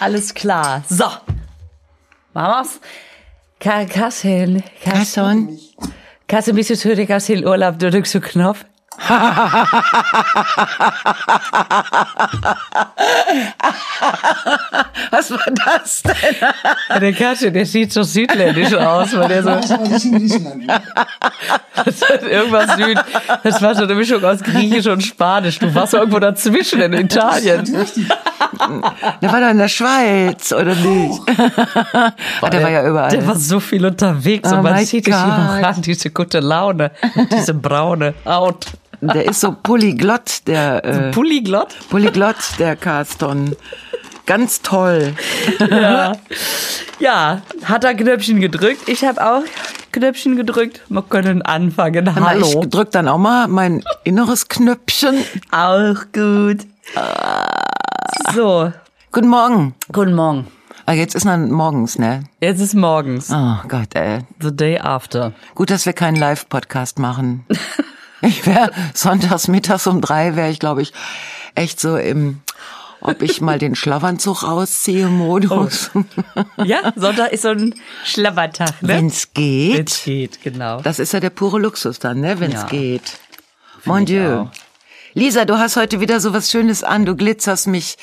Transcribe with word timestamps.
Alles 0.00 0.34
klar. 0.34 0.82
So. 0.88 1.04
Mamas. 2.32 2.80
Ka 3.60 3.84
Kassin. 3.84 4.62
Kasson? 4.82 5.58
Kassin, 6.28 6.54
bist 6.56 6.70
du 6.70 6.76
zurück 6.76 7.10
aus 7.10 7.26
dem 7.26 7.44
Urlaub? 7.44 7.78
Du 7.78 7.90
drückst 7.90 8.12
so 8.12 8.20
Knopf. 8.20 8.64
Was 15.10 15.30
war 15.30 15.38
das 15.64 16.02
denn? 16.02 17.00
Der 17.00 17.12
Katze, 17.12 17.52
der 17.52 17.66
sieht 17.66 17.92
so 17.92 18.02
südländisch 18.02 18.74
aus, 18.74 19.14
weil 19.16 19.28
der 19.28 19.42
so, 19.42 19.50
Das 19.50 19.70
war 19.70 19.78
nicht 19.88 20.04
in 20.04 20.12
Griechenland. 20.18 20.64
das 21.84 22.02
hat 22.08 22.22
irgendwas 22.22 22.76
Süd, 22.76 22.98
das 23.42 23.62
war 23.62 23.74
so 23.74 23.84
eine 23.84 23.94
Mischung 23.94 24.24
aus 24.24 24.42
Griechisch 24.42 24.86
und 24.86 25.02
Spanisch. 25.02 25.58
Du 25.58 25.74
warst 25.74 25.94
irgendwo 25.94 26.18
dazwischen 26.18 26.80
in 26.80 26.92
Italien. 26.92 27.60
Richtig. 27.76 28.06
Der 29.22 29.32
war 29.32 29.40
doch 29.40 29.50
in 29.50 29.58
der 29.58 29.68
Schweiz, 29.68 30.52
oder 30.52 30.74
nicht? 30.74 31.20
Ah, 32.40 32.50
der 32.50 32.62
war 32.62 32.70
ja 32.70 32.86
überall. 32.86 33.10
Der 33.10 33.26
war 33.26 33.36
so 33.36 33.60
viel 33.60 33.84
unterwegs 33.86 34.50
Oh 34.52 34.56
und 34.56 34.62
man 34.62 34.84
sieht 34.84 35.06
dich 35.06 35.14
immer 35.14 35.60
an, 35.64 35.82
diese 35.82 36.10
gute 36.10 36.40
Laune, 36.40 36.90
diese 37.32 37.54
braune 37.54 38.14
Haut. 38.26 38.66
Der 39.00 39.26
ist 39.26 39.40
so 39.40 39.52
polyglott, 39.52 40.46
der 40.46 40.84
äh, 40.84 41.10
Polyglott? 41.10 41.74
Polyglott, 41.90 42.36
der 42.58 42.76
Carston. 42.76 43.56
Ganz 44.26 44.62
toll. 44.62 45.12
Ja. 45.58 46.16
ja, 46.98 47.42
hat 47.64 47.84
er 47.84 47.94
Knöpfchen 47.94 48.40
gedrückt. 48.40 48.88
Ich 48.88 49.04
habe 49.04 49.22
auch 49.22 49.42
Knöpfchen 49.92 50.36
gedrückt. 50.36 50.80
Wir 50.88 51.02
können 51.02 51.42
anfangen. 51.42 52.14
Hallo. 52.14 52.62
Ich 52.62 52.70
drück 52.70 52.90
dann 52.90 53.08
auch 53.08 53.18
mal 53.18 53.48
mein 53.48 53.84
inneres 54.04 54.48
Knöpfchen. 54.48 55.18
Auch 55.50 55.96
gut. 56.12 56.66
So, 58.34 58.72
Guten 59.12 59.28
Morgen. 59.28 59.74
guten 59.92 60.14
Morgen. 60.14 60.46
Ah, 60.86 60.92
jetzt 60.92 61.14
ist 61.14 61.24
dann 61.24 61.50
morgens, 61.50 61.98
ne? 61.98 62.24
Jetzt 62.40 62.60
ist 62.60 62.74
morgens. 62.74 63.30
Oh 63.30 63.56
Gott, 63.68 63.94
ey. 63.94 64.20
The 64.40 64.54
day 64.54 64.78
after. 64.78 65.32
Gut, 65.54 65.70
dass 65.70 65.86
wir 65.86 65.92
keinen 65.94 66.16
Live-Podcast 66.16 66.98
machen. 66.98 67.46
Ich 68.20 68.46
wäre 68.46 68.70
sonntags 68.94 69.48
mittags 69.48 69.86
um 69.86 70.00
drei, 70.00 70.36
wäre 70.36 70.50
ich, 70.50 70.58
glaube 70.58 70.82
ich, 70.82 70.92
echt 71.54 71.80
so 71.80 71.96
im, 71.96 72.40
ob 73.00 73.22
ich 73.22 73.40
mal 73.40 73.58
den 73.58 73.74
Schlafanzug 73.74 74.42
ausziehe, 74.44 75.08
Modus. 75.08 75.90
Ja, 76.62 76.92
Sonntag 76.96 77.32
ist 77.32 77.42
so 77.42 77.48
ein 77.50 77.74
Schlabbertag, 78.04 78.80
ne? 78.82 78.88
Wenn's 78.88 79.32
geht. 79.32 79.76
Wenn's 79.78 80.04
geht, 80.04 80.42
genau. 80.42 80.80
Das 80.82 80.98
ist 80.98 81.12
ja 81.12 81.20
der 81.20 81.30
pure 81.30 81.58
Luxus 81.60 81.98
dann, 81.98 82.20
ne? 82.20 82.40
Wenn's 82.40 82.54
Ja. 82.54 82.66
geht. 82.66 83.18
Mon 83.84 84.00
ich 84.00 84.06
Dieu. 84.06 84.40
auch. 84.40 84.50
Lisa, 85.16 85.44
du 85.44 85.58
hast 85.58 85.76
heute 85.76 86.00
wieder 86.00 86.18
so 86.18 86.32
was 86.32 86.50
Schönes 86.50 86.82
an. 86.82 87.06
Du 87.06 87.14
glitzerst 87.14 87.68
mich, 87.68 87.96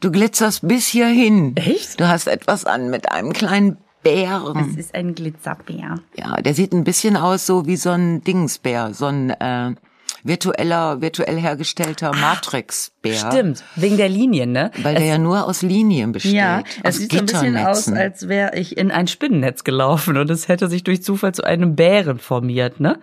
du 0.00 0.10
glitzerst 0.10 0.68
bis 0.68 0.86
hierhin. 0.86 1.56
Echt? 1.56 1.98
Du 1.98 2.06
hast 2.06 2.28
etwas 2.28 2.66
an 2.66 2.90
mit 2.90 3.10
einem 3.10 3.32
kleinen 3.32 3.78
Bären. 4.02 4.76
ist 4.76 4.94
ein 4.94 5.14
Glitzerbär. 5.14 6.00
Ja, 6.14 6.36
der 6.36 6.54
sieht 6.54 6.72
ein 6.72 6.84
bisschen 6.84 7.16
aus 7.16 7.46
so 7.46 7.66
wie 7.66 7.76
so 7.76 7.90
ein 7.90 8.22
Dingsbär, 8.22 8.92
so 8.92 9.06
ein 9.06 9.30
äh, 9.30 9.74
virtueller, 10.22 11.00
virtuell 11.00 11.38
hergestellter 11.40 12.14
Matrixbär. 12.14 13.14
Stimmt, 13.14 13.64
wegen 13.76 13.96
der 13.96 14.10
Linien, 14.10 14.52
ne? 14.52 14.70
Weil 14.82 14.96
der 14.96 15.04
ja 15.06 15.18
nur 15.18 15.46
aus 15.46 15.62
Linien 15.62 16.12
besteht. 16.12 16.34
Ja, 16.34 16.62
es 16.82 16.98
sieht 16.98 17.12
so 17.12 17.18
ein 17.18 17.26
bisschen 17.26 17.56
aus, 17.56 17.88
als 17.88 18.28
wäre 18.28 18.56
ich 18.58 18.76
in 18.76 18.90
ein 18.90 19.08
Spinnennetz 19.08 19.64
gelaufen 19.64 20.18
und 20.18 20.28
es 20.28 20.48
hätte 20.48 20.68
sich 20.68 20.84
durch 20.84 21.02
Zufall 21.02 21.32
zu 21.32 21.44
einem 21.44 21.76
Bären 21.76 22.18
formiert, 22.18 22.78
ne? 22.78 22.98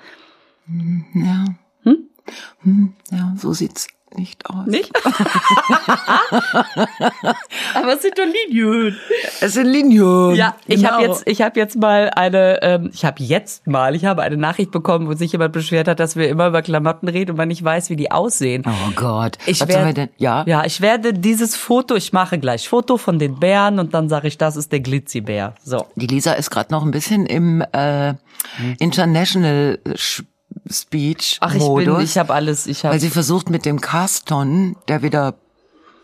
Ja. 1.15 1.45
Hm? 2.63 2.93
Ja, 3.11 3.33
so 3.37 3.53
sieht's 3.53 3.87
nicht 4.15 4.49
aus. 4.49 4.65
Nicht? 4.67 4.91
Aber 7.73 7.93
es 7.95 8.01
sind 8.01 8.17
doch 8.17 8.23
Linien. 8.25 8.95
Es 9.41 9.53
sind 9.53 9.67
Linien. 9.67 10.35
Ja, 10.35 10.55
ich 10.67 10.77
genau. 10.77 10.91
habe 10.91 11.03
jetzt, 11.03 11.23
ich 11.25 11.41
habe 11.41 11.59
jetzt 11.59 11.75
mal 11.77 12.09
eine, 12.15 12.61
ähm, 12.61 12.89
ich 12.93 13.03
habe 13.03 13.21
jetzt 13.21 13.67
mal, 13.67 13.93
ich 13.95 14.05
habe 14.05 14.21
eine 14.21 14.37
Nachricht 14.37 14.71
bekommen, 14.71 15.07
wo 15.07 15.13
sich 15.13 15.31
jemand 15.33 15.51
beschwert 15.53 15.87
hat, 15.87 15.99
dass 15.99 16.15
wir 16.15 16.29
immer 16.29 16.47
über 16.47 16.61
Klamotten 16.61 17.07
reden 17.09 17.31
und 17.31 17.37
man 17.37 17.47
nicht 17.49 17.63
weiß, 17.63 17.89
wie 17.89 17.95
die 17.97 18.11
aussehen. 18.11 18.63
Oh 18.65 18.91
Gott. 18.95 19.37
Ich 19.45 19.59
Was 19.59 19.67
werd- 19.67 19.73
sollen 19.79 19.87
wir 19.87 19.93
denn? 19.93 20.09
Ja. 20.17 20.43
Ja, 20.47 20.65
ich 20.65 20.79
werde 20.81 21.13
dieses 21.13 21.55
Foto, 21.57 21.95
ich 21.95 22.13
mache 22.13 22.39
gleich 22.39 22.69
Foto 22.69 22.97
von 22.97 23.19
den 23.19 23.39
Bären 23.39 23.79
und 23.79 23.93
dann 23.93 24.07
sage 24.09 24.27
ich, 24.27 24.37
das 24.37 24.55
ist 24.55 24.71
der 24.71 24.79
Glitzy-Bär. 24.79 25.55
So. 25.63 25.87
Die 25.95 26.07
Lisa 26.07 26.33
ist 26.33 26.49
gerade 26.51 26.71
noch 26.71 26.83
ein 26.83 26.91
bisschen 26.91 27.25
im 27.25 27.61
äh, 27.73 28.13
International 28.79 29.79
Sch- 29.89 30.23
Speech 30.69 31.37
Ach, 31.41 31.53
ich 31.53 31.61
Modus, 31.61 31.97
bin, 31.97 32.05
ich 32.05 32.17
habe 32.17 32.33
alles, 32.33 32.67
ich 32.67 32.83
habe 32.83 32.93
weil 32.93 32.99
sie 32.99 33.09
versucht 33.09 33.49
mit 33.49 33.65
dem 33.65 33.81
Carston, 33.81 34.75
der 34.87 35.01
wieder 35.01 35.35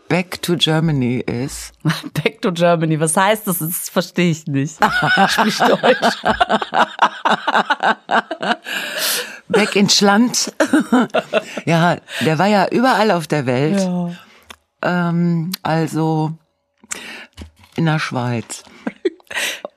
back 0.08 0.42
to 0.42 0.56
Germany 0.56 1.20
ist. 1.20 1.72
Back 2.12 2.42
to 2.42 2.52
Germany. 2.52 3.00
Was 3.00 3.16
heißt 3.16 3.48
das? 3.48 3.60
Das 3.60 3.88
verstehe 3.88 4.30
ich 4.30 4.46
nicht. 4.46 4.76
Sprich 5.28 5.56
Deutsch. 5.56 6.22
Back 9.48 9.74
ins 9.74 10.02
Land. 10.02 10.52
ja, 11.64 11.96
der 12.20 12.38
war 12.38 12.46
ja 12.46 12.68
überall 12.68 13.10
auf 13.10 13.26
der 13.26 13.46
Welt. 13.46 13.80
Ja. 13.80 14.10
Ähm, 14.82 15.52
also 15.62 16.32
in 17.76 17.86
der 17.86 17.98
Schweiz. 17.98 18.64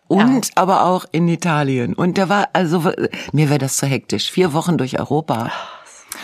Und 0.08 0.52
aber 0.56 0.86
auch 0.86 1.06
in 1.12 1.28
Italien. 1.28 1.94
Und 1.94 2.18
der 2.18 2.30
war, 2.30 2.50
also 2.54 2.92
mir 3.32 3.50
wäre 3.50 3.60
das 3.60 3.78
zu 3.78 3.88
hektisch. 3.88 4.30
Vier 4.30 4.54
Wochen 4.54 4.78
durch 4.78 5.00
Europa. 5.00 5.52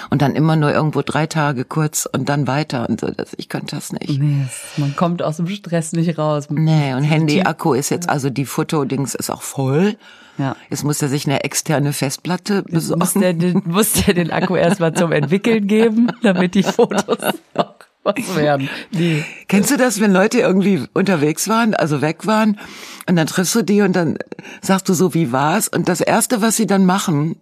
Und 0.09 0.22
dann 0.22 0.36
immer 0.36 0.56
nur 0.56 0.72
irgendwo 0.72 1.02
drei 1.02 1.28
Tage 1.28 1.66
kurz 1.66 2.08
und 2.12 2.30
dann 2.30 2.47
weiter 2.47 2.88
und 2.90 3.02
so. 3.02 3.08
Das, 3.08 3.34
ich 3.38 3.50
könnte 3.50 3.75
das 3.75 3.91
nicht. 3.91 4.20
Nee, 4.20 4.46
man 4.78 4.96
kommt 4.96 5.22
aus 5.22 5.38
dem 5.38 5.47
Stress 5.47 5.94
nicht 5.94 6.18
raus. 6.18 6.47
Nee, 6.50 6.94
und 6.94 7.03
Handy-Akku 7.03 7.74
ist 7.74 7.90
jetzt, 7.90 8.09
also 8.09 8.30
die 8.30 8.46
Fotodings 8.46 9.16
ist 9.16 9.30
auch 9.30 9.41
voll. 9.41 9.97
Ja. 10.38 10.56
Jetzt 10.70 10.84
muss 10.84 11.02
er 11.02 11.09
sich 11.09 11.25
eine 11.28 11.44
externe 11.44 11.94
Festplatte 11.94 12.64
Muss 12.70 12.90
besorgen. 12.90 13.22
der, 13.22 13.34
den, 13.34 13.62
muss 13.66 13.94
der 13.94 14.14
den 14.14 14.31
Akku 14.31 14.56
erstmal 14.56 14.94
zum 14.94 15.12
Entwickeln 15.12 15.68
geben, 15.68 16.12
damit 16.24 16.56
die 16.56 16.64
Fotos 16.64 17.18
was 18.03 18.35
werden. 18.35 18.69
Nee. 18.91 19.23
Kennst 19.47 19.69
du 19.72 19.78
das, 19.78 20.00
wenn 20.00 20.12
Leute 20.12 20.39
irgendwie 20.39 20.84
unterwegs 20.94 21.47
waren, 21.47 21.73
also 21.73 22.01
weg 22.01 22.25
waren, 22.25 22.59
und 23.07 23.16
dann 23.16 23.28
triffst 23.28 23.53
du 23.56 23.62
die 23.62 23.81
und 23.81 23.94
dann 23.95 24.17
sagst 24.62 24.88
du 24.89 24.94
so, 24.94 25.13
wie 25.13 25.31
war's? 25.31 25.67
Und 25.67 25.88
das 25.89 26.01
erste, 26.01 26.41
was 26.41 26.56
sie 26.56 26.67
dann 26.67 26.85
machen, 26.85 27.35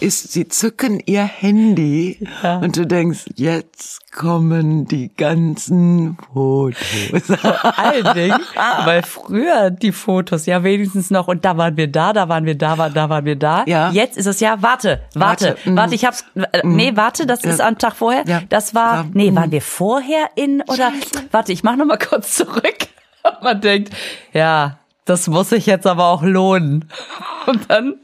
ist, 0.00 0.32
sie 0.32 0.48
zücken 0.48 1.00
ihr 1.06 1.24
Handy 1.24 2.26
Ja. 2.42 2.58
und 2.58 2.76
du 2.76 2.86
denkst, 2.86 3.26
jetzt 3.36 4.09
kommen 4.12 4.86
die 4.86 5.14
ganzen 5.14 6.18
Fotos. 6.32 6.78
Vor 7.26 7.78
allen 7.78 8.14
Dingen, 8.14 8.40
weil 8.84 9.02
früher 9.02 9.70
die 9.70 9.92
Fotos 9.92 10.46
ja 10.46 10.64
wenigstens 10.64 11.10
noch 11.10 11.28
und 11.28 11.44
da 11.44 11.56
waren 11.56 11.76
wir 11.76 11.86
da, 11.90 12.12
da 12.12 12.28
waren 12.28 12.44
wir 12.44 12.56
da, 12.56 12.88
da 12.88 13.08
waren 13.08 13.24
wir 13.24 13.36
da. 13.36 13.64
Ja. 13.66 13.90
Jetzt 13.90 14.16
ist 14.18 14.26
es 14.26 14.40
ja, 14.40 14.60
warte, 14.62 15.00
warte, 15.14 15.56
Warte, 15.64 15.76
warte, 15.76 15.88
mhm. 15.88 15.94
ich 15.94 16.04
hab's, 16.04 16.24
äh, 16.34 16.60
nee, 16.64 16.92
warte, 16.96 17.26
das 17.26 17.44
ist 17.44 17.60
am 17.60 17.78
Tag 17.78 17.94
vorher. 17.94 18.24
Ja. 18.26 18.42
Das 18.48 18.74
war, 18.74 18.96
Ja. 18.96 19.06
nee, 19.12 19.34
waren 19.34 19.52
wir 19.52 19.62
vorher 19.62 20.30
in 20.34 20.62
oder, 20.62 20.92
warte, 21.30 21.52
ich 21.52 21.62
mach 21.62 21.76
noch 21.76 21.86
mal 21.86 21.98
kurz 21.98 22.34
zurück. 22.34 22.78
Man 23.42 23.60
denkt, 23.60 23.90
ja, 24.32 24.78
das 25.04 25.28
muss 25.28 25.50
sich 25.50 25.66
jetzt 25.66 25.86
aber 25.86 26.06
auch 26.06 26.22
lohnen. 26.22 26.88
Und 27.46 27.70
dann 27.70 27.94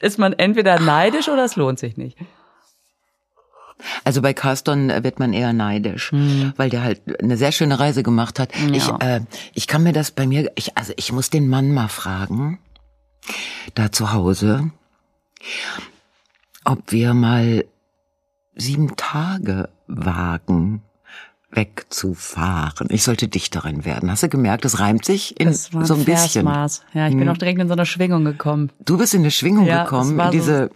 ist 0.00 0.18
man 0.18 0.32
entweder 0.32 0.78
neidisch 0.80 1.28
oder 1.28 1.44
es 1.44 1.56
lohnt 1.56 1.78
sich 1.78 1.96
nicht. 1.96 2.18
Also 4.04 4.22
bei 4.22 4.34
Carston 4.34 4.90
äh, 4.90 5.04
wird 5.04 5.18
man 5.18 5.32
eher 5.32 5.52
neidisch, 5.52 6.12
weil 6.56 6.70
der 6.70 6.82
halt 6.82 7.22
eine 7.22 7.36
sehr 7.36 7.52
schöne 7.52 7.78
Reise 7.78 8.02
gemacht 8.02 8.38
hat. 8.38 8.50
Ich, 8.72 8.88
äh, 9.00 9.20
ich 9.54 9.66
kann 9.66 9.82
mir 9.82 9.92
das 9.92 10.10
bei 10.10 10.26
mir, 10.26 10.50
ich, 10.54 10.76
also 10.76 10.92
ich 10.96 11.12
muss 11.12 11.30
den 11.30 11.48
Mann 11.48 11.72
mal 11.72 11.88
fragen, 11.88 12.58
da 13.74 13.92
zu 13.92 14.12
Hause, 14.12 14.70
ob 16.64 16.92
wir 16.92 17.14
mal 17.14 17.64
sieben 18.54 18.96
Tage 18.96 19.68
wagen 19.86 20.82
wegzufahren. 21.52 22.86
Ich 22.90 23.02
sollte 23.02 23.28
Dichterin 23.28 23.84
werden. 23.84 24.10
Hast 24.10 24.22
du 24.22 24.28
gemerkt, 24.28 24.64
das 24.64 24.78
reimt 24.78 25.04
sich 25.04 25.38
in 25.40 25.48
Das 25.48 25.74
war 25.74 25.84
so 25.84 25.94
ein 25.94 26.04
bisschen. 26.04 26.44
Versmaß. 26.44 26.82
Ja, 26.94 27.08
ich 27.08 27.16
bin 27.16 27.28
auch 27.28 27.36
direkt 27.38 27.60
in 27.60 27.66
so 27.68 27.74
eine 27.74 27.86
Schwingung 27.86 28.24
gekommen. 28.24 28.70
Du 28.84 28.96
bist 28.98 29.14
in 29.14 29.20
eine 29.20 29.30
Schwingung 29.30 29.66
Ja, 29.66 29.82
gekommen, 29.84 30.18
in 30.18 30.30
diese 30.30 30.70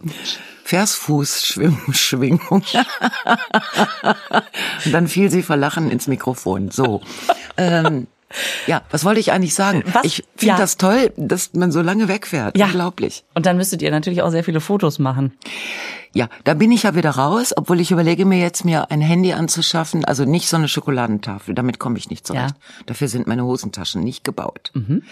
Versfuß-Schwingung. 0.65 2.39
Und 4.85 4.91
dann 4.91 5.07
fiel 5.07 5.29
sie 5.31 5.43
vor 5.43 5.55
Lachen 5.57 5.89
ins 5.91 6.07
Mikrofon. 6.07 6.71
So. 6.71 7.01
ähm, 7.57 8.07
ja, 8.67 8.81
was 8.91 9.03
wollte 9.05 9.19
ich 9.19 9.31
eigentlich 9.31 9.53
sagen? 9.53 9.83
Was? 9.93 10.03
Ich 10.05 10.23
finde 10.35 10.53
Ja. 10.53 10.57
das 10.57 10.77
toll, 10.77 11.11
dass 11.17 11.53
man 11.53 11.71
so 11.71 11.81
lange 11.81 12.07
wegfährt. 12.07 12.57
Ja. 12.57 12.65
Unglaublich. 12.67 13.23
Und 13.33 13.45
dann 13.45 13.57
müsstet 13.57 13.81
ihr 13.81 13.91
natürlich 13.91 14.21
auch 14.21 14.29
sehr 14.31 14.43
viele 14.43 14.61
Fotos 14.61 14.99
machen. 14.99 15.33
Ja, 16.13 16.29
da 16.45 16.53
bin 16.53 16.71
ich 16.71 16.83
ja 16.83 16.95
wieder 16.95 17.11
raus, 17.11 17.53
obwohl 17.55 17.81
ich 17.81 17.91
überlege 17.91 18.25
mir 18.25 18.39
jetzt, 18.39 18.63
mir 18.63 18.89
ein 18.89 19.01
Handy 19.01 19.33
anzuschaffen. 19.33 20.05
Also 20.05 20.23
nicht 20.23 20.47
so 20.47 20.55
eine 20.55 20.67
Schokoladentafel, 20.69 21.53
damit 21.55 21.77
komme 21.79 21.97
ich 21.97 22.09
nicht 22.09 22.25
zurecht. 22.25 22.55
Dafür 22.85 23.07
sind 23.09 23.27
meine 23.27 23.43
Hosentaschen 23.43 24.01
nicht 24.01 24.23
gebaut. 24.23 24.71
Mhm. 24.73 25.03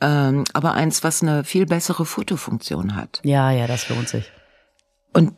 Ähm, 0.00 0.44
aber 0.52 0.74
eins, 0.74 1.02
was 1.02 1.22
eine 1.22 1.42
viel 1.42 1.66
bessere 1.66 2.06
Fotofunktion 2.06 2.94
hat. 2.94 3.20
Ja, 3.24 3.50
ja, 3.50 3.66
das 3.66 3.88
lohnt 3.88 4.08
sich. 4.08 4.30
Und 5.12 5.32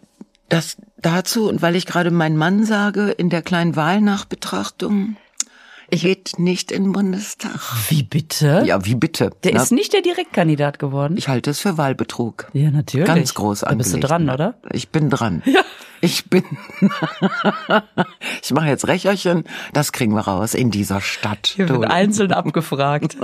das 0.48 0.76
dazu, 0.96 1.48
und 1.48 1.62
weil 1.62 1.76
ich 1.76 1.86
gerade 1.86 2.10
mein 2.10 2.36
Mann 2.36 2.64
sage, 2.64 3.10
in 3.10 3.30
der 3.30 3.42
kleinen 3.42 3.76
Wahlnachbetrachtung, 3.76 5.16
geht 5.90 6.38
nicht 6.38 6.70
in 6.72 6.84
den 6.84 6.92
Bundestag. 6.92 7.58
Wie 7.88 8.02
bitte? 8.02 8.62
Ja, 8.66 8.84
wie 8.84 8.94
bitte? 8.94 9.30
Der 9.44 9.54
Na, 9.54 9.62
ist 9.62 9.72
nicht 9.72 9.92
der 9.92 10.02
Direktkandidat 10.02 10.78
geworden. 10.78 11.16
ich 11.16 11.28
halte 11.28 11.50
es 11.50 11.60
für 11.60 11.78
Wahlbetrug. 11.78 12.48
ja, 12.52 12.70
natürlich. 12.70 13.06
Ganz 13.06 13.34
groß 13.34 13.60
Da 13.60 13.74
bist 13.74 13.90
du 13.92 13.96
angelegt. 13.96 14.10
dran, 14.10 14.30
oder? 14.30 14.54
Ich 14.72 14.88
bin 14.90 15.10
dran. 15.10 15.42
Ja. 15.52 15.62
Ich 16.00 16.30
bin. 16.30 16.44
ich 18.42 18.52
mache 18.52 18.68
jetzt 18.68 18.86
Recherchen. 18.86 19.42
Das 19.72 19.90
kriegen 19.90 20.14
wir 20.14 20.20
raus 20.20 20.54
in 20.54 20.70
dieser 20.70 21.00
Stadt. 21.00 21.48
Hier 21.56 21.66
Du. 21.66 21.80
wird 21.80 21.90
einzeln 21.90 22.32
abgefragt. 22.32 23.16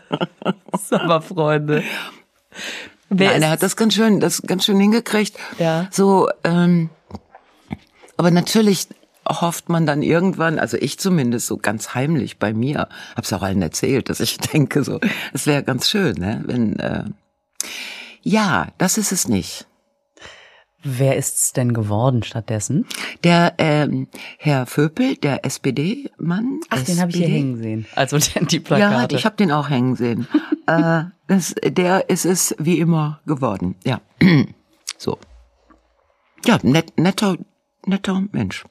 Sag 0.88 1.06
mal, 1.06 1.20
Freunde. 1.20 1.82
Wer 3.10 3.32
Nein, 3.32 3.42
er 3.42 3.50
hat 3.50 3.62
das 3.62 3.76
ganz 3.76 3.92
schön, 3.94 4.20
das 4.20 4.40
ganz 4.42 4.64
schön 4.64 4.80
hingekriegt. 4.80 5.36
Ja. 5.58 5.88
So, 5.90 6.30
ähm, 6.42 6.88
aber 8.16 8.30
natürlich 8.30 8.88
hofft 9.28 9.68
man 9.68 9.86
dann 9.86 10.02
irgendwann, 10.02 10.58
also 10.58 10.76
ich 10.76 10.98
zumindest 10.98 11.46
so 11.46 11.56
ganz 11.56 11.94
heimlich 11.94 12.38
bei 12.38 12.52
mir, 12.54 12.88
hab's 13.16 13.32
auch 13.32 13.42
allen 13.42 13.62
erzählt, 13.62 14.08
dass 14.08 14.20
ich 14.20 14.38
denke 14.52 14.84
so, 14.84 15.00
es 15.32 15.46
wäre 15.46 15.62
ganz 15.62 15.88
schön, 15.88 16.16
ne, 16.16 16.42
wenn 16.46 16.78
äh, 16.78 17.04
ja, 18.22 18.68
das 18.78 18.98
ist 18.98 19.12
es 19.12 19.28
nicht. 19.28 19.66
Wer 20.82 21.16
ist's 21.16 21.52
denn 21.52 21.74
geworden 21.74 22.22
stattdessen? 22.22 22.86
Der 23.24 23.54
ähm, 23.58 24.06
Herr 24.38 24.66
Vöpel, 24.66 25.16
der 25.16 25.44
SPD-Mann. 25.44 26.60
Ach, 26.68 26.82
den 26.82 27.00
habe 27.00 27.10
ich 27.10 27.16
hier 27.16 27.26
SPD. 27.26 27.38
hängen 27.38 27.56
sehen. 27.56 27.86
Also 27.94 28.18
die, 28.40 28.46
die 28.46 28.56
Ja, 28.56 28.62
Plakate. 28.62 29.16
ich 29.16 29.24
habe 29.24 29.36
den 29.36 29.50
auch 29.50 29.68
hängen 29.68 29.96
sehen. 29.96 30.28
äh, 30.66 31.04
das, 31.26 31.54
der 31.64 32.08
ist 32.08 32.24
es 32.24 32.54
wie 32.58 32.78
immer 32.78 33.20
geworden. 33.26 33.74
Ja, 33.84 34.00
so. 34.98 35.18
Ja, 36.44 36.58
net, 36.62 36.98
netter, 36.98 37.36
netter 37.84 38.22
Mensch. 38.30 38.64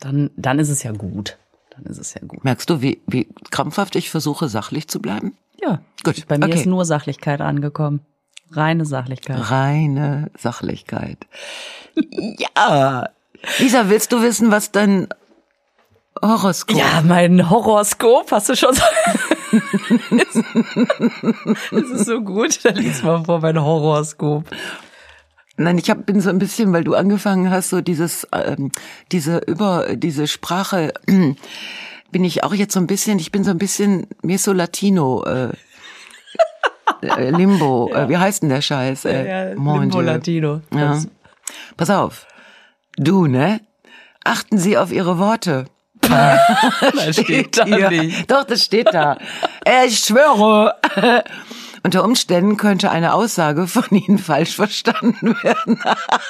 Dann, 0.00 0.30
dann 0.36 0.58
ist 0.58 0.68
es 0.68 0.82
ja 0.82 0.92
gut. 0.92 1.38
Dann 1.70 1.84
ist 1.84 1.98
es 1.98 2.14
ja 2.14 2.20
gut. 2.26 2.44
Merkst 2.44 2.68
du, 2.70 2.82
wie, 2.82 3.00
wie 3.06 3.28
krampfhaft 3.50 3.96
ich 3.96 4.10
versuche, 4.10 4.48
sachlich 4.48 4.88
zu 4.88 5.00
bleiben? 5.00 5.36
Ja. 5.60 5.80
Gut, 6.04 6.26
Bei 6.28 6.38
mir 6.38 6.46
okay. 6.46 6.54
ist 6.54 6.66
nur 6.66 6.84
Sachlichkeit 6.84 7.40
angekommen. 7.40 8.00
Reine 8.50 8.84
Sachlichkeit. 8.84 9.50
Reine 9.50 10.30
Sachlichkeit. 10.38 11.18
ja. 12.38 13.08
Lisa, 13.58 13.88
willst 13.88 14.12
du 14.12 14.22
wissen, 14.22 14.50
was 14.50 14.72
dein 14.72 15.08
Horoskop 16.22 16.76
Ja, 16.76 17.02
mein 17.04 17.50
Horoskop, 17.50 18.32
hast 18.32 18.48
du 18.48 18.56
schon 18.56 18.74
so. 18.74 18.82
das 21.70 21.90
ist 21.90 22.06
so 22.06 22.20
gut. 22.20 22.64
Da 22.64 22.70
liest 22.70 23.04
man 23.04 23.24
vor 23.24 23.40
mein 23.40 23.60
Horoskop. 23.60 24.44
Nein, 25.60 25.76
ich 25.76 25.90
hab, 25.90 26.06
bin 26.06 26.20
so 26.20 26.30
ein 26.30 26.38
bisschen, 26.38 26.72
weil 26.72 26.84
du 26.84 26.94
angefangen 26.94 27.50
hast, 27.50 27.70
so 27.70 27.80
dieses, 27.80 28.28
ähm, 28.32 28.70
diese 29.10 29.38
über 29.38 29.96
diese 29.96 30.28
Sprache, 30.28 30.94
bin 32.12 32.24
ich 32.24 32.44
auch 32.44 32.54
jetzt 32.54 32.72
so 32.74 32.80
ein 32.80 32.86
bisschen, 32.86 33.18
ich 33.18 33.32
bin 33.32 33.42
so 33.42 33.50
ein 33.50 33.58
bisschen 33.58 34.06
Meso 34.22 34.52
Latino, 34.52 35.24
äh, 35.24 35.50
äh, 37.02 37.30
Limbo, 37.30 37.92
äh, 37.92 38.08
wie 38.08 38.16
heißt 38.16 38.42
denn 38.42 38.50
der 38.50 38.62
Scheiß? 38.62 39.04
Äh, 39.04 39.56
mon 39.56 39.80
Limbo 39.80 39.98
Dieu. 39.98 40.06
Latino. 40.06 40.60
Ja. 40.72 41.02
Pass 41.76 41.90
auf, 41.90 42.26
du, 42.96 43.26
ne? 43.26 43.60
Achten 44.22 44.58
Sie 44.58 44.78
auf 44.78 44.92
Ihre 44.92 45.18
Worte. 45.18 45.64
Das 46.08 47.16
steht 47.16 47.58
da 47.58 47.64
hier. 47.64 47.90
nicht. 47.90 48.30
Doch, 48.30 48.44
das 48.44 48.64
steht 48.64 48.94
da. 48.94 49.18
Äh, 49.64 49.86
ich 49.88 49.98
schwöre. 49.98 50.74
Unter 51.82 52.04
Umständen 52.04 52.56
könnte 52.56 52.90
eine 52.90 53.14
Aussage 53.14 53.66
von 53.66 53.84
Ihnen 53.90 54.18
falsch 54.18 54.54
verstanden 54.56 55.36
werden. 55.42 55.80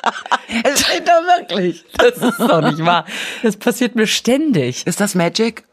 es 0.65 0.81
steht 0.87 1.07
da 1.09 1.21
wirklich. 1.39 1.85
Das 1.97 2.17
ist 2.19 2.39
doch 2.39 2.61
nicht 2.63 2.85
wahr. 2.85 3.05
Das 3.43 3.57
passiert 3.57 3.97
mir 3.97 4.07
ständig. 4.07 4.87
Ist 4.87 5.01
das 5.01 5.15
Magic? 5.15 5.65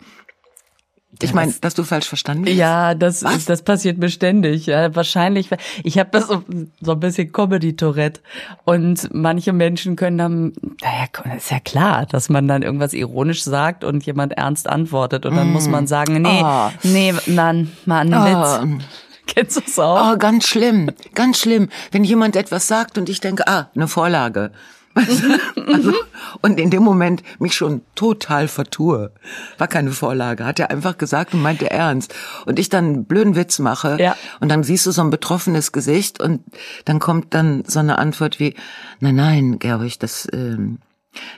Ich 1.22 1.33
meine, 1.33 1.54
dass 1.62 1.75
du 1.75 1.83
falsch 1.83 2.07
verstanden 2.07 2.45
wirst? 2.45 2.57
Ja, 2.57 2.94
das 2.94 3.24
ist, 3.24 3.50
das 3.50 3.62
passiert 3.62 3.98
mir 3.98 4.10
ständig. 4.10 4.66
Ja, 4.66 4.94
wahrscheinlich. 4.95 5.50
Ich 5.83 5.98
habe 5.98 6.10
das 6.12 6.27
so, 6.27 6.44
so 6.81 6.92
ein 6.92 7.00
bisschen 7.00 7.31
Comedy-Tourette 7.31 8.19
und 8.66 9.10
manche 9.13 9.54
Menschen 9.54 9.95
können 9.95 10.18
dann, 10.18 10.54
naja, 10.81 11.36
ist 11.38 11.51
ja 11.51 11.60
klar, 11.62 12.06
dass 12.06 12.27
man 12.27 12.48
dann 12.50 12.63
irgendwas 12.63 12.94
ironisch 12.94 13.44
sagt 13.44 13.86
und 13.86 14.06
jemand 14.06 14.33
ernst 14.33 14.68
antwortet 14.68 15.25
und 15.25 15.36
dann 15.38 15.51
muss 15.54 15.68
man 15.69 15.88
sagen, 15.88 16.22
nee, 16.22 16.42
Oh. 16.44 16.69
nee, 16.83 17.13
Mann, 17.27 17.72
Mann, 17.86 18.13
Oh. 18.13 18.77
Kennst 19.27 19.57
du 19.57 19.62
es 19.66 19.80
auch? 19.80 20.13
Oh, 20.13 20.18
ganz 20.18 20.48
schlimm, 20.48 20.92
ganz 21.13 21.39
schlimm. 21.39 21.69
Wenn 21.92 22.04
jemand 22.04 22.36
etwas 22.36 22.68
sagt 22.68 22.98
und 22.98 23.10
ich 23.10 23.19
denke, 23.19 23.48
ah, 23.48 23.69
eine 23.75 23.88
Vorlage. 23.88 24.51
Du? 24.95 25.01
also, 25.74 25.94
und 26.42 26.57
in 26.57 26.69
dem 26.69 26.81
Moment 26.83 27.22
mich 27.38 27.54
schon 27.54 27.81
total 27.95 28.48
vertue. 28.48 29.12
War 29.57 29.68
keine 29.68 29.92
Vorlage, 29.92 30.45
hat 30.45 30.57
er 30.60 30.72
einfach 30.72 30.98
gesagt 30.98 31.33
und 31.33 31.42
meinte 31.42 31.69
ernst. 31.69 32.16
Und 32.45 32.60
ich 32.60 32.69
dann 32.69 32.86
einen 32.86 33.06
blöden 33.06 33.36
Witz 33.36 33.60
mache 33.60 33.98
Ja. 34.00 34.16
und 34.39 34.48
dann 34.48 34.63
siehst 34.63 34.86
du 34.86 34.92
so 34.92 35.01
ein 35.01 35.10
betroffenes 35.10 35.74
Gesicht 35.74 36.22
und 36.22 36.44
dann 36.86 37.00
kommt 37.00 37.33
dann 37.33 37.63
so 37.68 37.80
eine 37.80 37.98
Antwort 37.98 38.39
wie, 38.39 38.56
nein, 39.01 39.16
nein, 39.16 39.60
Gerwig, 39.60 40.00
das, 40.00 40.30
ähm, 40.31 40.80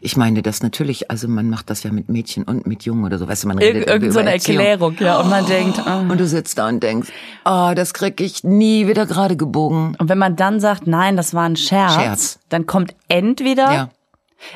ich 0.02 0.18
meine 0.18 0.42
das 0.42 0.62
natürlich, 0.64 1.10
also 1.12 1.28
man 1.28 1.50
macht 1.50 1.70
das 1.70 1.84
ja 1.84 1.92
mit 1.92 2.10
Mädchen 2.10 2.44
und 2.44 2.66
mit 2.68 2.84
Jungen 2.84 3.06
oder 3.06 3.18
so, 3.18 3.28
weißt 3.28 3.44
du, 3.44 3.48
man 3.50 3.58
Ir 3.60 3.68
redet 3.68 3.88
irgend 3.88 4.14
so 4.14 4.20
eine 4.20 4.34
Erziehung. 4.34 4.60
Erklärung, 4.60 4.96
ja. 5.00 5.20
Und 5.20 5.30
man 5.30 5.46
denkt, 5.46 5.80
ah. 5.86 6.00
Und 6.00 6.18
du 6.20 6.28
sitzt 6.28 6.58
da 6.58 6.68
und 6.68 6.82
denkst, 6.82 7.10
oh, 7.46 7.72
das 7.76 7.94
krieg 7.94 8.20
ich 8.22 8.44
nie 8.44 8.88
wieder 8.88 9.06
gerade 9.06 9.36
gebogen. 9.38 9.96
und 10.00 10.10
wenn 10.10 10.18
man 10.18 10.36
dann 10.36 10.60
sagt, 10.60 10.88
nein, 10.88 11.16
das 11.18 11.34
war 11.34 11.44
ein 11.48 11.56
Scherz, 11.56 11.94
Scherz. 11.96 12.40
dann 12.50 12.66
kommt 12.66 12.96
entweder, 13.08 13.72
Ja. 13.74 13.90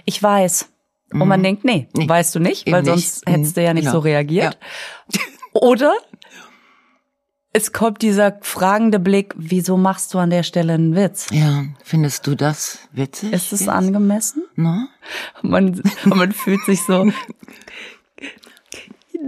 ich 0.05 0.21
weiß. 0.21 0.67
Und 1.13 1.27
man 1.27 1.43
denkt, 1.43 1.65
nee, 1.65 1.87
Nee. 1.93 2.07
weißt 2.07 2.33
du 2.35 2.39
nicht, 2.39 2.67
Eben 2.67 2.73
weil 2.75 2.83
nicht. 2.83 2.91
sonst 3.11 3.23
hättest 3.29 3.57
du 3.57 3.61
ja 3.63 3.73
nicht 3.73 3.83
Genau. 3.83 3.93
so 3.97 3.99
reagiert. 3.99 4.57
Ja. 5.13 5.19
Oder 5.53 5.93
es 7.53 7.73
kommt 7.73 8.01
dieser 8.01 8.37
fragende 8.41 8.99
Blick, 8.99 9.33
wieso 9.37 9.77
machst 9.77 10.13
du 10.13 10.19
an 10.19 10.29
der 10.29 10.43
Stelle 10.43 10.73
einen 10.73 10.95
Witz? 10.95 11.27
Ja, 11.31 11.65
findest 11.83 12.25
du 12.27 12.35
das 12.35 12.79
witzig? 12.93 13.33
Ist 13.33 13.51
es 13.51 13.61
jetzt? 13.61 13.69
angemessen? 13.69 14.43
Ne? 14.55 14.87
Man, 15.41 15.81
man 16.05 16.31
fühlt 16.31 16.63
sich 16.65 16.81
so, 16.83 17.11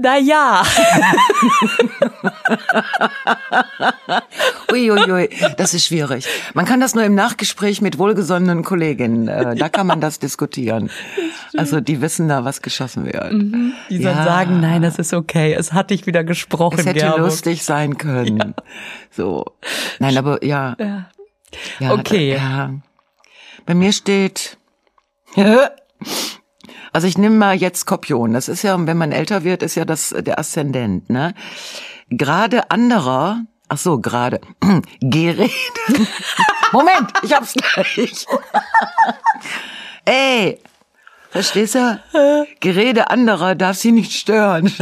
na 0.02 0.18
ja. 0.18 0.64
Uiuiui, 4.72 5.30
das 5.58 5.74
ist 5.74 5.86
schwierig. 5.86 6.26
Man 6.54 6.66
kann 6.66 6.80
das 6.80 6.96
nur 6.96 7.04
im 7.04 7.16
Nachgespräch 7.16 7.82
mit 7.82 7.98
wohlgesonnenen 7.98 8.64
Kolleginnen. 8.64 9.28
Äh, 9.28 9.56
da 9.56 9.70
kann 9.70 9.88
man 9.88 10.02
das 10.02 10.20
diskutieren. 10.20 10.90
Also 11.58 11.80
die 11.82 12.02
wissen 12.02 12.28
da, 12.28 12.44
was 12.46 12.62
geschossen 12.62 13.06
wird. 13.06 13.32
Die 13.90 14.00
dann 14.00 14.18
Ja. 14.18 14.24
sagen, 14.24 14.60
nein, 14.62 14.82
das 14.82 14.98
ist 14.98 15.14
okay, 15.14 15.54
es 15.54 15.74
hat 15.74 15.90
dich 15.92 16.06
wieder 16.08 16.24
gesprochen, 16.24 16.80
Es 16.80 16.86
hätte 16.86 17.00
Gerburg. 17.00 17.20
lustig 17.20 17.64
sein 17.64 17.98
können. 17.98 18.56
So. 19.12 19.46
Nein, 20.00 20.18
aber 20.18 20.44
ja. 20.44 20.76
Ja. 20.80 21.10
ja 21.80 21.94
Okay. 21.94 22.34
Ja. 22.36 22.72
Bei 23.66 23.74
mir 23.76 23.92
steht. 23.94 24.58
Also 26.94 27.08
ich 27.08 27.18
nehme 27.18 27.36
mal 27.36 27.56
jetzt 27.56 27.82
Skorpion. 27.82 28.34
Das 28.34 28.48
ist 28.48 28.62
ja, 28.62 28.78
wenn 28.86 28.98
man 28.98 29.12
älter 29.12 29.44
wird, 29.44 29.64
ist 29.64 29.76
ja 29.76 29.84
das 29.84 30.16
der 30.18 30.40
Aszendent, 30.40 31.10
ne? 31.10 31.34
Gerade 32.10 32.70
anderer, 32.70 33.42
ach 33.68 33.80
so, 33.80 34.00
gerade 34.00 34.40
Gerede. 35.02 35.50
Moment, 36.72 37.12
ich 37.24 37.34
hab's 37.34 37.54
gleich. 37.54 38.26
Ey, 40.06 40.60
verstehst 41.32 41.76
du? 41.76 42.00
Gerede 42.60 43.10
anderer 43.10 43.56
darf 43.56 43.78
sie 43.78 43.92
nicht 43.92 44.14
stören. 44.14 44.72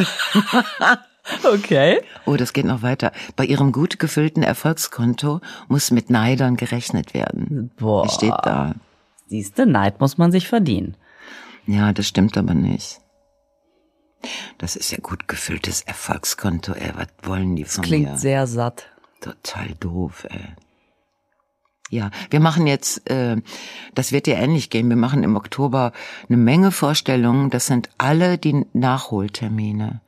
Okay. 1.44 2.02
Oh, 2.26 2.36
das 2.36 2.52
geht 2.52 2.66
noch 2.66 2.82
weiter. 2.82 3.12
Bei 3.36 3.46
ihrem 3.46 3.72
gut 3.72 4.00
gefüllten 4.00 4.42
Erfolgskonto 4.42 5.40
muss 5.68 5.92
mit 5.92 6.10
Neidern 6.10 6.58
gerechnet 6.58 7.14
werden. 7.14 7.72
Boah. 7.78 8.06
Wie 8.06 8.10
steht 8.10 8.34
da? 8.44 8.74
Siehste, 9.28 9.68
Neid 9.68 10.02
muss 10.02 10.18
man 10.18 10.32
sich 10.32 10.48
verdienen. 10.48 10.98
Ja, 11.66 11.94
das 11.94 12.08
stimmt 12.08 12.38
aber 12.38 12.54
nicht. 12.54 13.00
Das 14.58 14.76
ist 14.76 14.92
ja 14.92 15.00
gut 15.02 15.28
gefülltes 15.28 15.82
Erfolgskonto, 15.82 16.74
ey. 16.74 16.92
Was 16.96 17.08
wollen 17.24 17.56
die 17.56 17.66
von 17.66 17.84
Klingt 17.84 18.12
mir? 18.12 18.18
sehr 18.18 18.46
satt. 18.48 18.88
Total 19.20 19.70
doof, 19.80 20.26
ey. 20.30 20.48
Ja, 21.90 22.10
wir 22.30 22.40
machen 22.40 22.68
jetzt, 22.68 23.10
äh, 23.10 23.38
das 23.96 24.12
wird 24.12 24.26
dir 24.26 24.38
ähnlich 24.38 24.70
gehen, 24.70 24.88
wir 24.90 24.96
machen 24.96 25.24
im 25.24 25.36
Oktober 25.36 25.92
eine 26.30 26.38
Menge 26.38 26.72
Vorstellungen. 26.72 27.50
Das 27.50 27.66
sind 27.66 27.90
alle 27.98 28.38
die 28.38 28.66
Nachholtermine. 28.74 30.02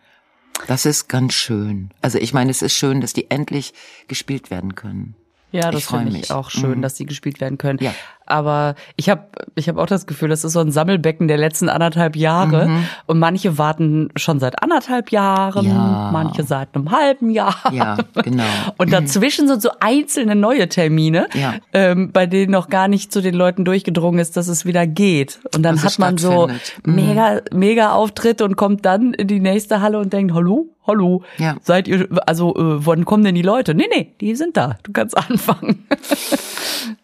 Das 0.67 0.85
ist 0.85 1.09
ganz 1.09 1.33
schön. 1.33 1.89
Also 2.01 2.19
ich 2.19 2.33
meine, 2.33 2.51
es 2.51 2.61
ist 2.61 2.73
schön, 2.73 3.01
dass 3.01 3.11
die 3.13 3.29
endlich 3.31 3.73
gespielt 4.07 4.49
werden 4.49 4.75
können. 4.75 5.15
Ja, 5.51 5.69
Ich 5.69 5.75
das 5.75 5.83
freu 5.85 5.97
finde 5.97 6.13
mich. 6.13 6.23
ich 6.23 6.31
auch 6.31 6.49
schön, 6.51 6.77
Mhm. 6.77 6.81
dass 6.81 6.93
die 6.93 7.05
gespielt 7.05 7.41
werden 7.41 7.57
können. 7.57 7.79
Ja. 7.81 7.93
Aber 8.33 8.73
ich 8.95 9.09
habe 9.09 9.21
ich 9.55 9.69
hab 9.69 9.77
auch 9.77 9.85
das 9.85 10.07
Gefühl, 10.07 10.29
das 10.29 10.43
ist 10.43 10.53
so 10.53 10.59
ein 10.59 10.71
Sammelbecken 10.71 11.27
der 11.27 11.37
letzten 11.37 11.69
anderthalb 11.69 12.15
Jahre. 12.15 12.67
Mhm. 12.67 12.85
Und 13.05 13.19
manche 13.19 13.57
warten 13.59 14.09
schon 14.15 14.39
seit 14.39 14.61
anderthalb 14.63 15.11
Jahren, 15.11 15.65
Ja. 15.67 16.09
manche 16.11 16.43
seit 16.43 16.73
einem 16.75 16.91
halben 16.91 17.29
Jahr. 17.29 17.55
Ja, 17.71 17.97
genau. 18.23 18.43
Und 18.77 18.91
dazwischen 18.91 19.47
sind 19.47 19.61
so 19.61 19.69
einzelne 19.79 20.35
neue 20.35 20.67
Termine, 20.67 21.27
Ja. 21.35 21.53
ähm, 21.73 22.11
bei 22.11 22.25
denen 22.25 22.51
noch 22.51 22.69
gar 22.69 22.87
nicht 22.87 23.13
zu 23.13 23.21
den 23.21 23.35
Leuten 23.35 23.65
durchgedrungen 23.65 24.19
ist, 24.19 24.35
dass 24.35 24.47
es 24.47 24.65
wieder 24.65 24.87
geht. 24.87 25.39
Und 25.55 25.61
dann 25.63 25.81
hat 25.83 25.99
man 25.99 26.17
so. 26.17 26.47
Mhm. 26.83 26.95
mega, 26.95 27.41
mega 27.51 27.91
Auftritte 27.93 28.43
und 28.45 28.55
kommt 28.55 28.85
dann 28.85 29.13
in 29.13 29.27
die 29.27 29.39
nächste 29.39 29.81
Halle 29.81 29.99
und 29.99 30.11
denkt, 30.11 30.33
hallo, 30.33 30.67
hallo, 30.87 31.21
Ja. 31.37 31.55
seid 31.61 31.87
ihr, 31.87 32.07
also 32.25 32.55
äh, 32.55 32.85
wann 32.85 33.05
kommen 33.05 33.23
denn 33.23 33.35
die 33.35 33.41
Leute? 33.41 33.73
Nee, 33.75 33.87
nee, 33.95 34.13
die 34.19 34.35
sind 34.35 34.57
da. 34.57 34.77
Du 34.83 34.91
kannst 34.91 35.15
anfangen. 35.29 35.85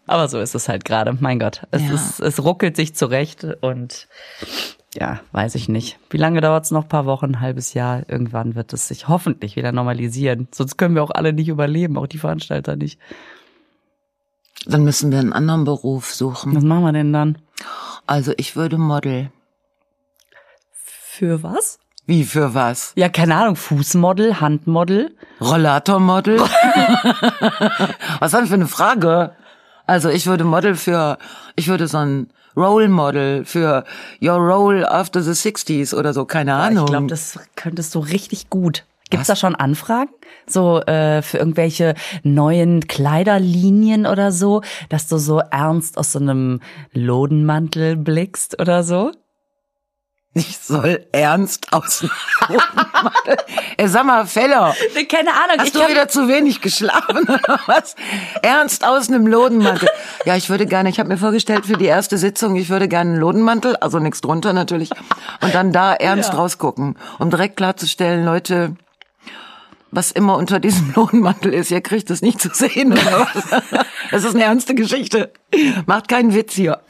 Aber 0.06 0.28
so 0.28 0.40
ist 0.40 0.54
es 0.54 0.68
halt 0.68 0.84
gerade. 0.84 1.16
Mein 1.20 1.38
Gott, 1.38 1.62
es 1.70 1.82
Ja. 1.82 1.94
ist, 1.94 2.20
es 2.20 2.42
ruckelt 2.42 2.76
sich 2.76 2.94
zurecht 2.94 3.46
und 3.60 4.08
ja, 4.94 5.20
weiß 5.32 5.54
ich 5.54 5.68
nicht. 5.68 5.98
Wie 6.10 6.16
lange 6.16 6.40
dauert's 6.40 6.70
noch? 6.72 6.82
Ein 6.84 6.88
paar 6.88 7.06
Wochen, 7.06 7.26
ein 7.26 7.40
halbes 7.40 7.74
Jahr. 7.74 8.02
Irgendwann 8.08 8.54
wird 8.56 8.72
es 8.72 8.88
sich 8.88 9.06
hoffentlich 9.08 9.54
wieder 9.56 9.70
normalisieren. 9.72 10.48
Sonst 10.52 10.76
können 10.78 10.94
wir 10.96 11.02
auch 11.04 11.12
alle 11.12 11.32
nicht 11.32 11.48
überleben, 11.48 11.96
auch 11.96 12.08
die 12.08 12.18
Veranstalter 12.18 12.74
nicht. 12.76 12.98
Dann 14.66 14.82
müssen 14.84 15.10
wir 15.12 15.18
einen 15.20 15.32
anderen 15.32 15.64
Beruf 15.64 16.12
suchen. 16.12 16.54
Was 16.56 16.64
machen 16.64 16.82
wir 16.82 16.92
denn 16.92 17.12
dann? 17.12 17.38
Also 18.06 18.32
ich 18.36 18.56
würde 18.56 18.78
Model. 18.78 19.30
Für 20.72 21.42
was? 21.42 21.78
Wie 22.06 22.24
für 22.24 22.54
was? 22.54 22.92
Ja, 22.96 23.08
keine 23.08 23.36
Ahnung. 23.36 23.54
Fußmodel, 23.56 24.40
Handmodel. 24.40 25.14
Rollatormodel? 25.40 26.40
was 28.20 28.32
war 28.32 28.40
denn 28.40 28.48
für 28.48 28.54
eine 28.54 28.66
Frage? 28.66 29.36
Also 29.90 30.08
ich 30.08 30.28
würde 30.28 30.44
Model 30.44 30.76
für, 30.76 31.18
ich 31.56 31.66
würde 31.66 31.88
so 31.88 31.98
ein 31.98 32.28
Role 32.56 32.88
Model 32.88 33.44
für 33.44 33.84
Your 34.22 34.36
Role 34.36 34.88
After 34.88 35.20
the 35.20 35.32
60s 35.32 35.92
oder 35.92 36.12
so, 36.12 36.24
keine 36.26 36.54
Ahnung. 36.54 36.84
Ich 36.84 36.90
glaube, 36.92 37.06
das 37.08 37.40
könntest 37.56 37.96
du 37.96 37.98
richtig 37.98 38.50
gut. 38.50 38.84
Gibt's 39.10 39.28
Was? 39.28 39.40
da 39.40 39.48
schon 39.48 39.56
Anfragen? 39.56 40.12
So 40.46 40.80
äh, 40.82 41.22
für 41.22 41.38
irgendwelche 41.38 41.96
neuen 42.22 42.86
Kleiderlinien 42.86 44.06
oder 44.06 44.30
so, 44.30 44.62
dass 44.90 45.08
du 45.08 45.18
so 45.18 45.40
ernst 45.40 45.98
aus 45.98 46.12
so 46.12 46.20
einem 46.20 46.60
Lodenmantel 46.92 47.96
blickst 47.96 48.60
oder 48.60 48.84
so? 48.84 49.10
Ich 50.32 50.58
soll 50.58 51.06
ernst 51.10 51.72
aus. 51.72 52.04
Ey, 53.76 53.88
sag 53.88 54.06
mal, 54.06 54.26
Feller, 54.26 54.74
Keine 55.08 55.32
Ahnung. 55.32 55.56
hast 55.58 55.66
ich 55.66 55.72
du 55.72 55.88
wieder 55.88 56.06
zu 56.06 56.28
wenig 56.28 56.60
geschlafen 56.60 57.18
oder 57.24 57.58
was? 57.66 57.96
Ernst 58.40 58.84
aus 58.86 59.08
einem 59.08 59.26
Lodenmantel. 59.26 59.88
Ja, 60.24 60.36
ich 60.36 60.48
würde 60.48 60.66
gerne, 60.66 60.88
ich 60.88 61.00
habe 61.00 61.08
mir 61.08 61.16
vorgestellt 61.18 61.66
für 61.66 61.76
die 61.76 61.86
erste 61.86 62.16
Sitzung, 62.16 62.54
ich 62.54 62.68
würde 62.68 62.86
gerne 62.86 63.10
einen 63.12 63.20
Lodenmantel, 63.20 63.74
also 63.76 63.98
nichts 63.98 64.20
drunter 64.20 64.52
natürlich, 64.52 64.90
und 65.40 65.52
dann 65.52 65.72
da 65.72 65.94
ernst 65.94 66.30
Ja. 66.32 66.36
rausgucken, 66.38 66.96
um 67.18 67.30
direkt 67.30 67.56
klarzustellen, 67.56 68.24
Leute, 68.24 68.76
was 69.90 70.12
immer 70.12 70.36
unter 70.36 70.60
diesem 70.60 70.92
Lodenmantel 70.94 71.52
ist, 71.52 71.72
ihr 71.72 71.80
kriegt 71.80 72.08
es 72.08 72.22
nicht 72.22 72.40
zu 72.40 72.50
sehen 72.52 72.92
oder 72.92 73.28
was? 73.34 73.62
Das 74.12 74.24
ist 74.24 74.34
eine 74.34 74.44
ernste 74.44 74.74
Geschichte. 74.74 75.32
Macht 75.86 76.08
keinen 76.08 76.34
Witz 76.34 76.54
hier. 76.54 76.80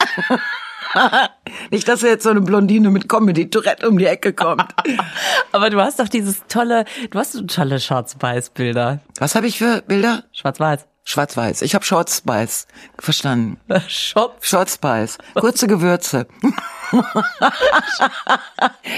Nicht, 1.71 1.87
dass 1.87 2.01
jetzt 2.01 2.23
so 2.23 2.29
eine 2.29 2.41
Blondine 2.41 2.89
mit 2.89 3.07
Comedy-Tourette 3.09 3.87
um 3.87 3.97
die 3.97 4.05
Ecke 4.05 4.33
kommt. 4.33 4.65
Aber 5.51 5.69
du 5.69 5.79
hast 5.79 5.99
doch 5.99 6.07
dieses 6.07 6.43
tolle, 6.47 6.85
du 7.09 7.19
hast 7.19 7.33
so 7.33 7.41
tolle 7.43 7.79
Schwarz-Weiß-Bilder. 7.79 8.99
Was 9.19 9.35
habe 9.35 9.47
ich 9.47 9.57
für 9.57 9.81
Bilder? 9.81 10.23
Schwarz-Weiß. 10.31 10.87
Schwarz-Weiß. 11.03 11.61
Ich 11.63 11.73
habe 11.75 11.83
Short 11.83 12.09
Spice. 12.09 12.67
Verstanden. 12.99 13.59
Schotz. 13.87 14.47
Short 14.47 14.69
Spice. 14.69 15.17
Kurze 15.33 15.67
Gewürze. 15.67 16.27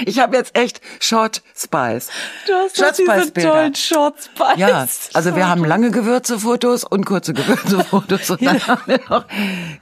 ich 0.06 0.20
habe 0.20 0.36
jetzt 0.36 0.58
echt 0.58 0.82
Short 1.00 1.42
Spice. 1.56 2.10
Du 2.46 2.54
hast 2.54 2.78
Short 2.78 2.98
diese 2.98 3.12
Spice-Bilder. 3.12 3.50
tollen 3.52 3.76
Schwarz-Weiß. 3.76 4.58
Ja, 4.58 4.86
also 5.14 5.36
wir 5.36 5.48
haben 5.48 5.64
lange 5.64 5.92
Gewürzefotos 5.92 6.84
und 6.84 7.06
kurze 7.06 7.34
Gewürzefotos 7.34 8.30
und 8.32 8.46
dann 8.46 8.68
haben 8.68 8.82
wir 8.86 9.00
noch 9.10 9.26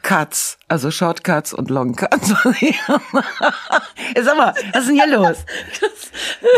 Cuts, 0.03 0.57
also 0.71 0.89
Short 0.89 1.23
Cuts 1.25 1.53
und 1.53 1.69
Long 1.69 1.95
Cuts. 1.95 2.29
Sag 2.29 2.45
mal, 4.37 4.53
was 4.71 4.81
ist 4.81 4.87
denn 4.87 4.95
hier 4.95 5.07
los? 5.07 5.37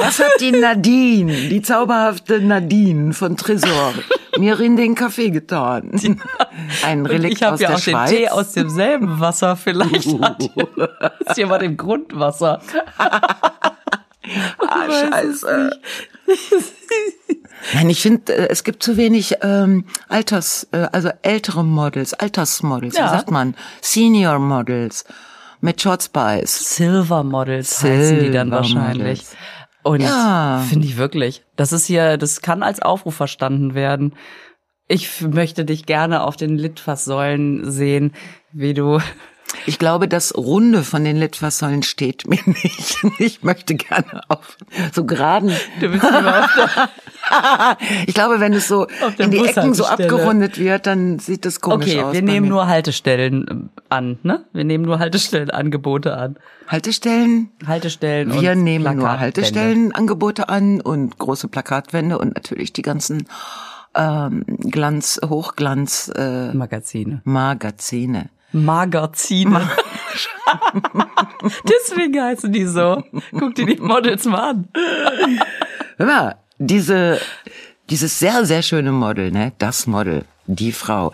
Was 0.02 0.20
hat 0.20 0.40
die 0.40 0.52
Nadine, 0.52 1.34
die 1.50 1.62
zauberhafte 1.64 2.40
Nadine 2.40 3.14
von 3.14 3.36
Tresor, 3.38 3.94
mir 4.38 4.60
in 4.60 4.78
den 4.78 4.94
Kaffee 4.94 5.32
getan? 5.32 6.00
Ein 6.86 7.08
Relikt 7.08 7.38
ich 7.42 7.46
aus 7.46 7.60
ja 7.60 7.70
der 7.70 7.78
auch 7.78 7.82
Schweiz. 7.82 8.12
den 8.12 8.20
Tee 8.20 8.30
aus 8.30 8.52
demselben 8.52 9.20
Wasser. 9.20 9.56
Vielleicht 9.56 10.22
hat 10.22 10.44
ist 11.28 11.38
jemand 11.38 11.64
im 11.64 11.76
Grundwasser. 11.76 12.62
Ah, 14.58 14.86
scheiße. 15.12 15.80
Nein, 17.74 17.90
ich 17.90 18.02
finde, 18.02 18.34
äh, 18.36 18.48
es 18.50 18.64
gibt 18.64 18.84
zu 18.84 18.98
wenig 18.98 19.36
ähm, 19.42 19.86
Alters, 20.10 20.68
äh, 20.72 20.88
also 20.92 21.10
ältere 21.22 21.64
Models, 21.64 22.14
Altersmodels, 22.14 22.98
Ja. 22.98 23.06
wie 23.06 23.10
sagt 23.10 23.32
man? 23.32 23.56
Senior 23.82 24.40
Models 24.40 25.06
mit 25.62 25.82
Short 25.82 26.04
Spice. 26.04 26.76
Silver 26.76 27.24
Models 27.24 27.82
heißen 27.84 28.20
die 28.20 28.32
dann 28.32 28.48
Silver 28.50 28.58
wahrscheinlich. 28.58 29.20
Models. 29.20 29.36
Und 29.84 30.02
Ja. 30.02 30.64
finde 30.68 30.88
ich 30.88 30.98
wirklich. 30.98 31.44
Das 31.56 31.72
ist 31.74 31.86
hier, 31.86 32.18
das 32.18 32.42
kann 32.42 32.64
als 32.64 32.82
Aufruf 32.82 33.16
verstanden 33.16 33.74
werden. 33.76 34.14
Ich 34.88 35.22
möchte 35.22 35.64
dich 35.66 35.86
gerne 35.86 36.24
auf 36.24 36.36
den 36.36 36.58
Litfaßsäulen 36.58 37.72
sehen, 37.72 38.14
wie 38.52 38.74
du. 38.74 39.00
Ich 39.66 39.80
glaube, 39.80 40.08
das 40.08 40.36
Runde 40.36 40.84
von 40.84 41.04
den 41.04 41.18
Litfaßsäulen 41.18 41.84
steht 41.84 42.28
mir 42.28 42.40
nicht. 42.46 42.98
Ich 43.20 43.44
möchte 43.44 43.76
gerne 43.76 44.22
auf 44.28 44.58
so 44.94 45.06
geraden. 45.06 45.52
Du 45.80 45.90
bist 45.90 46.04
lieber 46.04 46.44
auf 46.44 46.50
der 46.56 46.90
ich 48.06 48.14
glaube, 48.14 48.40
wenn 48.40 48.54
es 48.54 48.68
so 48.68 48.88
in 49.18 49.32
die 49.32 49.40
Ecken 49.46 49.74
so 49.74 49.86
abgerundet 49.86 50.60
wird, 50.60 50.86
dann 50.88 51.20
sieht 51.20 51.46
das 51.46 51.62
komisch 51.62 51.90
Okay, 51.92 52.02
aus. 52.02 52.14
wir 52.14 52.22
bei 52.22 52.26
nehmen 52.26 52.48
nur 52.48 52.68
Haltestellen 52.68 53.46
ähm, 53.50 53.70
an, 53.90 54.20
ne? 54.24 54.46
Wir 54.54 54.64
nehmen 54.64 54.84
nur 54.86 55.00
Haltestellenangebote 55.00 56.16
an. 56.16 56.38
Haltestellen. 56.68 57.50
Haltestellen 57.66 58.42
Wir 58.42 58.56
nehmen 58.56 58.98
nur. 58.98 59.20
Haltestellenangebote 59.20 60.50
an 60.50 60.82
und 60.82 61.18
große 61.18 61.48
Plakatwände 61.48 62.18
und 62.18 62.36
natürlich 62.36 62.74
die 62.74 62.82
ganzen 62.82 63.28
ähm, 63.96 64.44
Glanz, 64.48 65.20
Hochglanz 65.26 66.12
äh, 66.16 66.54
Magazine. 66.54 67.22
Magazine. 67.24 68.30
Magazine. 68.54 69.70
Deswegen 71.68 72.22
heißen 72.22 72.52
die 72.52 72.66
so. 72.66 73.04
Guck 73.32 73.56
dir 73.56 73.66
die 73.66 73.82
Models 73.82 74.26
mal 74.26 74.52
an. 74.52 74.70
Hör 75.98 76.06
mal, 76.06 76.36
diese, 76.58 77.20
dieses 77.90 78.20
sehr, 78.20 78.46
sehr 78.46 78.62
schöne 78.62 78.92
Model, 78.92 79.32
ne, 79.32 79.54
das 79.58 79.88
Model, 79.88 80.26
die 80.46 80.72
Frau, 80.72 81.14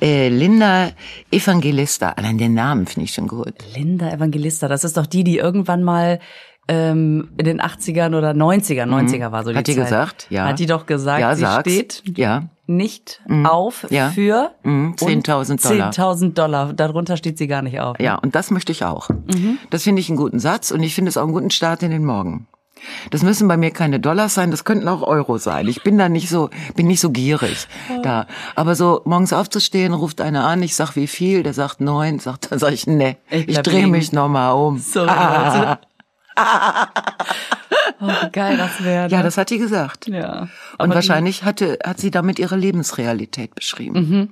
äh, 0.00 0.28
Linda 0.28 0.90
Evangelista, 1.30 2.10
allein 2.10 2.38
den 2.38 2.54
Namen 2.54 2.86
finde 2.86 3.04
ich 3.04 3.14
schon 3.14 3.28
gut. 3.28 3.54
Linda 3.74 4.10
Evangelista, 4.10 4.68
das 4.68 4.84
ist 4.84 4.96
doch 4.96 5.06
die, 5.06 5.24
die 5.24 5.38
irgendwann 5.38 5.82
mal 5.82 6.18
ähm, 6.68 7.30
in 7.36 7.44
den 7.44 7.60
80ern 7.60 8.16
oder 8.16 8.30
90er, 8.32 8.84
90er 8.86 9.32
war 9.32 9.42
so 9.44 9.50
die 9.50 9.54
Mhm. 9.54 9.58
Hat 9.58 9.66
die 9.66 9.74
Zeit. 9.74 9.84
gesagt? 9.84 10.26
Ja. 10.30 10.46
Hat 10.46 10.58
die 10.58 10.66
doch 10.66 10.86
gesagt, 10.86 11.20
Ja, 11.20 11.34
sie 11.34 11.40
sag's. 11.42 11.70
steht 11.70 12.02
Ja. 12.16 12.44
nicht 12.66 13.20
auf 13.44 13.86
Ja. 13.90 14.10
für 14.10 14.52
Mhm, 14.62 14.94
10.000 14.96 15.64
Dollar. 15.68 15.90
10.000 15.90 16.34
Dollar. 16.38 16.72
Darunter 16.72 17.16
steht 17.16 17.38
sie 17.38 17.48
gar 17.48 17.62
nicht 17.62 17.80
auf. 17.80 17.98
Ja, 17.98 18.14
und 18.16 18.34
das 18.36 18.50
möchte 18.52 18.70
ich 18.72 18.84
auch. 18.84 19.10
Das 19.70 19.82
finde 19.82 20.00
ich 20.00 20.08
einen 20.08 20.16
guten 20.16 20.38
Satz 20.38 20.70
und 20.70 20.82
ich 20.82 20.94
finde 20.94 21.08
es 21.08 21.16
auch 21.16 21.24
einen 21.24 21.32
guten 21.32 21.50
Start 21.50 21.82
in 21.82 21.90
den 21.90 22.04
Morgen. 22.04 22.46
Das 23.10 23.22
müssen 23.22 23.46
bei 23.46 23.58
mir 23.58 23.72
keine 23.72 24.00
Dollars 24.00 24.32
sein, 24.34 24.50
das 24.50 24.64
könnten 24.64 24.88
auch 24.88 25.02
Euro 25.02 25.36
sein. 25.36 25.68
Ich 25.68 25.82
bin 25.82 25.98
da 25.98 26.08
nicht 26.08 26.30
so, 26.30 26.48
bin 26.76 26.86
nicht 26.86 27.00
so 27.00 27.10
gierig 27.10 27.66
da. 28.02 28.26
Aber 28.54 28.74
so 28.74 29.02
morgens 29.04 29.34
aufzustehen, 29.34 29.92
ruft 29.92 30.22
einer 30.22 30.46
an, 30.46 30.62
ich 30.62 30.74
sag 30.76 30.96
wie 30.96 31.06
viel, 31.06 31.42
der 31.42 31.52
sagt 31.52 31.82
neun, 31.82 32.20
sagt, 32.20 32.46
dann 32.52 32.58
sag 32.58 32.72
ich, 32.72 32.86
ne, 32.86 33.16
Ich 33.30 33.48
ich, 33.48 33.58
drehe 33.58 33.86
mich 33.86 34.12
nochmal 34.12 34.54
um. 34.54 34.78
So, 34.78 35.00
Leute. 35.04 35.78
Oh, 36.36 38.06
wie 38.06 38.30
geil 38.30 38.56
das 38.56 38.82
wäre. 38.82 39.08
Ja, 39.08 39.22
das 39.22 39.36
hat 39.36 39.50
die 39.50 39.58
gesagt. 39.58 40.06
ja. 40.08 40.48
Und 40.78 40.94
wahrscheinlich 40.94 41.44
hatte, 41.44 41.78
hat 41.84 41.98
sie 41.98 42.10
damit 42.10 42.38
ihre 42.38 42.56
Lebensrealität 42.56 43.54
beschrieben. 43.54 44.30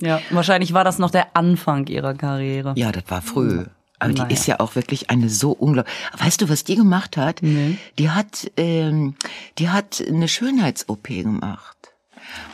Die, 0.00 0.06
ja, 0.06 0.20
wahrscheinlich 0.30 0.72
war 0.72 0.84
das 0.84 0.98
noch 0.98 1.10
der 1.10 1.36
Anfang 1.36 1.86
ihrer 1.86 2.14
Karriere. 2.14 2.74
Ja, 2.76 2.92
das 2.92 3.04
war 3.08 3.22
früh. 3.22 3.64
Aber 4.00 4.12
die 4.12 4.20
Naja. 4.20 4.32
ist 4.32 4.46
ja 4.46 4.60
auch 4.60 4.76
wirklich 4.76 5.10
eine 5.10 5.28
so 5.28 5.50
unglaublich. 5.50 5.92
Weißt 6.16 6.40
du, 6.40 6.48
was 6.48 6.62
die 6.62 6.76
gemacht 6.76 7.16
hat? 7.16 7.40
Die 7.42 8.10
hat, 8.10 8.48
ähm, 8.56 9.16
die 9.58 9.70
hat 9.70 10.00
eine 10.06 10.28
Schönheits-OP 10.28 11.08
gemacht, 11.08 11.76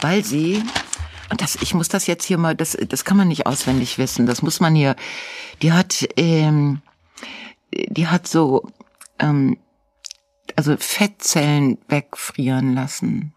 weil 0.01 0.25
sie 0.25 0.63
und 1.31 1.41
das, 1.41 1.57
ich 1.57 1.75
muss 1.75 1.89
das 1.89 2.07
jetzt 2.07 2.25
hier 2.25 2.39
mal, 2.39 2.55
das, 2.55 2.77
das 2.89 3.05
kann 3.05 3.17
man 3.17 3.29
nicht 3.29 3.47
auswendig 3.47 3.99
wissen. 3.99 4.25
Das 4.27 4.43
muss 4.43 4.61
man 4.61 4.75
hier. 4.75 4.95
Die 5.63 5.73
hat, 5.73 6.07
ähm, 6.17 6.81
die 7.89 8.07
hat 8.09 8.27
so, 8.27 8.65
ähm, 9.19 9.59
also 10.57 10.77
Fettzellen 10.79 11.79
wegfrieren 11.89 12.75
lassen. 12.75 13.35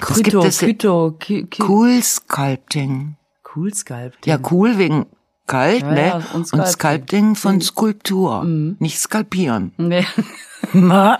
Das 0.00 0.22
gibt 0.22 0.34
es- 0.44 0.58
Kyto, 0.58 1.12
Ky- 1.18 1.44
Ky- 1.46 1.62
Cool 1.62 2.02
Sculpting. 2.02 3.16
Cool 3.54 3.72
Sculpt. 3.72 4.26
Ja, 4.26 4.38
cool 4.50 4.76
wegen 4.78 5.06
kalt, 5.46 5.80
Ja, 5.82 5.90
ne? 5.92 6.06
ja, 6.08 6.16
und 6.34 6.34
und 6.34 6.46
Sculpting. 6.46 6.60
Mhm. 6.60 6.70
Sculpting 6.72 7.34
von 7.36 7.60
Skulptur, 7.62 8.44
nicht 8.44 8.98
skalpieren. 8.98 9.72
Nee. 9.78 10.06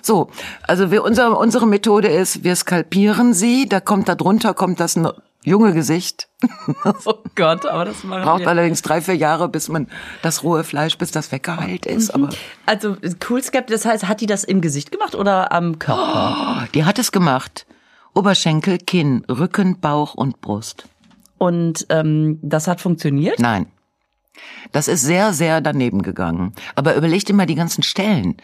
So, 0.00 0.30
also 0.62 0.90
wir, 0.90 1.02
unser, 1.04 1.38
unsere 1.38 1.66
Methode 1.66 2.08
ist, 2.08 2.42
wir 2.44 2.56
skalpieren 2.56 3.34
sie, 3.34 3.68
da 3.68 3.80
kommt 3.80 4.08
da 4.08 4.14
drunter 4.14 4.54
kommt 4.54 4.80
das 4.80 4.96
junge 5.44 5.72
Gesicht. 5.72 6.28
Oh 7.06 7.14
Gott, 7.36 7.64
aber 7.66 7.84
das 7.86 8.04
machen 8.04 8.22
Braucht 8.24 8.40
wir. 8.40 8.48
allerdings 8.48 8.82
drei, 8.82 9.00
vier 9.00 9.16
Jahre, 9.16 9.48
bis 9.48 9.68
man 9.68 9.88
das 10.22 10.42
rohe 10.42 10.62
Fleisch, 10.64 10.98
bis 10.98 11.10
das 11.10 11.32
weggeheilt 11.32 11.86
ist. 11.86 12.10
Aber 12.10 12.28
Also 12.66 12.96
Coolscap, 13.26 13.66
das 13.68 13.84
heißt, 13.84 14.06
hat 14.08 14.20
die 14.20 14.26
das 14.26 14.44
im 14.44 14.60
Gesicht 14.60 14.92
gemacht 14.92 15.14
oder 15.14 15.52
am 15.52 15.78
Körper? 15.78 16.64
oh, 16.64 16.66
die 16.74 16.84
hat 16.84 16.98
es 16.98 17.12
gemacht. 17.12 17.66
Oberschenkel, 18.14 18.78
Kinn, 18.78 19.24
Rücken, 19.28 19.80
Bauch 19.80 20.14
und 20.14 20.40
Brust. 20.40 20.84
Und 21.38 21.86
ähm, 21.88 22.38
das 22.42 22.68
hat 22.68 22.80
funktioniert? 22.80 23.38
Nein. 23.38 23.66
Das 24.72 24.88
ist 24.88 25.02
sehr, 25.02 25.32
sehr 25.32 25.60
daneben 25.60 26.02
gegangen. 26.02 26.52
Aber 26.74 26.94
überlegt 26.96 27.30
immer 27.30 27.46
die 27.46 27.54
ganzen 27.54 27.82
Stellen. 27.82 28.36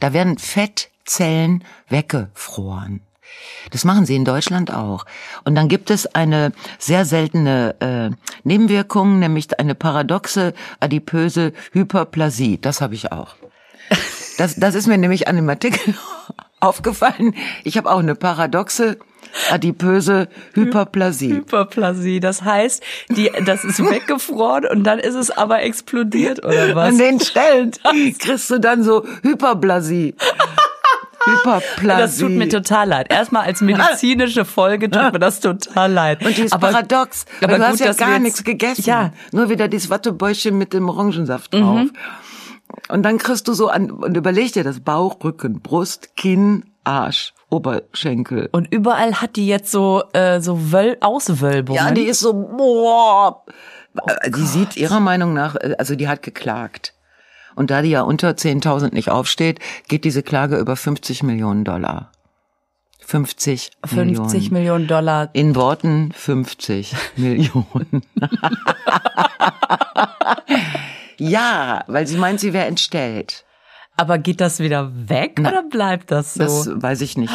Da 0.00 0.12
werden 0.12 0.38
Fettzellen 0.38 1.64
weggefroren. 1.88 3.00
Das 3.70 3.84
machen 3.84 4.06
sie 4.06 4.16
in 4.16 4.24
Deutschland 4.24 4.72
auch. 4.72 5.04
Und 5.44 5.54
dann 5.54 5.68
gibt 5.68 5.90
es 5.90 6.06
eine 6.14 6.52
sehr 6.78 7.04
seltene 7.04 7.74
äh, 7.80 8.16
Nebenwirkung, 8.44 9.18
nämlich 9.18 9.58
eine 9.58 9.74
paradoxe 9.74 10.54
adipöse 10.80 11.52
Hyperplasie. 11.72 12.58
Das 12.60 12.80
habe 12.80 12.94
ich 12.94 13.12
auch. 13.12 13.34
Das, 14.38 14.54
das 14.56 14.74
ist 14.74 14.86
mir 14.86 14.98
nämlich 14.98 15.28
an 15.28 15.36
dem 15.36 15.48
Artikel 15.48 15.94
aufgefallen. 16.60 17.34
Ich 17.64 17.76
habe 17.76 17.90
auch 17.90 17.98
eine 17.98 18.14
paradoxe 18.14 18.98
adipöse 19.50 20.28
Hyperplasie. 20.54 21.34
Hyperplasie, 21.34 22.20
das 22.20 22.42
heißt, 22.42 22.82
die, 23.10 23.30
das 23.44 23.64
ist 23.64 23.78
weggefroren 23.80 24.66
und 24.66 24.84
dann 24.84 24.98
ist 24.98 25.14
es 25.14 25.30
aber 25.30 25.62
explodiert 25.62 26.44
oder 26.44 26.74
was? 26.74 26.88
An 26.90 26.98
den 26.98 27.20
Stellen 27.20 27.72
kriegst 28.18 28.50
du 28.50 28.58
dann 28.58 28.82
so 28.82 29.04
Hyperplasie. 29.22 30.14
Hyperplasie. 31.30 31.98
Das 32.08 32.18
tut 32.18 32.30
mir 32.30 32.48
total 32.48 32.88
leid. 32.88 33.12
Erstmal 33.12 33.44
als 33.44 33.60
medizinische 33.60 34.44
Folge 34.44 34.90
tut 34.90 35.12
mir 35.12 35.18
das 35.18 35.40
total 35.40 35.92
leid. 35.92 36.24
Und 36.24 36.36
die 36.36 36.42
ist 36.42 36.52
aber, 36.52 36.70
paradox. 36.70 37.26
aber 37.42 37.54
du 37.54 37.58
gut, 37.58 37.66
hast 37.66 37.80
ja 37.80 37.92
gar 37.92 38.18
nichts 38.18 38.44
gegessen. 38.44 38.84
Ja. 38.86 39.12
Nur 39.32 39.48
wieder 39.48 39.68
dieses 39.68 39.90
Wattebäuschen 39.90 40.56
mit 40.56 40.72
dem 40.72 40.88
Orangensaft 40.88 41.54
drauf. 41.54 41.80
Mhm. 41.80 41.92
Und 42.88 43.02
dann 43.02 43.18
kriegst 43.18 43.48
du 43.48 43.54
so 43.54 43.68
an, 43.68 43.90
und 43.90 44.16
überleg 44.16 44.52
dir 44.52 44.64
das 44.64 44.80
Bauch, 44.80 45.16
Rücken, 45.22 45.60
Brust, 45.60 46.16
Kinn, 46.16 46.64
Arsch, 46.84 47.34
Oberschenkel. 47.50 48.48
Und 48.52 48.72
überall 48.72 49.20
hat 49.20 49.36
die 49.36 49.46
jetzt 49.46 49.70
so, 49.70 50.02
äh, 50.12 50.40
so 50.40 50.72
Wöl 50.72 50.96
Auswölbungen. 51.00 51.82
Ja, 51.82 51.90
die 51.90 52.02
ist 52.02 52.20
so, 52.20 52.32
boah. 52.32 53.44
die 54.26 54.46
sieht 54.46 54.76
ihrer 54.76 55.00
Meinung 55.00 55.34
nach, 55.34 55.56
äh, 55.56 55.74
also 55.78 55.94
die 55.94 56.08
hat 56.08 56.22
geklagt. 56.22 56.94
Und 57.58 57.72
da 57.72 57.82
die 57.82 57.90
ja 57.90 58.02
unter 58.02 58.30
10.000 58.30 58.94
nicht 58.94 59.10
aufsteht, 59.10 59.58
geht 59.88 60.04
diese 60.04 60.22
Klage 60.22 60.58
über 60.58 60.76
50 60.76 61.24
Millionen 61.24 61.64
Dollar. 61.64 62.12
50, 63.04 63.72
50 63.84 64.06
Millionen. 64.06 64.52
Millionen 64.52 64.86
Dollar. 64.86 65.30
In 65.32 65.56
Worten 65.56 66.12
50 66.12 66.94
Millionen. 67.16 68.02
ja, 71.18 71.82
weil 71.88 72.06
sie 72.06 72.16
meint, 72.16 72.38
sie 72.38 72.52
wäre 72.52 72.66
entstellt. 72.66 73.44
Aber 73.96 74.18
geht 74.18 74.40
das 74.40 74.60
wieder 74.60 74.92
weg 75.08 75.40
oder 75.40 75.64
bleibt 75.64 76.12
das 76.12 76.34
so? 76.34 76.44
Das 76.44 76.70
weiß 76.80 77.00
ich 77.00 77.16
nicht. 77.18 77.32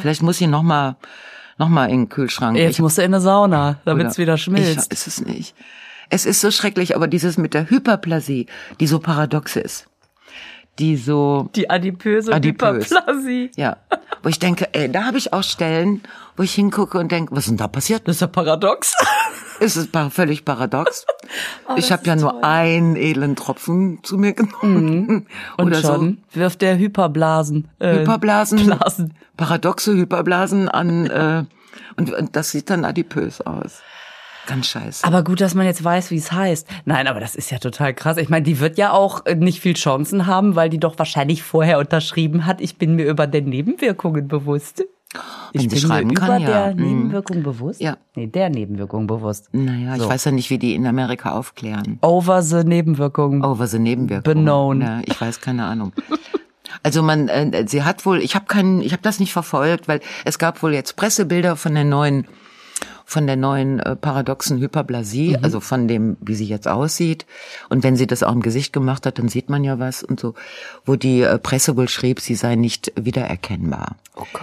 Vielleicht 0.00 0.22
muss 0.22 0.38
sie 0.38 0.48
noch 0.48 0.62
mal, 0.64 0.96
noch 1.56 1.68
mal 1.68 1.86
in 1.86 2.00
den 2.00 2.08
Kühlschrank. 2.08 2.56
Jetzt 2.56 2.80
musst 2.80 2.98
du 2.98 3.02
in 3.02 3.14
eine 3.14 3.20
Sauna, 3.20 3.76
damit 3.84 4.08
es 4.08 4.18
wieder 4.18 4.34
Ich 4.34 4.42
schmilzt. 4.42 4.90
weiß 4.90 5.06
es 5.06 5.20
nicht. 5.24 5.54
Es 6.14 6.26
ist 6.26 6.42
so 6.42 6.50
schrecklich, 6.50 6.94
aber 6.94 7.08
dieses 7.08 7.38
mit 7.38 7.54
der 7.54 7.70
Hyperplasie, 7.70 8.46
die 8.80 8.86
so 8.86 8.98
paradox 8.98 9.56
ist, 9.56 9.86
die 10.78 10.96
so, 10.96 11.48
Die 11.56 11.70
adipöse 11.70 12.32
Adipös. 12.34 12.90
Hyperplasie. 12.90 13.50
ja, 13.56 13.78
wo 14.22 14.28
ich 14.28 14.38
denke, 14.38 14.68
ey, 14.74 14.92
da 14.92 15.04
habe 15.04 15.16
ich 15.16 15.32
auch 15.32 15.42
Stellen, 15.42 16.02
wo 16.36 16.42
ich 16.42 16.52
hingucke 16.54 16.98
und 16.98 17.10
denke, 17.10 17.34
was 17.34 17.44
ist 17.44 17.48
denn 17.50 17.56
da 17.56 17.66
passiert? 17.66 18.06
Das 18.06 18.16
ist 18.16 18.20
ja 18.20 18.26
paradox. 18.26 18.94
Es 19.60 19.76
ist 19.76 19.92
völlig 20.10 20.44
paradox. 20.44 21.06
Oh, 21.68 21.74
ich 21.76 21.92
habe 21.92 22.04
ja 22.04 22.16
nur 22.16 22.44
einen 22.44 22.96
edlen 22.96 23.36
Tropfen 23.36 24.00
zu 24.02 24.18
mir 24.18 24.32
genommen. 24.34 25.06
Mhm. 25.06 25.26
Und 25.56 25.66
Oder 25.68 25.80
schon 25.80 26.18
wirft 26.32 26.60
der 26.60 26.76
Hyperblasen. 26.76 27.68
so 27.78 27.86
Äh, 27.86 28.00
Hyperblasen, 28.00 28.66
Blasen. 28.66 29.14
paradoxe 29.38 29.94
Hyperblasen 29.94 30.68
an, 30.68 31.06
äh, 31.06 31.44
und, 31.96 32.12
und 32.12 32.36
das 32.36 32.50
sieht 32.50 32.68
dann 32.68 32.84
adipös 32.84 33.40
aus. 33.40 33.80
Ganz 34.46 34.66
scheiße. 34.68 35.04
Aber 35.04 35.22
gut, 35.22 35.40
dass 35.40 35.54
man 35.54 35.66
jetzt 35.66 35.82
weiß, 35.84 36.10
wie 36.10 36.16
es 36.16 36.32
heißt. 36.32 36.66
Nein, 36.84 37.06
aber 37.06 37.20
das 37.20 37.34
ist 37.34 37.50
ja 37.50 37.58
total 37.58 37.94
krass. 37.94 38.16
Ich 38.16 38.28
meine, 38.28 38.42
die 38.42 38.58
wird 38.60 38.76
ja 38.78 38.92
auch 38.92 39.24
äh, 39.26 39.34
nicht 39.36 39.60
viel 39.60 39.74
Chancen 39.74 40.26
haben, 40.26 40.56
weil 40.56 40.68
die 40.68 40.78
doch 40.80 40.98
wahrscheinlich 40.98 41.42
vorher 41.42 41.78
unterschrieben 41.78 42.44
hat. 42.46 42.60
Ich 42.60 42.76
bin 42.76 42.96
mir 42.96 43.06
über 43.08 43.26
den 43.26 43.44
Nebenwirkungen 43.46 44.26
bewusst. 44.28 44.82
Ich 45.52 45.68
bin 45.68 45.88
mir 45.88 46.14
kann, 46.14 46.40
über 46.42 46.48
ja. 46.50 46.70
der 46.70 46.74
Mhm. 46.74 46.82
Nebenwirkung 46.82 47.42
bewusst. 47.42 47.80
Ja. 47.82 47.98
Nee, 48.16 48.26
der 48.28 48.48
Nebenwirkung 48.48 49.06
bewusst. 49.06 49.48
Naja, 49.52 49.96
So. 49.96 50.04
ich 50.04 50.08
weiß 50.10 50.24
ja 50.24 50.32
nicht, 50.32 50.48
wie 50.50 50.58
die 50.58 50.74
in 50.74 50.86
Amerika 50.86 51.32
aufklären. 51.32 51.98
Over 52.00 52.42
the 52.42 52.64
Nebenwirkung. 52.64 53.42
Was 53.58 53.72
sind 53.72 53.82
Nebenwirkungen? 53.82 54.22
Beknown. 54.44 54.80
Ja, 54.80 55.00
ich 55.04 55.20
weiß 55.20 55.40
keine 55.40 55.66
Ahnung. 55.66 55.92
Also 56.82 57.02
man, 57.02 57.28
äh, 57.28 57.64
sie 57.68 57.82
hat 57.84 58.06
wohl, 58.06 58.20
ich 58.22 58.34
habe 58.34 58.46
keinen, 58.46 58.80
ich 58.80 58.92
habe 58.92 59.02
das 59.02 59.20
nicht 59.20 59.32
verfolgt, 59.32 59.86
weil 59.88 60.00
es 60.24 60.38
gab 60.38 60.62
wohl 60.62 60.72
jetzt 60.72 60.96
Pressebilder 60.96 61.56
von 61.56 61.74
der 61.74 61.84
neuen, 61.84 62.26
von 63.12 63.26
der 63.26 63.36
neuen 63.36 63.78
äh, 63.80 63.94
paradoxen 63.94 64.58
Hyperplasie, 64.58 65.36
Mhm. 65.36 65.44
also 65.44 65.60
von 65.60 65.86
dem, 65.86 66.16
wie 66.20 66.34
sie 66.34 66.46
jetzt 66.46 66.66
aussieht. 66.66 67.26
Und 67.68 67.84
wenn 67.84 67.96
sie 67.96 68.06
das 68.06 68.22
auch 68.22 68.32
im 68.32 68.40
Gesicht 68.42 68.72
gemacht 68.72 69.04
hat, 69.06 69.18
dann 69.18 69.28
sieht 69.28 69.50
man 69.50 69.62
ja 69.64 69.78
was 69.78 70.02
und 70.02 70.18
so, 70.18 70.34
wo 70.86 70.96
die 70.96 71.20
äh, 71.20 71.38
Presse 71.38 71.76
wohl 71.76 71.88
schrieb, 71.88 72.20
sie 72.20 72.34
sei 72.34 72.56
nicht 72.56 72.92
wiedererkennbar. 72.96 73.96
Oh 74.16 74.26
Gott. 74.32 74.42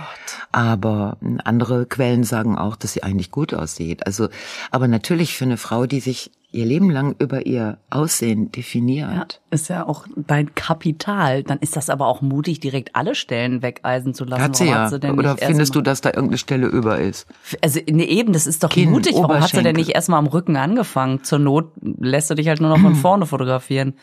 Aber 0.52 1.18
äh, 1.22 1.38
andere 1.44 1.86
Quellen 1.86 2.24
sagen 2.24 2.58
auch, 2.58 2.76
dass 2.76 2.94
sie 2.94 3.04
eigentlich 3.04 3.32
gut 3.32 3.54
aussieht. 3.54 4.06
Also, 4.06 4.30
aber 4.72 4.88
natürlich 4.88 5.36
für 5.36 5.46
eine 5.46 5.58
Frau, 5.58 5.86
die 5.86 6.00
sich 6.00 6.32
ihr 6.52 6.66
Leben 6.66 6.90
lang 6.90 7.16
über 7.20 7.46
ihr 7.46 7.78
Aussehen 7.90 8.52
definiert. 8.52 9.12
Ja, 9.12 9.26
ist 9.52 9.70
ja 9.70 9.86
auch 9.86 10.06
dein 10.16 10.56
Kapital. 10.56 11.44
Dann 11.44 11.60
ist 11.60 11.76
das 11.76 11.90
aber 11.90 12.08
auch 12.08 12.22
mutig, 12.22 12.60
direkt 12.60 12.96
alle 12.96 13.14
Stellen 13.14 13.62
wegeisen 13.62 14.14
zu 14.14 14.26
lassen. 14.26 14.42
Hat 14.42 14.56
sie 14.56 14.66
ja. 14.66 14.90
hat 14.92 15.02
sie 15.02 15.12
Oder 15.12 15.38
findest 15.38 15.76
du, 15.76 15.82
dass 15.82 16.02
da 16.02 16.10
irgendeine 16.10 16.40
Stelle 16.40 16.68
über 16.68 17.00
ist? 17.00 17.28
Also, 17.62 17.80
nee, 17.88 18.06
eben, 18.06 18.34
das 18.34 18.48
ist 18.48 18.64
doch 18.64 18.70
Kinn, 18.70 18.90
mutig. 18.90 19.14
Warum 19.16 19.40
hat 19.40 19.50
sie 19.50 19.62
denn 19.62 19.76
nicht 19.76 19.92
erstmal 19.92 20.20
am 20.20 20.28
Rücken 20.28 20.58
angefangen? 20.58 21.24
Zur 21.24 21.40
Not 21.40 21.72
lässt 21.82 22.30
du 22.32 22.36
dich 22.36 22.48
halt 22.48 22.62
nur 22.62 22.70
noch 22.70 22.80
von 22.80 22.96
vorne 22.96 23.26
fotografieren. 23.28 23.94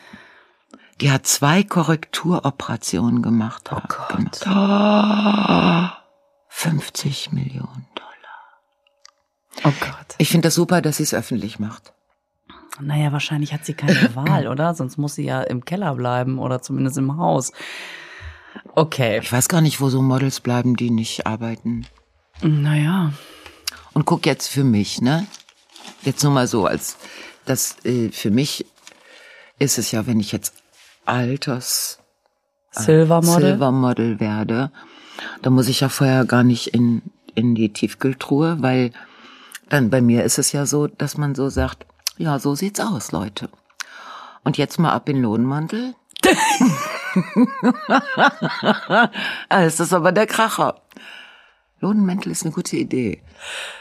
Die 1.01 1.11
hat 1.11 1.27
zwei 1.27 1.63
Korrekturoperationen 1.63 3.21
gemacht. 3.21 3.69
Oh 3.71 3.81
Gott. 3.87 4.47
Oh, 4.47 5.87
50 6.47 7.33
Millionen 7.33 7.85
Dollar. 7.93 9.65
Oh 9.65 9.73
Gott. 9.79 10.15
Ich 10.17 10.29
finde 10.29 10.47
das 10.47 10.55
super, 10.55 10.81
dass 10.81 10.97
sie 10.97 11.03
es 11.03 11.13
öffentlich 11.13 11.59
macht. 11.59 11.93
Naja, 12.79 13.11
wahrscheinlich 13.11 13.53
hat 13.53 13.65
sie 13.65 13.73
keine 13.73 14.09
Wahl, 14.15 14.47
oder? 14.47 14.73
Sonst 14.73 14.97
muss 14.97 15.15
sie 15.15 15.25
ja 15.25 15.41
im 15.41 15.65
Keller 15.65 15.95
bleiben 15.95 16.39
oder 16.39 16.61
zumindest 16.61 16.97
im 16.97 17.17
Haus. 17.17 17.51
Okay. 18.75 19.19
Ich 19.21 19.31
weiß 19.31 19.47
gar 19.47 19.61
nicht, 19.61 19.81
wo 19.81 19.89
so 19.89 20.01
Models 20.01 20.39
bleiben, 20.39 20.75
die 20.75 20.89
nicht 20.89 21.27
arbeiten. 21.27 21.85
Naja. 22.41 23.13
Und 23.93 24.05
guck 24.05 24.25
jetzt 24.25 24.47
für 24.47 24.63
mich, 24.63 25.01
ne? 25.01 25.25
Jetzt 26.03 26.23
nur 26.23 26.31
mal 26.31 26.47
so, 26.47 26.65
als 26.65 26.97
das 27.45 27.83
äh, 27.85 28.09
für 28.09 28.31
mich 28.31 28.65
ist 29.59 29.77
es 29.77 29.91
ja, 29.91 30.05
wenn 30.05 30.19
ich 30.19 30.31
jetzt 30.31 30.53
Alters 31.05 31.99
Silvermodel. 32.71 33.51
Silvermodel 33.51 34.19
werde, 34.19 34.71
dann 35.41 35.53
muss 35.53 35.67
ich 35.67 35.79
ja 35.79 35.89
vorher 35.89 36.25
gar 36.25 36.43
nicht 36.43 36.67
in 36.67 37.01
in 37.37 37.53
die 37.53 37.71
Tiefkühltruhe, 37.71 38.57
weil 38.61 38.91
dann 39.69 39.89
bei 39.89 40.01
mir 40.01 40.23
ist 40.23 40.39
es 40.39 40.51
ja 40.51 40.65
so, 40.65 40.87
dass 40.87 41.17
man 41.17 41.35
so 41.35 41.49
sagt, 41.49 41.85
ja, 42.17 42.39
so 42.39 42.55
sieht's 42.55 42.79
aus, 42.79 43.11
Leute. 43.11 43.49
Und 44.43 44.57
jetzt 44.57 44.79
mal 44.79 44.91
ab 44.91 45.09
in 45.09 45.21
Lohnmantel. 45.21 45.93
ah, 49.49 49.63
ist 49.63 49.79
das 49.79 49.93
aber 49.93 50.11
der 50.11 50.27
Kracher. 50.27 50.75
Lodenmäntel 51.79 52.31
ist 52.31 52.43
eine 52.43 52.53
gute 52.53 52.75
Idee. 52.75 53.21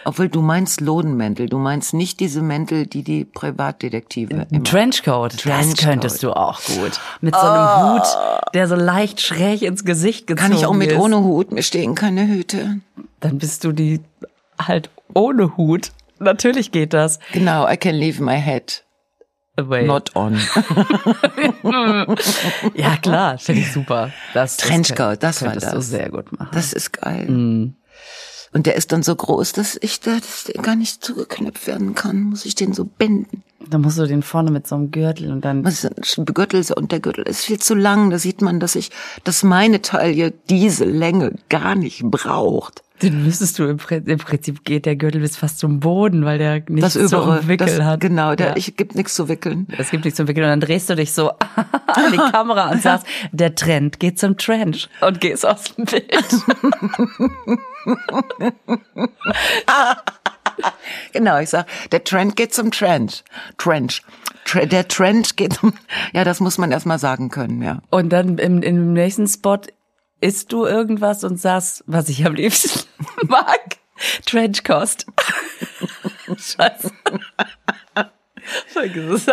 Obwohl 0.04 0.28
du 0.28 0.42
meinst 0.42 0.82
Lodenmäntel, 0.82 1.48
du 1.48 1.56
meinst 1.56 1.94
nicht 1.94 2.20
diese 2.20 2.42
Mäntel, 2.42 2.86
die 2.86 3.02
die 3.02 3.24
Privatdetektive 3.24 4.46
immer. 4.50 4.64
Trenchcoat. 4.64 5.32
Das 5.32 5.42
Trenchcoat. 5.42 5.78
könntest 5.78 6.22
du 6.22 6.32
auch 6.32 6.60
gut. 6.62 7.00
Mit 7.22 7.34
so 7.34 7.40
einem 7.40 7.94
Hut, 7.94 8.06
der 8.52 8.68
so 8.68 8.74
leicht 8.74 9.22
schräg 9.22 9.62
ins 9.62 9.84
Gesicht 9.84 10.26
gezogen 10.26 10.50
Kann 10.50 10.58
ich 10.58 10.66
auch 10.66 10.74
mit 10.74 10.92
ist. 10.92 10.98
ohne 10.98 11.20
Hut, 11.20 11.52
mir 11.52 11.62
stehen 11.62 11.94
keine 11.94 12.28
Hüte. 12.28 12.80
Dann 13.20 13.38
bist 13.38 13.64
du 13.64 13.72
die 13.72 14.00
halt 14.60 14.90
ohne 15.14 15.56
Hut. 15.56 15.92
Natürlich 16.18 16.72
geht 16.72 16.92
das. 16.92 17.18
Genau, 17.32 17.68
I 17.68 17.76
can 17.76 17.94
leave 17.94 18.22
my 18.22 18.40
head 18.40 18.84
Away. 19.56 19.86
not 19.86 20.14
on. 20.14 20.34
ja, 22.74 22.96
klar, 22.96 23.38
finde 23.38 23.62
ich 23.62 23.72
super. 23.72 24.12
Das, 24.34 24.58
Trenchcoat, 24.58 25.22
das 25.22 25.42
war 25.42 25.50
könntest 25.50 25.72
du 25.72 25.76
das. 25.76 25.88
sehr 25.88 26.10
gut 26.10 26.38
machen. 26.38 26.50
Das 26.52 26.72
ist 26.74 26.92
geil. 26.92 27.26
Mhm. 27.28 27.76
Und 28.52 28.66
der 28.66 28.76
ist 28.76 28.92
dann 28.92 29.02
so 29.02 29.14
groß, 29.14 29.52
dass 29.52 29.76
ich 29.80 30.00
da 30.00 30.16
dass 30.16 30.50
gar 30.62 30.76
nicht 30.76 31.04
zugeknöpft 31.04 31.66
werden 31.66 31.94
kann. 31.94 32.22
Muss 32.22 32.44
ich 32.44 32.54
den 32.54 32.72
so 32.72 32.84
binden. 32.84 33.42
Da 33.68 33.78
musst 33.78 33.98
du 33.98 34.06
den 34.06 34.22
vorne 34.22 34.50
mit 34.50 34.66
so 34.66 34.76
einem 34.76 34.90
Gürtel 34.90 35.32
und 35.32 35.44
dann. 35.44 35.64
Was 35.64 35.84
ist 35.84 36.18
ein 36.18 36.24
Gürtel 36.24 36.64
und 36.74 36.92
der 36.92 37.00
Gürtel 37.00 37.26
ist 37.26 37.44
viel 37.44 37.58
zu 37.58 37.74
lang. 37.74 38.10
Da 38.10 38.18
sieht 38.18 38.42
man, 38.42 38.60
dass 38.60 38.74
ich, 38.74 38.90
dass 39.24 39.42
meine 39.42 39.82
Taille 39.82 40.32
diese 40.48 40.84
Länge 40.84 41.34
gar 41.48 41.74
nicht 41.74 42.02
braucht. 42.04 42.82
Den 43.02 43.24
müsstest 43.24 43.58
du 43.58 43.64
im, 43.64 43.78
im 44.06 44.18
Prinzip 44.18 44.64
geht 44.64 44.86
der 44.86 44.96
Gürtel 44.96 45.20
bis 45.20 45.36
fast 45.36 45.58
zum 45.58 45.80
Boden, 45.80 46.24
weil 46.24 46.38
der 46.38 46.62
nicht 46.68 46.82
Das 46.82 46.94
so 46.94 47.00
Übere, 47.00 47.40
einen 47.40 47.48
Wickel 47.48 47.66
das, 47.66 47.80
hat. 47.80 48.00
genau, 48.00 48.34
der, 48.34 48.48
ja. 48.48 48.56
ich 48.56 48.76
gibt 48.76 48.94
nichts 48.94 49.14
zu 49.14 49.28
wickeln. 49.28 49.66
Es 49.76 49.90
gibt 49.90 50.04
nichts 50.04 50.16
zum 50.16 50.28
Wickeln 50.28 50.44
und 50.44 50.50
dann 50.50 50.60
drehst 50.60 50.88
du 50.88 50.96
dich 50.96 51.12
so 51.12 51.30
an 51.30 52.12
die 52.12 52.16
Kamera 52.16 52.70
und 52.70 52.82
sagst, 52.82 53.06
der 53.32 53.54
Trend 53.54 54.00
geht 54.00 54.18
zum 54.18 54.36
Trench 54.36 54.88
und 55.00 55.20
gehst 55.20 55.46
aus 55.46 55.74
dem 55.74 55.84
Bild. 55.84 56.06
Genau, 61.12 61.38
ich 61.38 61.50
sag, 61.50 61.66
der 61.92 62.04
Trend 62.04 62.36
geht 62.36 62.54
zum 62.54 62.70
Trench. 62.70 63.22
Trench. 63.58 64.02
Tre 64.44 64.66
der 64.66 64.88
Trend 64.88 65.36
geht 65.36 65.54
zum, 65.54 65.72
ja, 66.12 66.24
das 66.24 66.40
muss 66.40 66.56
man 66.56 66.72
erst 66.72 66.86
mal 66.86 66.98
sagen 66.98 67.30
können, 67.30 67.62
ja. 67.62 67.82
Und 67.90 68.10
dann 68.10 68.38
im, 68.38 68.62
im 68.62 68.92
nächsten 68.92 69.26
Spot 69.26 69.58
isst 70.20 70.52
du 70.52 70.64
irgendwas 70.64 71.24
und 71.24 71.40
sagst, 71.40 71.84
was 71.86 72.08
ich 72.08 72.24
am 72.26 72.34
liebsten 72.34 72.86
mag. 73.28 73.76
Trenchcost. 74.26 75.06
Scheiße. 76.28 76.90
Vergiss 78.68 79.26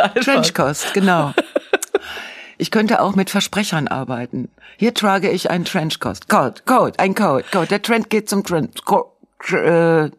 es 0.56 0.94
genau. 0.94 1.34
Ich 2.58 2.72
könnte 2.72 3.02
auch 3.02 3.16
mit 3.16 3.30
Versprechern 3.30 3.88
arbeiten. 3.88 4.50
Hier 4.78 4.94
trage 4.94 5.30
ich 5.30 5.50
einen 5.50 5.66
Trenchcost. 5.66 6.30
Code, 6.30 6.62
Code, 6.66 6.98
ein 7.00 7.14
Code, 7.16 7.46
Code. 7.52 7.68
Der 7.68 7.82
Trend 7.82 8.10
geht 8.10 8.30
zum 8.30 8.44
Trend. 8.44 8.86
Co 8.86 9.12
äh, 9.52 10.10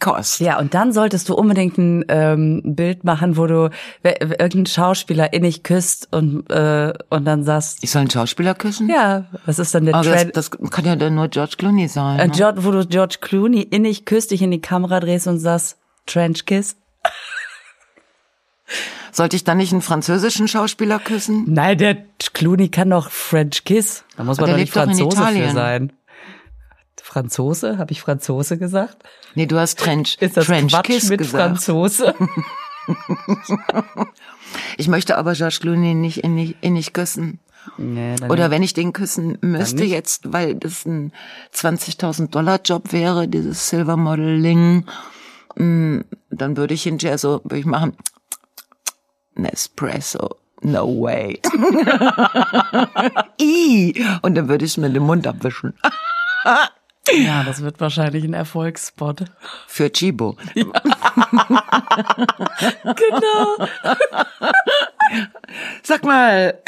Cost. 0.00 0.38
Ja, 0.40 0.58
und 0.58 0.74
dann 0.74 0.92
solltest 0.92 1.28
du 1.28 1.34
unbedingt 1.34 1.76
ein 1.76 2.04
ähm, 2.08 2.62
Bild 2.64 3.02
machen, 3.04 3.36
wo 3.36 3.46
du 3.46 3.70
irgendeinen 4.04 4.66
Schauspieler 4.66 5.32
innig 5.32 5.64
küsst 5.64 6.08
und, 6.12 6.48
äh, 6.50 6.92
und 7.10 7.24
dann 7.24 7.42
sagst, 7.42 7.78
Ich 7.82 7.90
soll 7.90 8.00
einen 8.00 8.10
Schauspieler 8.10 8.54
küssen? 8.54 8.88
ja, 8.88 9.24
was 9.44 9.58
ist 9.58 9.74
dann 9.74 9.86
der 9.86 9.94
Aber 9.96 10.04
das, 10.08 10.22
Trend? 10.22 10.36
das 10.36 10.50
kann 10.50 10.84
ja 10.84 10.94
dann 10.96 11.16
nur 11.16 11.26
George 11.28 11.54
Clooney 11.58 11.88
sein. 11.88 12.18
Äh, 12.20 12.26
ne? 12.28 12.32
George, 12.32 12.64
wo 12.64 12.70
du 12.70 12.86
George 12.86 13.16
Clooney 13.20 13.62
innig 13.62 14.04
küsst, 14.04 14.30
dich 14.30 14.42
in 14.42 14.50
die 14.52 14.60
Kamera 14.60 15.00
drehst 15.00 15.26
und 15.26 15.38
sagst, 15.40 15.78
Trench 16.06 16.46
Kiss? 16.46 16.76
Sollte 19.12 19.34
ich 19.36 19.42
dann 19.42 19.56
nicht 19.58 19.72
einen 19.72 19.82
französischen 19.82 20.46
Schauspieler 20.46 20.98
küssen? 21.00 21.44
Nein, 21.48 21.76
der 21.78 21.96
Clooney 22.34 22.68
kann 22.68 22.90
doch 22.90 23.10
French 23.10 23.64
Kiss. 23.64 24.04
Da 24.16 24.22
muss 24.22 24.38
man 24.38 24.50
doch 24.50 24.56
nicht 24.56 24.72
Franzose 24.72 25.16
für 25.26 25.50
sein. 25.50 25.92
Franzose? 27.08 27.78
Habe 27.78 27.92
ich 27.92 28.02
Franzose 28.02 28.58
gesagt? 28.58 29.02
Nee, 29.34 29.46
du 29.46 29.58
hast 29.58 29.78
Trench, 29.78 30.18
Ist 30.20 30.36
das 30.36 30.44
Trench 30.44 30.72
Quatsch 30.72 30.84
Kiss 30.84 31.08
mit 31.08 31.18
gesagt. 31.18 31.42
Franzose? 31.42 32.14
Ich 34.76 34.88
möchte 34.88 35.18
aber 35.18 35.34
George 35.34 35.58
Clooney 35.60 35.94
nicht 35.94 36.24
innig, 36.24 36.56
innig 36.60 36.92
küssen. 36.92 37.38
nee, 37.76 38.14
Oder 38.28 38.50
wenn 38.50 38.62
ich 38.62 38.72
den 38.72 38.92
küssen 38.92 39.36
müsste 39.40 39.84
jetzt, 39.84 40.32
weil 40.32 40.54
das 40.54 40.86
ein 40.86 41.12
20.000 41.54 42.30
Dollar 42.30 42.60
Job 42.64 42.92
wäre, 42.92 43.28
dieses 43.28 43.68
Silver 43.68 43.96
Modeling, 43.96 44.86
mm, 45.56 46.00
dann 46.30 46.56
würde 46.56 46.74
ich 46.74 46.82
hinterher 46.82 47.18
so, 47.18 47.40
würde 47.44 47.58
ich 47.58 47.66
machen, 47.66 47.96
Nespresso, 49.34 50.36
no 50.62 50.86
way. 51.02 51.40
I, 53.40 54.02
und 54.22 54.34
dann 54.34 54.48
würde 54.48 54.64
ich 54.64 54.78
mir 54.78 54.90
den 54.90 55.02
Mund 55.02 55.26
abwischen. 55.26 55.74
Ja, 57.16 57.42
das 57.44 57.62
wird 57.62 57.80
wahrscheinlich 57.80 58.24
ein 58.24 58.34
Erfolgsspot. 58.34 59.24
Für 59.66 59.90
Chibo. 59.92 60.36
Genau. 62.84 63.66
Sag 65.82 66.04
mal, 66.04 66.58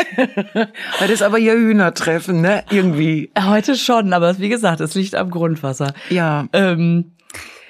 das 0.98 1.10
ist 1.10 1.22
aber 1.22 1.38
hier 1.38 1.54
Hühnertreffen, 1.54 2.40
ne? 2.40 2.64
Irgendwie. 2.70 3.30
Heute 3.38 3.76
schon, 3.76 4.12
aber 4.12 4.38
wie 4.38 4.48
gesagt, 4.48 4.80
es 4.80 4.94
liegt 4.94 5.14
am 5.14 5.30
Grundwasser. 5.30 5.92
Ja, 6.08 6.46
Ähm, 6.52 7.12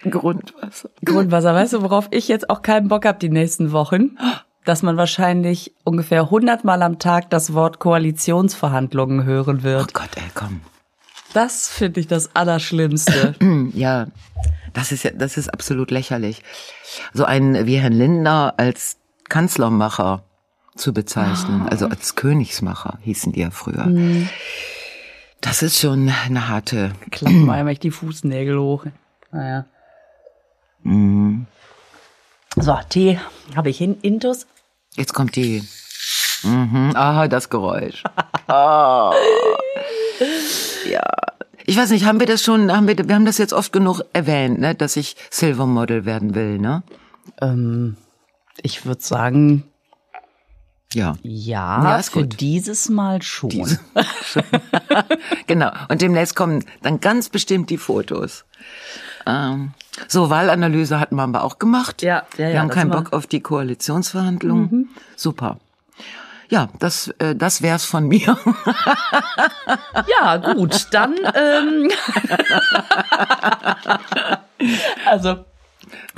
Grundwasser. 0.09 0.91
Grundwasser, 1.05 1.55
weißt 1.55 1.73
du, 1.75 1.83
worauf 1.83 2.09
ich 2.11 2.29
jetzt 2.29 2.49
auch 2.51 2.63
keinen 2.63 2.89
Bock 2.89 3.05
hab 3.05 3.19
die 3.21 3.29
nächsten 3.29 3.73
Wochen? 3.73 4.17
Dass 4.65 4.83
man 4.83 4.97
wahrscheinlich 4.97 5.75
ungefähr 5.85 6.23
100 6.23 6.65
Mal 6.65 6.83
am 6.83 6.99
Tag 6.99 7.31
das 7.31 7.53
Wort 7.55 7.81
Koalitionsverhandlungen 7.81 9.25
hören 9.25 9.59
Oh 9.61 9.65
wird. 9.65 9.95
Gott, 9.95 10.11
ey, 10.17 10.23
komm. 10.35 10.61
Das 11.33 11.69
finde 11.69 12.01
ich 12.01 12.07
das 12.07 12.35
Allerschlimmste. 12.35 13.35
Ja, 13.75 14.09
das 14.73 14.93
ist 14.93 15.05
ja, 15.05 15.11
das 15.13 15.37
ist 15.37 15.49
absolut 15.49 15.91
lächerlich. 15.91 16.43
So 17.13 17.25
einen 17.25 17.67
wie 17.67 17.77
Herrn 17.77 17.93
Lindner 17.93 18.55
als 18.57 18.97
Kanzlermacher 19.29 20.25
zu 20.77 20.93
bezeichnen, 20.93 21.69
also 21.69 21.87
als 21.87 22.15
Königsmacher 22.15 22.99
hießen 23.03 23.33
die 23.33 23.41
ja 23.41 23.51
früher. 23.51 23.87
Das 25.41 25.63
ist 25.63 25.79
schon 25.79 26.09
eine 26.09 26.49
harte. 26.49 26.93
Klappen 27.11 27.47
wir 27.47 27.53
einmal 27.53 27.77
die 27.77 27.91
Fußnägel 27.91 28.59
hoch. 28.59 28.87
Naja. 29.31 29.67
So, 32.57 32.79
Tee 32.89 33.19
habe 33.55 33.71
ich 33.71 33.79
hin. 33.79 33.99
Intus. 34.03 34.47
Jetzt 34.97 35.15
kommt 35.15 35.37
die. 35.37 35.63
Mhm. 36.43 36.93
Ah, 36.95 37.29
das 37.29 37.49
Geräusch. 37.49 38.03
Ah. 38.47 39.13
Ja. 40.89 41.03
Ich 41.67 41.77
weiß 41.77 41.91
nicht, 41.91 42.05
haben 42.05 42.21
wir 42.21 42.27
das 42.27 42.43
schon, 42.43 42.73
haben 42.73 42.89
wir, 42.89 42.97
wir 42.97 43.15
haben 43.15 43.27
das 43.27 43.39
jetzt 43.39 43.53
oft 43.53 43.73
genug 43.73 44.01
erwähnt, 44.13 44.59
ne, 44.59 44.75
dass 44.75 44.97
ich 44.97 45.17
Silver 45.31 45.67
Model 45.67 46.05
werden 46.05 46.35
will, 46.35 46.59
ne? 46.59 46.83
Ähm, 47.41 47.97
ich 48.63 48.87
würde 48.87 49.03
sagen, 49.03 49.65
Ja. 50.93 51.15
ja, 51.23 51.85
Ja, 51.85 51.97
ist 51.99 52.11
für 52.13 52.23
gut. 52.23 52.41
dieses 52.41 52.89
Mal 52.89 53.23
schon. 53.23 53.51
Genau. 55.47 55.71
Und 55.89 56.01
demnächst 56.03 56.37
kommen 56.37 56.65
dann 56.83 57.01
ganz 57.01 57.29
bestimmt 57.29 57.71
die 57.71 57.79
Fotos. 57.79 58.45
Ähm, 59.27 59.73
so, 60.09 60.31
Wahlanalyse 60.31 60.99
hatten 61.01 61.17
wir 61.17 61.23
aber 61.25 61.43
auch 61.45 61.59
gemacht. 61.59 62.03
Ja, 62.03 62.25
ja, 62.39 62.47
ja, 62.47 62.53
Wir 62.55 62.61
haben 62.61 62.69
keinen. 62.71 62.91
Bock 62.91 63.13
auf 63.13 63.27
die 63.27 63.41
Koalitionsverhandlungen. 63.41 64.89
Super. 65.17 65.59
Ja, 66.51 66.69
das, 66.79 67.09
äh, 67.19 67.35
das 67.35 67.63
wär's 67.63 67.85
von 67.85 68.07
mir. 68.09 68.37
Ja, 70.21 70.37
gut, 70.37 70.89
dann. 70.93 71.15
Ähm, 71.35 71.91
also. 75.07 75.45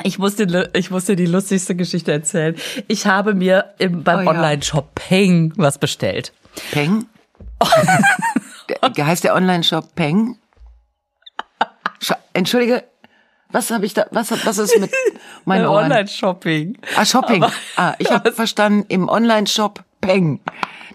Ich 0.02 0.18
muss, 0.18 0.36
dir, 0.36 0.70
ich 0.74 0.90
muss 0.90 1.04
dir 1.06 1.16
die 1.16 1.26
lustigste 1.26 1.74
Geschichte 1.74 2.12
erzählen. 2.12 2.56
Ich 2.88 3.06
habe 3.06 3.34
mir 3.34 3.74
im, 3.78 4.02
beim 4.02 4.20
Oh 4.20 4.22
ja. 4.22 4.30
Online-Shop 4.30 4.94
Peng 4.94 5.52
was 5.56 5.78
bestellt. 5.78 6.32
Peng? 6.72 7.06
der, 8.96 9.06
heißt 9.06 9.24
der 9.24 9.34
Online-Shop 9.34 9.94
Peng? 9.94 10.36
Scha 12.00 12.16
Entschuldige, 12.32 12.84
was 13.50 13.70
habe 13.70 13.86
ich 13.86 13.94
da, 13.94 14.06
was, 14.10 14.30
was 14.44 14.58
ist 14.58 14.78
mit 14.78 14.90
Ohren? 15.46 15.66
Online-Shopping. 15.66 16.78
Ah, 16.96 17.04
Shopping. 17.04 17.42
Aber- 17.42 17.52
ah, 17.76 17.94
ich 17.98 18.10
habe 18.10 18.32
verstanden, 18.32 18.84
im 18.88 19.08
Online-Shop 19.08 19.84
Peng. 20.02 20.40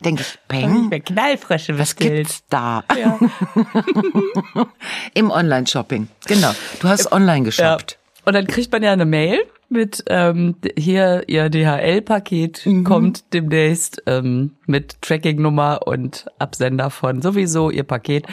Denke 0.06 0.22
ich, 0.22 0.38
Peng? 0.48 0.92
Der 0.92 1.00
Knallfrische 1.00 1.80
Was 1.80 1.96
bestellt. 1.96 2.28
gibt's 2.28 2.44
da? 2.50 2.84
Ja. 2.96 3.18
Im 5.16 5.32
Online-Shopping. 5.32 6.08
Genau. 6.28 6.52
Du 6.80 6.88
hast 6.88 7.12
online 7.12 7.44
geshoppt. 7.46 7.98
Und 8.26 8.34
dann 8.34 8.46
kriegt 8.46 8.72
man 8.72 8.84
ja 8.84 8.92
eine 8.94 9.06
Mail 9.06 9.40
mit 9.70 10.04
ähm, 10.08 10.56
hier 10.78 11.24
ihr 11.28 11.50
DHL-Paket 11.50 12.66
Mhm. 12.66 12.84
kommt 12.84 13.34
demnächst 13.34 14.04
ähm, 14.06 14.56
mit 14.66 15.02
Tracking-Nummer 15.02 15.88
und 15.88 16.28
Absender 16.38 16.90
von 16.90 17.22
sowieso 17.22 17.70
ihr 17.72 17.84
Paket. 17.84 18.28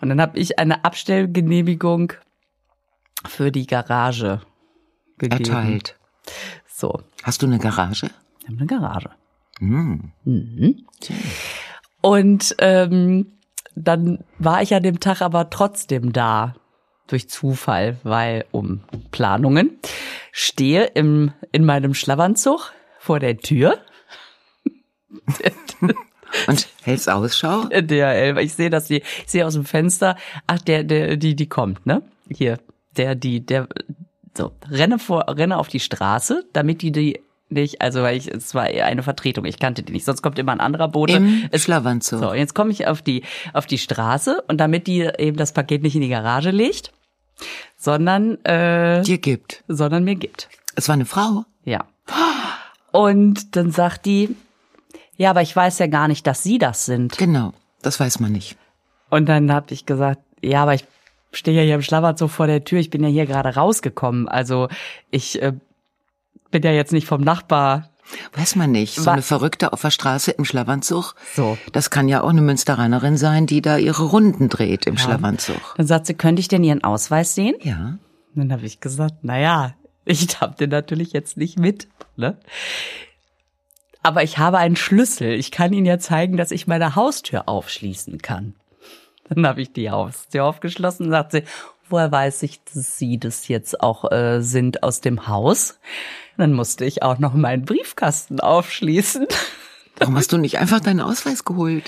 Und 0.00 0.08
dann 0.08 0.20
habe 0.20 0.38
ich 0.38 0.58
eine 0.58 0.84
Abstellgenehmigung 0.84 2.12
für 3.26 3.52
die 3.52 3.66
Garage 3.66 4.40
gegeben. 5.18 5.44
Erteilt. 5.44 5.96
So, 6.68 7.00
Hast 7.22 7.40
du 7.42 7.46
eine 7.46 7.58
Garage? 7.58 8.10
wir 8.40 8.48
haben 8.48 8.58
eine 8.58 8.66
Garage. 8.66 9.10
Hm. 9.58 10.12
Mhm. 10.24 10.86
Und 12.00 12.54
ähm, 12.58 13.32
dann 13.74 14.24
war 14.38 14.62
ich 14.62 14.74
an 14.74 14.82
dem 14.82 15.00
Tag 15.00 15.20
aber 15.22 15.50
trotzdem 15.50 16.12
da 16.12 16.54
durch 17.06 17.28
Zufall, 17.28 17.98
weil 18.02 18.44
um 18.50 18.82
Planungen 19.10 19.78
stehe 20.32 20.84
im 20.84 21.32
in 21.52 21.64
meinem 21.64 21.94
Schlafanzug 21.94 22.72
vor 22.98 23.20
der 23.20 23.36
Tür 23.38 23.78
Und 26.48 26.68
hältst 26.82 27.08
Ausschau? 27.08 27.64
DHL, 27.64 28.34
weil 28.34 28.44
ich 28.44 28.54
sehe, 28.54 28.70
dass 28.70 28.86
die 28.88 28.98
ich 28.98 29.30
sehe 29.30 29.46
aus 29.46 29.54
dem 29.54 29.64
Fenster, 29.64 30.16
ach 30.46 30.58
der 30.58 30.84
der 30.84 31.16
die 31.16 31.36
die 31.36 31.48
kommt, 31.48 31.86
ne? 31.86 32.02
Hier, 32.28 32.58
der 32.96 33.14
die 33.14 33.44
der 33.44 33.68
so 34.36 34.52
renne 34.68 34.98
vor 34.98 35.26
renne 35.28 35.58
auf 35.58 35.68
die 35.68 35.80
Straße, 35.80 36.44
damit 36.52 36.82
die 36.82 36.92
die 36.92 37.20
nicht, 37.54 37.80
also 37.80 38.02
weil 38.02 38.16
ich 38.16 38.28
es 38.28 38.54
war 38.54 38.68
eher 38.68 38.86
eine 38.86 39.02
Vertretung, 39.02 39.44
ich 39.46 39.58
kannte 39.58 39.82
die 39.82 39.92
nicht, 39.92 40.04
sonst 40.04 40.20
kommt 40.22 40.38
immer 40.38 40.52
ein 40.52 40.60
anderer 40.60 40.88
Bote. 40.88 41.14
Im 41.14 41.48
Es 41.50 41.62
Schlafanzug. 41.62 42.20
So, 42.20 42.34
jetzt 42.34 42.54
komme 42.54 42.70
ich 42.72 42.86
auf 42.86 43.00
die, 43.00 43.22
auf 43.52 43.66
die 43.66 43.78
Straße 43.78 44.42
und 44.48 44.58
damit 44.58 44.86
die 44.86 45.00
eben 45.18 45.36
das 45.36 45.52
Paket 45.52 45.82
nicht 45.82 45.94
in 45.94 46.02
die 46.02 46.08
Garage 46.08 46.50
legt, 46.50 46.92
sondern 47.76 48.44
äh, 48.44 49.02
Dir 49.02 49.18
gibt. 49.18 49.64
sondern 49.68 50.04
mir 50.04 50.16
gibt. 50.16 50.48
Es 50.74 50.88
war 50.88 50.94
eine 50.94 51.06
Frau. 51.06 51.44
Ja. 51.64 51.84
Und 52.92 53.56
dann 53.56 53.70
sagt 53.70 54.06
die, 54.06 54.36
ja, 55.16 55.30
aber 55.30 55.42
ich 55.42 55.54
weiß 55.54 55.78
ja 55.78 55.86
gar 55.86 56.08
nicht, 56.08 56.26
dass 56.26 56.42
Sie 56.42 56.58
das 56.58 56.84
sind. 56.86 57.16
Genau. 57.18 57.52
Das 57.82 58.00
weiß 58.00 58.20
man 58.20 58.32
nicht. 58.32 58.56
Und 59.10 59.28
dann 59.28 59.52
habe 59.52 59.72
ich 59.74 59.86
gesagt, 59.86 60.20
ja, 60.42 60.62
aber 60.62 60.74
ich 60.74 60.84
stehe 61.32 61.56
ja 61.56 61.62
hier 61.64 61.74
im 61.74 61.82
Schlafanzug 61.82 62.30
vor 62.30 62.46
der 62.46 62.64
Tür. 62.64 62.78
Ich 62.78 62.90
bin 62.90 63.02
ja 63.02 63.08
hier 63.10 63.26
gerade 63.26 63.50
rausgekommen. 63.54 64.28
Also 64.28 64.68
ich 65.10 65.40
äh, 65.42 65.52
bin 66.54 66.62
ja 66.62 66.70
jetzt 66.70 66.92
nicht 66.92 67.08
vom 67.08 67.20
Nachbar. 67.20 67.90
Weiß 68.36 68.54
man 68.54 68.70
nicht. 68.70 68.94
So 68.94 69.10
eine 69.10 69.22
Verrückte 69.22 69.72
auf 69.72 69.80
der 69.80 69.90
Straße 69.90 70.30
im 70.30 70.44
Schlafanzug. 70.44 71.16
So. 71.34 71.58
Das 71.72 71.90
kann 71.90 72.06
ja 72.06 72.22
auch 72.22 72.28
eine 72.28 72.42
Münsteranerin 72.42 73.16
sein, 73.16 73.46
die 73.48 73.60
da 73.60 73.76
ihre 73.76 74.04
Runden 74.04 74.48
dreht 74.48 74.86
im 74.86 74.96
Schlafanzug. 74.96 75.74
Dann 75.76 75.88
sagt 75.88 76.06
sie, 76.06 76.14
könnte 76.14 76.38
ich 76.38 76.46
denn 76.46 76.62
Ihren 76.62 76.84
Ausweis 76.84 77.34
sehen? 77.34 77.56
Ja. 77.60 77.98
Dann 78.36 78.52
habe 78.52 78.64
ich 78.66 78.78
gesagt, 78.78 79.16
na 79.22 79.40
ja, 79.40 79.74
ich 80.04 80.40
hab 80.40 80.56
den 80.56 80.70
natürlich 80.70 81.12
jetzt 81.12 81.36
nicht 81.36 81.58
mit, 81.58 81.88
ne? 82.14 82.38
Aber 84.04 84.22
ich 84.22 84.38
habe 84.38 84.58
einen 84.58 84.76
Schlüssel. 84.76 85.32
Ich 85.32 85.50
kann 85.50 85.72
Ihnen 85.72 85.86
ja 85.86 85.98
zeigen, 85.98 86.36
dass 86.36 86.52
ich 86.52 86.68
meine 86.68 86.94
Haustür 86.94 87.48
aufschließen 87.48 88.18
kann. 88.22 88.54
Dann 89.28 89.44
habe 89.44 89.60
ich 89.60 89.72
die 89.72 89.90
Haustür 89.90 90.44
aufgeschlossen 90.44 91.06
und 91.06 91.10
sagt 91.10 91.32
sie, 91.32 91.42
woher 91.94 92.10
weiß 92.10 92.42
ich, 92.42 92.60
dass 92.64 92.98
Sie 92.98 93.18
das 93.18 93.46
jetzt 93.46 93.80
auch 93.80 94.10
äh, 94.10 94.40
sind 94.40 94.82
aus 94.82 95.00
dem 95.00 95.28
Haus? 95.28 95.78
Dann 96.36 96.52
musste 96.52 96.84
ich 96.84 97.04
auch 97.04 97.20
noch 97.20 97.34
meinen 97.34 97.64
Briefkasten 97.64 98.40
aufschließen. 98.40 99.28
Warum 99.98 100.16
hast 100.16 100.32
du 100.32 100.38
nicht 100.38 100.58
einfach 100.58 100.80
deinen 100.80 101.00
Ausweis 101.00 101.44
geholt? 101.44 101.84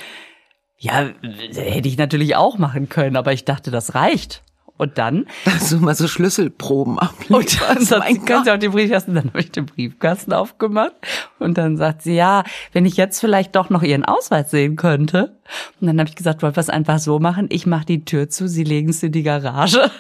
Ja, 0.79 1.11
hätte 1.23 1.89
ich 1.89 1.97
natürlich 1.97 2.37
auch 2.37 2.57
machen 2.57 2.89
können, 2.89 3.17
aber 3.17 3.33
ich 3.33 3.45
dachte, 3.45 3.73
das 3.73 3.97
reicht. 3.97 4.45
Und 4.79 4.99
dann 4.99 5.27
Dass 5.45 5.71
du 5.71 5.79
mal 5.79 5.95
so 5.95 6.07
Schlüsselproben 6.07 6.95
Und 6.95 7.03
ablieferst. 7.03 7.63
dann 7.63 7.85
sagt 7.85 8.09
sie, 8.09 8.19
können 8.21 8.45
Sie 8.45 8.51
auch 8.53 8.59
den 8.59 8.73
Briefkasten, 8.73 9.15
dann 9.15 9.29
habe 9.29 9.41
ich 9.41 9.51
den 9.51 9.67
Briefkasten 9.67 10.33
aufgemacht. 10.33 10.93
Und 11.39 11.57
dann 11.57 11.77
sagt 11.77 12.03
sie, 12.03 12.15
ja, 12.15 12.45
wenn 12.73 12.85
ich 12.85 12.97
jetzt 12.97 13.21
vielleicht 13.21 13.57
doch 13.57 13.71
noch 13.71 13.83
Ihren 13.83 14.05
Ausweis 14.05 14.51
sehen 14.51 14.77
könnte. 14.77 15.37
Und 15.81 15.87
dann 15.87 15.99
habe 15.99 16.09
ich 16.09 16.17
gesagt, 16.17 16.43
wollen 16.43 16.55
wir 16.55 16.61
es 16.61 16.71
einfach 16.71 16.99
so 16.99 17.19
machen, 17.19 17.47
ich 17.51 17.67
mache 17.67 17.87
die 17.87 18.05
Tür 18.05 18.29
zu, 18.29 18.49
Sie 18.49 18.65
legen 18.65 18.91
es 18.91 19.03
in 19.03 19.13
die 19.13 19.23
Garage. 19.23 19.91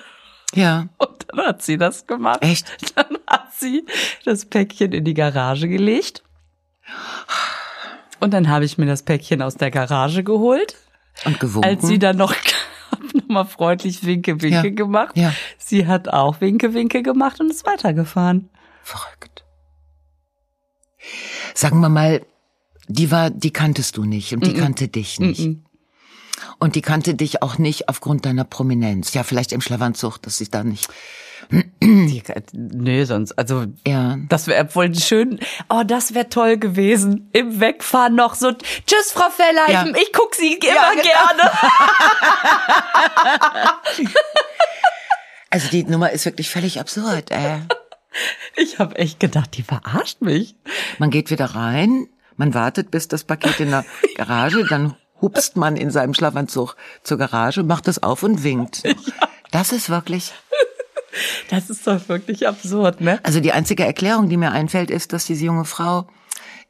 Ja. 0.55 0.87
Und 0.99 1.27
dann 1.29 1.47
hat 1.47 1.63
sie 1.63 1.77
das 1.77 2.07
gemacht. 2.07 2.39
Echt? 2.43 2.67
Dann 2.95 3.19
hat 3.27 3.53
sie 3.55 3.85
das 4.25 4.45
Päckchen 4.47 4.93
in 4.93 5.05
die 5.05 5.15
Garage 5.15 5.69
gelegt. 5.69 6.23
Und 8.21 8.33
dann 8.33 8.49
habe 8.49 8.65
ich 8.65 8.79
mir 8.79 8.87
das 8.87 9.03
Päckchen 9.03 9.43
aus 9.43 9.57
der 9.57 9.71
Garage 9.71 10.25
geholt. 10.25 10.77
Und 11.25 11.41
gewunken. 11.41 11.69
Als 11.69 11.87
sie 11.87 11.99
dann 11.99 12.17
noch 12.17 12.35
nochmal 13.17 13.47
freundlich 13.47 14.05
Winke, 14.05 14.41
Winke 14.43 14.69
Ja, 14.69 14.75
gemacht. 14.75 15.17
ja. 15.17 15.33
Sie 15.59 15.87
hat 15.87 16.09
auch 16.09 16.41
Winke, 16.41 16.75
Winke 16.75 17.03
gemacht 17.03 17.41
und 17.41 17.51
ist 17.51 17.67
weitergefahren. 17.67 18.49
Verrückt. 18.83 19.45
Sagen 21.55 21.81
wir 21.81 21.89
mal, 21.89 22.25
die 22.89 23.11
war, 23.11 23.31
die 23.31 23.53
kanntest 23.53 23.97
du 23.97 24.05
nicht 24.05 24.33
und 24.33 24.47
die 24.47 24.55
kannte 24.55 24.89
dich 24.89 25.19
nicht. 25.21 25.59
Und 26.59 26.75
die 26.75 26.83
kannte 26.83 27.15
dich 27.15 27.43
auch 27.43 27.59
nicht 27.59 27.89
aufgrund 27.89 28.27
deiner 28.27 28.45
Prominenz. 28.45 29.15
Ja, 29.15 29.23
vielleicht 29.23 29.53
im 29.53 29.61
Schlafanzug, 29.61 30.19
dass 30.23 30.39
sie 30.39 30.49
da 30.51 30.63
nicht. 30.65 30.89
Die, 31.51 32.23
nö, 32.53 33.05
sonst, 33.05 33.33
also, 33.39 33.67
Ja. 33.87 34.17
das 34.29 34.47
wäre 34.49 34.75
wohl 34.75 34.93
schön, 34.95 35.39
oh, 35.69 35.83
das 35.87 36.15
wäre 36.15 36.29
toll 36.29 36.57
gewesen. 36.59 37.29
Im 37.33 37.61
Wegfahren 37.61 38.15
noch 38.17 38.35
so, 38.35 38.51
tschüss, 38.53 39.13
Frau 39.13 39.31
Feller, 39.31 39.71
Ja. 39.71 39.87
ich, 39.87 40.13
guck 40.13 40.35
Sie 40.35 40.55
immer 40.55 40.91
genau. 40.91 41.03
gerne. 41.03 41.51
Also 45.51 45.69
die 45.69 45.85
Nummer 45.85 46.11
ist 46.11 46.25
wirklich 46.27 46.51
völlig 46.51 46.81
absurd. 46.81 47.31
Äh. 47.31 47.59
Ich 48.57 48.79
habe 48.79 48.97
echt 48.97 49.21
gedacht, 49.21 49.57
die 49.57 49.63
verarscht 49.63 50.21
mich. 50.21 50.57
Man 50.99 51.11
geht 51.11 51.31
wieder 51.31 51.55
rein, 51.55 52.09
man 52.37 52.53
wartet, 52.53 52.91
bis 52.91 53.09
das 53.09 53.25
Paket 53.25 53.61
in 53.61 53.71
der 53.71 53.85
Garage, 54.17 54.65
dann 54.69 54.97
hupst 55.23 55.57
man 55.57 55.77
in 55.77 55.91
seinem 55.91 56.15
Schlafanzug 56.15 56.77
zur 57.03 57.17
Garage, 57.19 57.63
macht 57.63 57.89
es 57.89 58.03
auf 58.03 58.23
und 58.23 58.43
winkt. 58.43 58.83
Das 59.51 59.73
ist 59.73 59.89
wirklich. 59.89 60.33
Das 61.51 61.71
ist 61.71 61.87
doch 61.87 62.09
wirklich 62.09 62.47
absurd, 62.49 63.01
ne? 63.01 63.19
Also 63.23 63.41
die 63.41 63.53
einzige 63.53 63.85
Erklärung, 63.85 64.29
die 64.29 64.37
mir 64.37 64.53
einfällt, 64.53 64.91
ist, 64.91 65.13
dass 65.13 65.27
diese 65.27 65.45
junge 65.45 65.65
Frau 65.65 66.07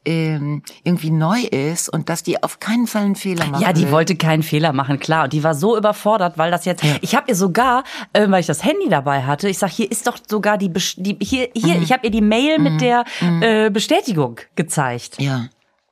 ähm, 0.05 0.61
irgendwie 0.83 1.09
neu 1.11 1.39
ist 1.41 1.89
und 1.89 2.07
dass 2.07 2.23
die 2.23 2.41
auf 2.41 2.59
keinen 2.61 2.87
Fall 2.87 3.03
einen 3.03 3.15
Fehler 3.15 3.45
macht. 3.47 3.61
Ja, 3.61 3.73
die 3.73 3.91
wollte 3.91 4.15
keinen 4.15 4.41
Fehler 4.43 4.71
machen, 4.71 4.99
klar. 4.99 5.25
Und 5.25 5.33
die 5.33 5.43
war 5.43 5.53
so 5.53 5.75
überfordert, 5.77 6.37
weil 6.37 6.49
das 6.49 6.63
jetzt. 6.63 6.81
Ich 7.01 7.13
habe 7.15 7.25
ihr 7.27 7.35
sogar, 7.35 7.83
äh, 8.13 8.25
weil 8.29 8.39
ich 8.39 8.45
das 8.47 8.63
Handy 8.63 8.87
dabei 8.89 9.23
hatte, 9.23 9.49
ich 9.49 9.57
sag, 9.57 9.69
hier 9.69 9.91
ist 9.91 10.07
doch 10.07 10.17
sogar 10.29 10.57
die, 10.57 10.69
Bes- 10.69 10.95
die 10.97 11.17
hier, 11.21 11.49
hier, 11.53 11.75
Mhm. 11.75 11.83
ich 11.83 11.91
habe 11.91 12.05
ihr 12.05 12.11
die 12.11 12.21
Mail 12.21 12.59
mit 12.59 12.79
der 12.79 13.03
äh, 13.41 13.69
Bestätigung 13.69 14.39
gezeigt. 14.55 15.19
Ja. 15.19 15.47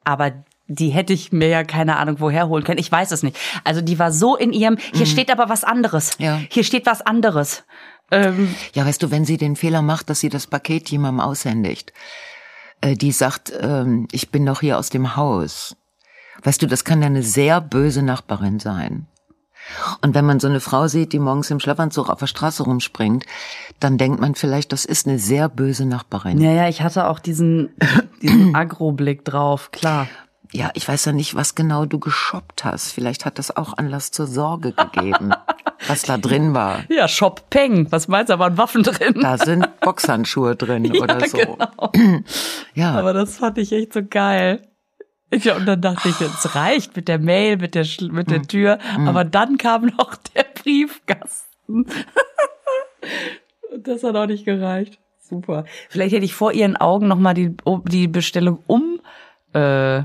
Aber 0.05 0.31
die 0.67 0.89
hätte 0.89 1.11
ich 1.13 1.31
mir 1.31 1.49
ja 1.49 1.63
keine 1.63 1.97
Ahnung 1.97 2.15
woher 2.19 2.47
holen 2.47 2.63
können. 2.63 2.79
Ich 2.79 2.91
weiß 2.91 3.11
es 3.11 3.21
nicht. 3.21 3.37
Also 3.65 3.81
die 3.81 3.99
war 3.99 4.11
so 4.13 4.35
in 4.37 4.53
ihrem. 4.53 4.77
Hier 4.93 5.05
steht 5.07 5.29
aber 5.29 5.49
was 5.49 5.63
anderes. 5.63 6.11
Ja. 6.19 6.39
Hier 6.49 6.63
steht 6.63 6.85
was 6.85 7.01
anderes. 7.01 7.63
Ähm, 8.11 8.53
Ja, 8.73 8.85
weißt 8.85 9.01
du, 9.01 9.11
wenn 9.11 9.25
sie 9.25 9.37
den 9.37 9.55
Fehler 9.55 9.81
macht, 9.81 10.09
dass 10.09 10.19
sie 10.19 10.29
das 10.29 10.47
Paket 10.47 10.89
jemandem 10.89 11.21
aushändigt, 11.21 11.93
äh, 12.81 12.95
die 12.95 13.11
sagt, 13.11 13.51
ähm, 13.59 14.07
ich 14.11 14.31
bin 14.31 14.45
doch 14.45 14.61
hier 14.61 14.77
aus 14.77 14.89
dem 14.89 15.15
Haus. 15.15 15.75
Weißt 16.43 16.61
du, 16.61 16.67
das 16.67 16.83
kann 16.83 17.01
ja 17.01 17.07
eine 17.07 17.23
sehr 17.23 17.61
böse 17.61 18.01
Nachbarin 18.03 18.59
sein. 18.59 19.07
Und 20.01 20.13
wenn 20.13 20.25
man 20.25 20.39
so 20.39 20.47
eine 20.47 20.59
Frau 20.59 20.87
sieht, 20.87 21.11
die 21.13 21.19
morgens 21.19 21.49
im 21.49 21.59
Schlafanzug 21.59 22.09
auf 22.09 22.19
der 22.19 22.27
Straße 22.27 22.61
rumspringt, 22.63 23.25
dann 23.79 23.97
denkt 23.97 24.19
man 24.19 24.35
vielleicht, 24.35 24.71
das 24.71 24.85
ist 24.85 25.07
eine 25.07 25.17
sehr 25.17 25.49
böse 25.49 25.85
Nachbarin. 25.85 26.39
ja, 26.39 26.51
ja, 26.51 26.69
ich 26.69 26.81
hatte 26.81 27.07
auch 27.07 27.19
diesen, 27.19 27.69
diesen 28.21 28.53
Agro-Blick 28.55 29.25
drauf, 29.25 29.71
klar. 29.71 30.07
Ja, 30.51 30.69
ich 30.75 30.87
weiß 30.87 31.05
ja 31.05 31.11
nicht, 31.11 31.33
was 31.35 31.55
genau 31.55 31.85
du 31.85 31.99
geshoppt 31.99 32.63
hast. 32.63 32.91
Vielleicht 32.91 33.25
hat 33.25 33.39
das 33.39 33.57
auch 33.57 33.77
Anlass 33.77 34.11
zur 34.11 34.27
Sorge 34.27 34.71
gegeben, 34.73 35.31
was 35.87 36.03
da 36.03 36.17
drin 36.17 36.53
war. 36.53 36.83
Ja, 36.89 37.07
Shop 37.07 37.49
Peng. 37.49 37.91
Was 37.91 38.07
meinst 38.07 38.29
du, 38.29 38.33
da 38.33 38.39
waren 38.39 38.57
Waffen 38.57 38.83
drin? 38.83 39.15
Da 39.21 39.37
sind 39.37 39.67
Boxhandschuhe 39.81 40.55
drin 40.55 40.91
oder 40.97 41.19
so. 41.27 41.37
genau. 41.37 41.91
Ja, 42.73 42.93
Aber 42.93 43.13
das 43.13 43.37
fand 43.37 43.57
ich 43.57 43.71
echt 43.71 43.93
so 43.93 44.01
geil. 44.03 44.61
Ja, 45.33 45.55
und 45.55 45.65
dann 45.65 45.81
dachte 45.81 46.09
ich, 46.09 46.19
es 46.21 46.55
reicht 46.55 46.95
mit 46.95 47.07
der 47.07 47.19
Mail, 47.19 47.57
mit 47.57 47.73
der, 47.75 47.85
mit 48.11 48.29
der 48.29 48.43
Tür. 48.43 48.79
Aber 49.07 49.23
dann 49.23 49.57
kam 49.57 49.85
noch 49.97 50.15
der 50.35 50.43
Briefkasten. 50.43 51.85
und 53.71 53.87
das 53.87 54.03
hat 54.03 54.15
auch 54.15 54.27
nicht 54.27 54.45
gereicht. 54.45 54.99
Super. 55.19 55.65
Vielleicht 55.89 56.13
hätte 56.13 56.25
ich 56.25 56.35
vor 56.35 56.51
ihren 56.51 56.77
Augen 56.77 57.07
noch 57.07 57.17
mal 57.17 57.33
die, 57.33 57.55
die 57.85 58.07
Bestellung 58.07 58.59
um, 58.67 58.99
äh, 59.53 60.03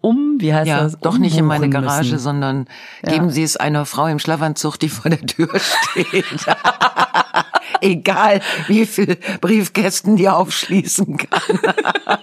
um, 0.00 0.36
wie 0.38 0.54
heißt 0.54 0.68
ja, 0.68 0.82
das? 0.82 0.98
doch 1.00 1.18
nicht 1.18 1.36
in 1.36 1.44
meine 1.44 1.68
Garage, 1.68 2.12
müssen. 2.12 2.22
sondern 2.22 2.66
geben 3.02 3.30
Sie 3.30 3.42
es 3.42 3.56
einer 3.56 3.84
Frau 3.84 4.06
im 4.06 4.18
Schlafanzug, 4.18 4.78
die 4.78 4.88
vor 4.88 5.10
der 5.10 5.20
Tür 5.20 5.48
steht. 5.92 6.24
Egal, 7.82 8.40
wie 8.66 8.84
viel 8.84 9.16
Briefkästen 9.40 10.16
die 10.16 10.28
aufschließen 10.28 11.16
kann. 11.16 11.58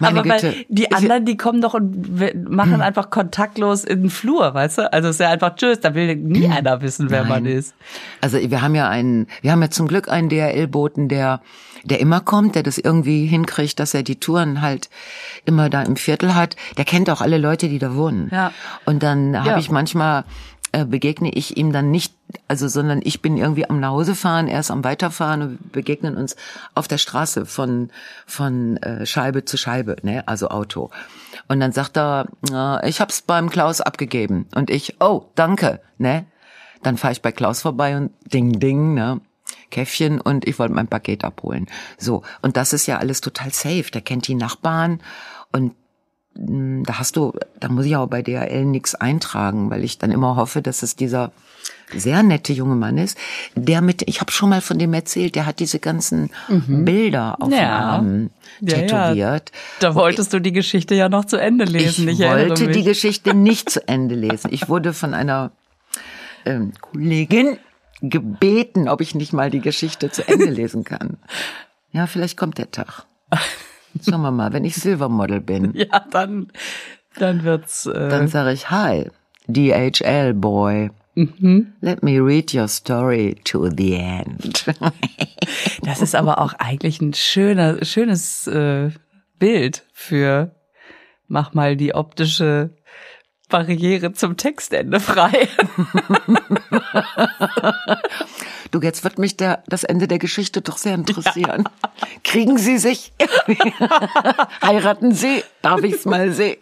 Meine 0.00 0.20
Aber 0.20 0.22
Güte. 0.22 0.42
weil 0.48 0.64
die 0.68 0.82
ja- 0.82 0.96
anderen, 0.96 1.24
die 1.24 1.36
kommen 1.36 1.60
doch 1.60 1.74
und 1.74 2.48
machen 2.48 2.80
einfach 2.80 3.10
kontaktlos 3.10 3.84
in 3.84 4.02
den 4.02 4.10
Flur, 4.10 4.54
weißt 4.54 4.78
du? 4.78 4.92
Also 4.92 5.08
es 5.08 5.16
ist 5.16 5.20
ja 5.20 5.30
einfach 5.30 5.56
tschüss, 5.56 5.80
da 5.80 5.94
will 5.94 6.14
nie 6.16 6.48
einer 6.48 6.80
wissen, 6.80 7.10
wer 7.10 7.24
man 7.24 7.42
Nein. 7.44 7.52
ist. 7.52 7.74
Also 8.20 8.38
wir 8.38 8.62
haben 8.62 8.74
ja 8.74 8.88
einen, 8.88 9.26
wir 9.42 9.52
haben 9.52 9.60
ja 9.62 9.70
zum 9.70 9.86
Glück 9.88 10.08
einen 10.08 10.28
DHL-Boten, 10.28 11.08
der, 11.08 11.40
der 11.84 12.00
immer 12.00 12.20
kommt, 12.20 12.54
der 12.54 12.62
das 12.62 12.78
irgendwie 12.78 13.26
hinkriegt, 13.26 13.78
dass 13.78 13.94
er 13.94 14.02
die 14.02 14.18
Touren 14.20 14.60
halt 14.62 14.88
immer 15.44 15.70
da 15.70 15.82
im 15.82 15.96
Viertel 15.96 16.34
hat. 16.34 16.56
Der 16.76 16.84
kennt 16.84 17.08
auch 17.10 17.20
alle 17.20 17.38
Leute, 17.38 17.68
die 17.68 17.78
da 17.78 17.94
wohnen. 17.94 18.28
Ja. 18.32 18.52
Und 18.84 19.02
dann 19.02 19.38
habe 19.38 19.50
Ja. 19.50 19.58
ich 19.58 19.70
manchmal 19.70 20.24
äh, 20.72 20.84
begegne 20.84 21.30
ich 21.32 21.56
ihm 21.56 21.72
dann 21.72 21.92
nicht, 21.92 22.14
also 22.48 22.66
sondern 22.66 23.00
ich 23.04 23.22
bin 23.22 23.36
irgendwie 23.36 23.70
am 23.70 23.78
Nachhausefahren, 23.78 24.48
er 24.48 24.58
ist 24.58 24.72
am 24.72 24.82
Weiterfahren 24.82 25.42
und 25.42 25.50
wir 25.62 25.70
begegnen 25.70 26.16
uns 26.16 26.34
auf 26.74 26.88
der 26.88 26.98
Straße 26.98 27.46
von 27.46 27.90
von 28.26 28.76
äh, 28.78 29.06
Scheibe 29.06 29.44
zu 29.44 29.56
Scheibe, 29.56 29.94
ne, 30.02 30.26
also 30.26 30.48
Auto. 30.48 30.90
Und 31.46 31.60
dann 31.60 31.70
sagt 31.70 31.96
er, 31.96 32.26
äh, 32.50 32.88
ich 32.88 33.00
hab's 33.00 33.22
beim 33.22 33.50
Klaus 33.50 33.80
abgegeben 33.80 34.46
und 34.56 34.68
ich, 34.68 34.96
oh, 35.00 35.26
danke, 35.36 35.80
ne? 35.98 36.26
Dann 36.82 36.96
fahre 36.96 37.12
ich 37.12 37.22
bei 37.22 37.30
Klaus 37.30 37.62
vorbei 37.62 37.96
und 37.96 38.10
ding 38.32 38.58
ding, 38.58 38.94
ne? 38.94 39.20
Käffchen 39.74 40.20
und 40.20 40.46
ich 40.46 40.56
wollte 40.60 40.72
mein 40.74 40.86
Paket 40.86 41.24
abholen. 41.24 41.66
So, 41.98 42.22
und 42.42 42.56
das 42.56 42.72
ist 42.72 42.86
ja 42.86 42.98
alles 42.98 43.20
total 43.20 43.52
safe. 43.52 43.90
Der 43.92 44.02
kennt 44.02 44.28
die 44.28 44.36
Nachbarn 44.36 45.00
und 45.50 45.72
mh, 46.36 46.84
da 46.86 46.98
hast 47.00 47.16
du, 47.16 47.32
da 47.58 47.68
muss 47.68 47.84
ich 47.86 47.96
auch 47.96 48.06
bei 48.06 48.22
DHL 48.22 48.64
nichts 48.66 48.94
eintragen, 48.94 49.70
weil 49.70 49.82
ich 49.82 49.98
dann 49.98 50.12
immer 50.12 50.36
hoffe, 50.36 50.62
dass 50.62 50.82
es 50.84 50.94
dieser 50.94 51.32
sehr 51.92 52.22
nette 52.22 52.52
junge 52.52 52.76
Mann 52.76 52.98
ist, 52.98 53.18
der 53.56 53.80
mit, 53.80 54.02
ich 54.08 54.20
habe 54.20 54.30
schon 54.32 54.48
mal 54.50 54.60
von 54.60 54.78
dem 54.78 54.94
erzählt, 54.94 55.34
der 55.34 55.44
hat 55.46 55.58
diese 55.58 55.78
ganzen 55.80 56.30
Bilder 56.48 57.36
auf 57.40 57.48
dem 57.48 57.58
Ja. 57.58 57.78
Arm 57.80 58.30
Ja, 58.60 58.78
ja. 58.78 58.86
tätowiert. 58.86 59.52
Da 59.80 59.94
wolltest 59.94 60.32
du 60.32 60.40
die 60.40 60.52
Geschichte 60.52 60.94
ja 60.94 61.08
noch 61.08 61.24
zu 61.24 61.36
Ende 61.36 61.64
lesen. 61.64 62.08
Ich 62.08 62.20
Ich, 62.20 62.26
wollte 62.26 62.68
die 62.68 62.84
Geschichte 62.84 63.34
nicht 63.34 63.70
zu 63.70 63.86
Ende 63.88 64.14
lesen. 64.14 64.50
Ich 64.52 64.68
wurde 64.68 64.92
von 64.92 65.14
einer 65.14 65.50
ähm, 66.46 66.72
Kollegin 66.80 67.58
gebeten, 68.00 68.88
ob 68.88 69.00
ich 69.00 69.14
nicht 69.14 69.32
mal 69.32 69.50
die 69.50 69.60
Geschichte 69.60 70.10
zu 70.10 70.26
Ende 70.26 70.46
lesen 70.50 70.84
kann. 70.84 71.18
Ja, 71.92 72.06
vielleicht 72.06 72.36
kommt 72.36 72.58
der 72.58 72.70
Tag. 72.70 73.04
Schauen 74.08 74.22
wir 74.22 74.30
mal, 74.30 74.52
wenn 74.52 74.64
ich 74.64 74.74
Silvermodel 74.76 75.40
bin. 75.40 75.72
Ja, 75.74 76.04
dann, 76.10 76.50
dann 77.16 77.44
wird's. 77.44 77.86
Äh 77.86 78.08
Dann 78.08 78.28
sage 78.28 78.52
ich, 78.52 78.70
hi, 78.70 79.10
DHL 79.46 80.34
Boy. 80.34 80.90
Let 81.80 82.02
me 82.02 82.18
read 82.18 82.52
your 82.52 82.66
story 82.66 83.36
to 83.44 83.70
the 83.70 83.94
end. 83.94 84.64
Das 85.82 86.00
ist 86.00 86.14
aber 86.14 86.38
auch 86.38 86.54
eigentlich 86.54 87.00
ein 87.02 87.12
schöner, 87.12 87.84
schönes 87.84 88.46
äh, 88.46 88.90
Bild 89.38 89.84
für 89.92 90.52
mach 91.28 91.54
mal 91.54 91.76
die 91.76 91.94
optische 91.94 92.70
Barriere 93.48 94.12
zum 94.12 94.36
Textende 94.36 95.00
frei. 95.00 95.48
Du, 98.70 98.80
jetzt 98.80 99.04
wird 99.04 99.18
mich 99.20 99.36
der, 99.36 99.62
das 99.68 99.84
Ende 99.84 100.08
der 100.08 100.18
Geschichte 100.18 100.60
doch 100.60 100.78
sehr 100.78 100.94
interessieren. 100.94 101.68
Kriegen 102.24 102.58
Sie 102.58 102.78
sich? 102.78 103.12
Heiraten 104.62 105.12
Sie? 105.14 105.44
Darf 105.62 105.82
ich's 105.84 106.04
mal 106.04 106.32
sehen? 106.32 106.56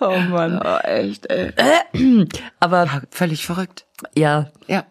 Oh 0.00 0.16
Mann. 0.30 0.60
Oh, 0.64 0.76
echt, 0.86 1.26
ey. 1.26 1.52
Aber 2.60 3.02
Völlig 3.10 3.44
verrückt. 3.44 3.86
ja, 4.16 4.50
Ja. 4.68 4.84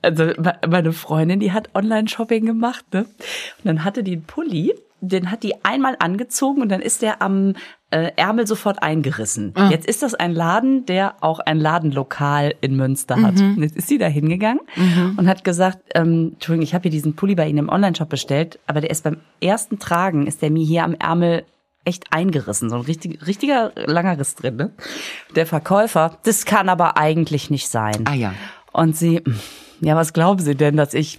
also 0.00 0.26
me- 0.26 0.58
meine 0.68 0.92
Freundin, 0.92 1.40
die 1.40 1.50
hat 1.52 1.70
Online-Shopping 1.74 2.46
gemacht, 2.46 2.84
ne? 2.92 3.00
Und 3.00 3.64
dann 3.64 3.82
hatte 3.84 4.04
die 4.04 4.12
einen 4.12 4.24
Pulli, 4.24 4.74
den 5.00 5.30
hat 5.32 5.42
die 5.42 5.64
einmal 5.64 5.96
angezogen 5.98 6.62
und 6.62 6.68
dann 6.68 6.82
ist 6.82 7.02
der 7.02 7.20
am 7.20 7.54
äh, 7.92 8.10
Ärmel 8.16 8.46
sofort 8.46 8.82
eingerissen. 8.82 9.54
Jetzt 9.70 9.86
ist 9.86 10.02
das 10.02 10.14
ein 10.14 10.32
Laden, 10.32 10.86
der 10.86 11.14
auch 11.20 11.38
ein 11.40 11.58
Ladenlokal 11.58 12.54
in 12.60 12.76
Münster 12.76 13.20
hat. 13.22 13.38
Und 13.40 13.62
Jetzt 13.62 13.76
ist 13.76 13.88
sie 13.88 13.98
da 13.98 14.06
hingegangen 14.06 14.60
und 15.16 15.28
hat 15.28 15.44
gesagt, 15.44 15.78
ähm, 15.94 16.32
Entschuldigung, 16.34 16.64
ich 16.64 16.74
habe 16.74 16.82
hier 16.82 16.90
diesen 16.90 17.14
Pulli 17.14 17.34
bei 17.34 17.46
Ihnen 17.48 17.58
im 17.58 17.68
Online-Shop 17.68 18.08
bestellt, 18.08 18.58
aber 18.66 18.80
der 18.80 18.90
ist 18.90 19.04
beim 19.04 19.18
ersten 19.40 19.78
Tragen, 19.78 20.26
ist 20.26 20.42
der 20.42 20.50
mir 20.50 20.64
hier 20.64 20.84
am 20.84 20.94
Ärmel 20.94 21.44
echt 21.84 22.12
eingerissen, 22.12 22.70
so 22.70 22.76
ein 22.76 22.82
richtig, 22.82 23.26
richtiger 23.26 23.72
langer 23.74 24.18
Riss 24.18 24.34
drin. 24.36 24.56
Ne? 24.56 24.70
Der 25.34 25.46
Verkäufer, 25.46 26.18
das 26.22 26.44
kann 26.44 26.68
aber 26.68 26.96
eigentlich 26.96 27.50
nicht 27.50 27.68
sein. 27.68 28.04
Ah 28.04 28.14
ja. 28.14 28.34
Und 28.72 28.96
sie, 28.96 29.22
ja, 29.82 29.96
was 29.96 30.12
glauben 30.12 30.40
Sie 30.40 30.54
denn, 30.54 30.76
dass 30.76 30.94
ich, 30.94 31.18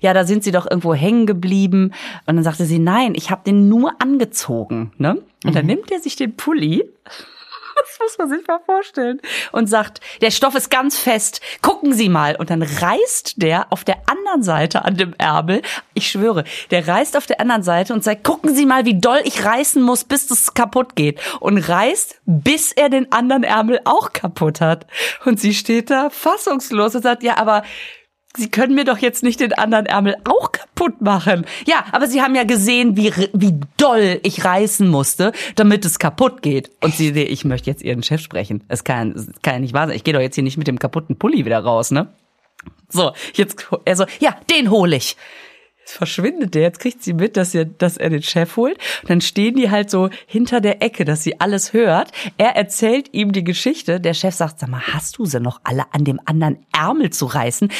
ja, 0.00 0.14
da 0.14 0.24
sind 0.24 0.44
Sie 0.44 0.52
doch 0.52 0.70
irgendwo 0.70 0.94
hängen 0.94 1.26
geblieben. 1.26 1.92
Und 2.26 2.36
dann 2.36 2.44
sagte 2.44 2.64
sie, 2.64 2.78
nein, 2.78 3.14
ich 3.16 3.30
habe 3.30 3.42
den 3.44 3.68
nur 3.68 4.00
angezogen. 4.00 4.92
Ne? 4.98 5.20
Und 5.44 5.56
dann 5.56 5.66
nimmt 5.66 5.90
er 5.90 5.98
sich 5.98 6.14
den 6.14 6.36
Pulli, 6.36 6.84
das 7.76 7.98
muss 7.98 8.18
man 8.18 8.28
sich 8.28 8.46
mal 8.46 8.60
vorstellen, 8.64 9.20
und 9.50 9.66
sagt, 9.66 10.00
der 10.20 10.30
Stoff 10.30 10.54
ist 10.54 10.70
ganz 10.70 10.96
fest, 10.96 11.40
gucken 11.60 11.92
Sie 11.92 12.08
mal. 12.08 12.36
Und 12.36 12.50
dann 12.50 12.62
reißt 12.62 13.42
der 13.42 13.72
auf 13.72 13.82
der 13.82 13.96
anderen 14.08 14.44
Seite 14.44 14.84
an 14.84 14.96
dem 14.96 15.12
Ärmel, 15.18 15.62
ich 15.92 16.08
schwöre, 16.08 16.44
der 16.70 16.86
reißt 16.86 17.16
auf 17.16 17.26
der 17.26 17.40
anderen 17.40 17.64
Seite 17.64 17.94
und 17.94 18.04
sagt, 18.04 18.22
gucken 18.22 18.54
Sie 18.54 18.64
mal, 18.64 18.84
wie 18.84 19.00
doll 19.00 19.20
ich 19.24 19.44
reißen 19.44 19.82
muss, 19.82 20.04
bis 20.04 20.28
das 20.28 20.54
kaputt 20.54 20.94
geht. 20.94 21.20
Und 21.40 21.58
reißt, 21.58 22.20
bis 22.26 22.70
er 22.70 22.90
den 22.90 23.10
anderen 23.10 23.42
Ärmel 23.42 23.80
auch 23.84 24.12
kaputt 24.12 24.60
hat. 24.60 24.86
Und 25.24 25.40
sie 25.40 25.52
steht 25.52 25.90
da 25.90 26.10
fassungslos 26.10 26.94
und 26.94 27.02
sagt, 27.02 27.24
ja, 27.24 27.38
aber 27.38 27.64
Sie 28.36 28.50
können 28.50 28.74
mir 28.74 28.84
doch 28.84 28.98
jetzt 28.98 29.22
nicht 29.22 29.38
den 29.38 29.52
anderen 29.52 29.86
Ärmel 29.86 30.16
auch 30.24 30.50
kaputt 30.50 31.00
machen. 31.00 31.46
Ja, 31.66 31.84
aber 31.92 32.08
Sie 32.08 32.20
haben 32.20 32.34
ja 32.34 32.42
gesehen, 32.42 32.96
wie, 32.96 33.12
wie 33.32 33.60
doll 33.76 34.18
ich 34.24 34.44
reißen 34.44 34.88
musste, 34.88 35.32
damit 35.54 35.84
es 35.84 36.00
kaputt 36.00 36.42
geht. 36.42 36.70
Und 36.82 36.94
Sie, 36.94 37.10
ich 37.10 37.44
möchte 37.44 37.70
jetzt 37.70 37.82
Ihren 37.82 38.02
Chef 38.02 38.20
sprechen. 38.20 38.64
Es 38.68 38.82
kann, 38.82 39.12
es 39.12 39.28
kann 39.42 39.54
ja 39.54 39.60
nicht 39.60 39.74
wahr 39.74 39.86
sein. 39.86 39.96
Ich 39.96 40.02
gehe 40.02 40.14
doch 40.14 40.20
jetzt 40.20 40.34
hier 40.34 40.44
nicht 40.44 40.56
mit 40.56 40.66
dem 40.66 40.80
kaputten 40.80 41.16
Pulli 41.16 41.44
wieder 41.44 41.60
raus, 41.60 41.92
ne? 41.92 42.08
So, 42.88 43.12
jetzt, 43.34 43.68
er 43.84 43.96
so, 43.96 44.06
ja, 44.18 44.36
den 44.50 44.70
hole 44.70 44.96
ich. 44.96 45.16
Jetzt 45.84 45.96
verschwindet 45.96 46.54
der, 46.54 46.62
jetzt 46.62 46.78
kriegt 46.80 47.02
sie 47.02 47.12
mit, 47.12 47.36
dass 47.36 47.54
er, 47.54 47.66
dass 47.66 47.98
er 47.98 48.08
den 48.08 48.22
Chef 48.22 48.56
holt. 48.56 48.78
Und 49.02 49.10
dann 49.10 49.20
stehen 49.20 49.54
die 49.56 49.70
halt 49.70 49.90
so 49.90 50.08
hinter 50.26 50.62
der 50.62 50.82
Ecke, 50.82 51.04
dass 51.04 51.22
sie 51.22 51.40
alles 51.40 51.74
hört. 51.74 52.10
Er 52.38 52.56
erzählt 52.56 53.12
ihm 53.12 53.32
die 53.32 53.44
Geschichte. 53.44 54.00
Der 54.00 54.14
Chef 54.14 54.34
sagt, 54.34 54.60
sag 54.60 54.70
mal, 54.70 54.80
hast 54.80 55.18
du 55.18 55.26
sie 55.26 55.40
noch 55.40 55.60
alle 55.62 55.84
an 55.92 56.04
dem 56.04 56.20
anderen 56.24 56.64
Ärmel 56.72 57.10
zu 57.10 57.26
reißen? 57.26 57.70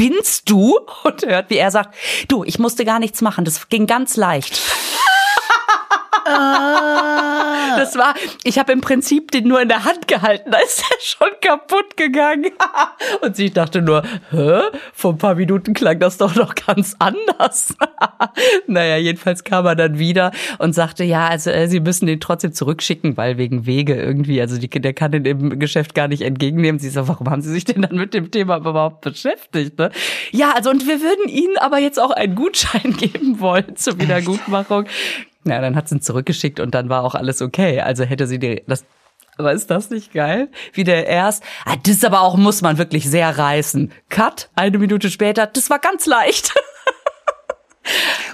Spinnst 0.00 0.48
du? 0.48 0.78
Und 1.04 1.26
hört, 1.26 1.50
wie 1.50 1.58
er 1.58 1.70
sagt, 1.70 1.94
du, 2.28 2.42
ich 2.42 2.58
musste 2.58 2.86
gar 2.86 2.98
nichts 2.98 3.20
machen, 3.20 3.44
das 3.44 3.68
ging 3.68 3.86
ganz 3.86 4.16
leicht. 4.16 4.58
Das 6.24 7.96
war, 7.96 8.14
ich 8.44 8.58
habe 8.58 8.72
im 8.72 8.80
Prinzip 8.80 9.30
den 9.30 9.48
nur 9.48 9.60
in 9.60 9.68
der 9.68 9.84
Hand 9.84 10.08
gehalten, 10.08 10.50
da 10.50 10.58
ist 10.58 10.82
er 10.90 10.96
schon 11.00 11.28
kaputt 11.40 11.96
gegangen. 11.96 12.50
Und 13.22 13.36
sie 13.36 13.50
dachte 13.50 13.82
nur, 13.82 14.02
hä? 14.30 14.60
Vor 14.92 15.12
ein 15.12 15.18
paar 15.18 15.34
Minuten 15.34 15.74
klang 15.74 15.98
das 15.98 16.18
doch 16.18 16.34
noch 16.34 16.54
ganz 16.54 16.96
anders. 16.98 17.74
naja, 18.66 18.96
jedenfalls 18.96 19.44
kam 19.44 19.66
er 19.66 19.76
dann 19.76 19.98
wieder 19.98 20.32
und 20.58 20.74
sagte, 20.74 21.04
ja, 21.04 21.28
also 21.28 21.50
äh, 21.50 21.68
sie 21.68 21.80
müssen 21.80 22.06
den 22.06 22.20
trotzdem 22.20 22.52
zurückschicken, 22.52 23.16
weil 23.16 23.38
wegen 23.38 23.66
Wege 23.66 23.94
irgendwie, 23.94 24.40
also 24.40 24.58
die, 24.58 24.68
der 24.68 24.92
kann 24.92 25.12
den 25.12 25.24
im 25.24 25.58
Geschäft 25.58 25.94
gar 25.94 26.08
nicht 26.08 26.22
entgegennehmen. 26.22 26.78
Sie 26.78 26.90
so, 26.90 27.08
warum 27.08 27.30
haben 27.30 27.42
Sie 27.42 27.50
sich 27.50 27.64
denn 27.64 27.82
dann 27.82 27.96
mit 27.96 28.14
dem 28.14 28.30
Thema 28.30 28.58
überhaupt 28.58 29.02
beschäftigt? 29.02 29.78
Ne? 29.78 29.90
Ja, 30.32 30.52
also 30.54 30.70
und 30.70 30.86
wir 30.86 31.00
würden 31.00 31.28
Ihnen 31.28 31.56
aber 31.58 31.78
jetzt 31.78 32.00
auch 32.00 32.10
einen 32.10 32.34
Gutschein 32.34 32.96
geben 32.98 33.40
wollen 33.40 33.76
zur 33.76 33.98
Wiedergutmachung. 34.00 34.86
Na, 35.44 35.60
dann 35.60 35.76
hat 35.76 35.88
sie 35.88 35.96
ihn 35.96 36.02
zurückgeschickt 36.02 36.60
und 36.60 36.74
dann 36.74 36.88
war 36.88 37.02
auch 37.02 37.14
alles 37.14 37.40
okay. 37.40 37.80
Also 37.80 38.04
hätte 38.04 38.26
sie 38.26 38.38
dir 38.38 38.62
das 38.66 38.84
aber 39.40 39.54
ist 39.54 39.70
das 39.70 39.88
nicht 39.88 40.12
geil? 40.12 40.48
Wie 40.74 40.84
der 40.84 41.06
erst, 41.06 41.42
ah, 41.64 41.76
das 41.82 42.04
aber 42.04 42.20
auch 42.20 42.36
muss 42.36 42.60
man 42.60 42.76
wirklich 42.76 43.08
sehr 43.08 43.38
reißen. 43.38 43.90
Cut, 44.10 44.50
eine 44.54 44.76
Minute 44.76 45.08
später, 45.08 45.46
das 45.46 45.70
war 45.70 45.78
ganz 45.78 46.04
leicht. 46.04 46.52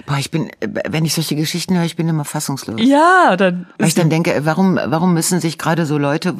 Boah, 0.05 0.17
ich 0.17 0.29
bin, 0.31 0.49
wenn 0.89 1.05
ich 1.05 1.13
solche 1.13 1.35
Geschichten 1.35 1.75
höre, 1.75 1.83
ich 1.85 1.95
bin 1.95 2.07
immer 2.07 2.25
fassungslos. 2.25 2.79
ja, 2.81 3.35
dann 3.37 3.67
Weil 3.77 3.87
ich 3.87 3.95
dann 3.95 4.09
denke, 4.09 4.41
warum, 4.43 4.75
warum 4.75 5.13
müssen 5.13 5.39
sich 5.39 5.57
gerade 5.57 5.85
so 5.85 5.97
Leute, 5.97 6.33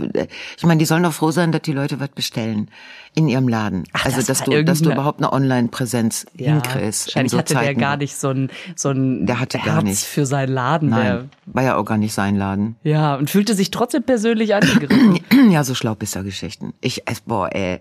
ich 0.58 0.66
meine, 0.66 0.78
die 0.80 0.86
sollen 0.86 1.04
doch 1.04 1.14
froh 1.14 1.32
sein, 1.32 1.52
dass 1.52 1.62
die 1.64 1.74
Leute 1.74 2.00
was 2.00 2.10
bestellen 2.10 2.70
in 3.16 3.28
ihrem 3.28 3.48
Laden. 3.48 3.84
Ach, 3.94 4.06
also, 4.06 4.18
das 4.18 4.26
dass 4.28 4.44
du, 4.44 4.64
dass 4.64 4.82
du 4.82 4.92
überhaupt 4.92 5.20
eine 5.20 5.34
Online-Präsenz 5.34 6.28
ja, 6.36 6.52
hinkriegst. 6.52 7.08
in 7.08 7.08
wahrscheinlich 7.08 7.32
so 7.32 7.38
hatte 7.40 7.54
der 7.56 7.64
Zeiten. 7.64 7.80
gar 7.80 7.98
nicht 7.98 8.16
so 8.16 8.30
ein, 8.30 8.50
so 8.76 8.90
ein 8.92 9.26
Der 9.26 9.40
hatte 9.40 9.58
Herz 9.58 9.66
gar 9.68 9.82
nicht. 9.82 10.04
für 10.04 10.26
seinen 10.26 10.54
Laden. 10.54 10.90
Nein, 10.90 11.30
war 11.48 11.64
ja 11.64 11.76
auch 11.78 11.86
gar 11.86 11.98
nicht 11.98 12.14
sein 12.14 12.36
Laden. 12.36 12.76
Der, 12.84 12.92
ja, 12.92 13.16
und 13.16 13.30
fühlte 13.30 13.56
sich 13.56 13.72
trotzdem 13.72 14.04
persönlich 14.04 14.54
angegriffen. 14.54 15.20
Ja, 15.50 15.64
so 15.64 15.74
Schlaupisser-Geschichten. 15.76 16.74
Ich, 16.82 17.04
es- 17.08 17.22
boah, 17.22 17.50
ey. 17.54 17.80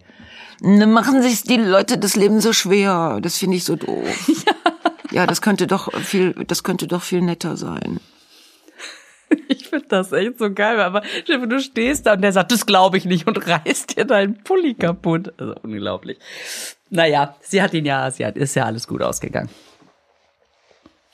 Ne, 0.61 0.87
machen 0.87 1.21
sich 1.23 1.43
die 1.43 1.57
Leute 1.57 1.99
das 1.99 2.17
Leben 2.17 2.41
so 2.41 2.53
schwer. 2.53 3.19
Das 3.21 3.37
finde 3.39 3.57
ich 3.57 3.65
so 3.65 3.77
doof. 3.77 4.31
Ja. 4.47 4.73
Ja, 5.11 5.27
das 5.27 5.41
könnte 5.43 5.67
doch 5.67 5.93
viel, 6.01 6.33
das 6.47 6.63
könnte 6.63 6.87
doch 6.87 7.03
viel 7.03 7.23
netter 7.23 7.57
sein. 7.57 8.01
Ich 9.49 9.69
finde 9.69 9.87
das 9.89 10.13
echt 10.13 10.39
so 10.39 10.53
geil, 10.53 10.81
aber 10.81 11.03
vor, 11.27 11.47
du 11.49 11.61
stehst 11.61 12.07
da 12.07 12.13
und 12.13 12.23
der 12.23 12.31
sagt, 12.31 12.53
das 12.53 12.65
glaube 12.65 12.97
ich 12.97 13.07
nicht 13.07 13.27
und 13.27 13.37
reißt 13.49 13.97
dir 13.97 14.05
deinen 14.05 14.43
Pulli 14.45 14.75
kaputt. 14.75 15.33
Also 15.37 15.57
unglaublich. 15.65 16.19
Naja, 16.91 17.35
sie 17.41 17.61
hat 17.61 17.75
ihn 17.75 17.85
ja, 17.85 18.09
sie 18.13 18.25
hat, 18.25 18.37
ist 18.37 18.55
ja 18.55 18.65
alles 18.65 18.87
gut 18.87 19.03
ausgegangen. 19.03 19.51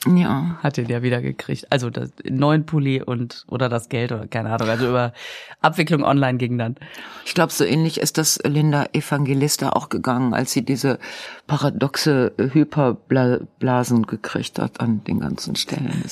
Ja. 0.07 0.59
Hat 0.63 0.79
ihn 0.79 0.89
ja 0.89 1.03
wieder 1.03 1.21
gekriegt. 1.23 1.67
Also 1.71 1.89
das 1.89 2.13
den 2.17 2.37
neuen 2.37 2.67
Pulli 2.67 3.03
und 3.03 3.45
oder 3.49 3.69
das 3.69 3.89
Geld 3.89 4.11
oder 4.11 4.27
keine 4.27 4.51
Ahnung. 4.51 4.69
Also 4.69 4.89
über 4.89 5.13
Abwicklung 5.61 6.03
online 6.03 6.39
ging 6.39 6.59
dann. 6.59 6.77
Ich 7.25 7.35
glaube, 7.35 7.53
so 7.53 7.65
ähnlich 7.65 8.01
ist 8.01 8.19
das 8.19 8.41
Linda 8.45 8.87
Evangelista 8.93 9.71
auch 9.71 9.89
gegangen, 9.89 10.35
als 10.35 10.53
sie 10.53 10.65
diese 10.65 10.99
paradoxe 11.47 12.33
Hyperblasen 12.37 14.07
gekriegt 14.07 14.59
hat 14.59 14.81
an 14.81 15.05
den 15.05 15.21
ganzen 15.21 15.55
Stellen. 15.55 16.03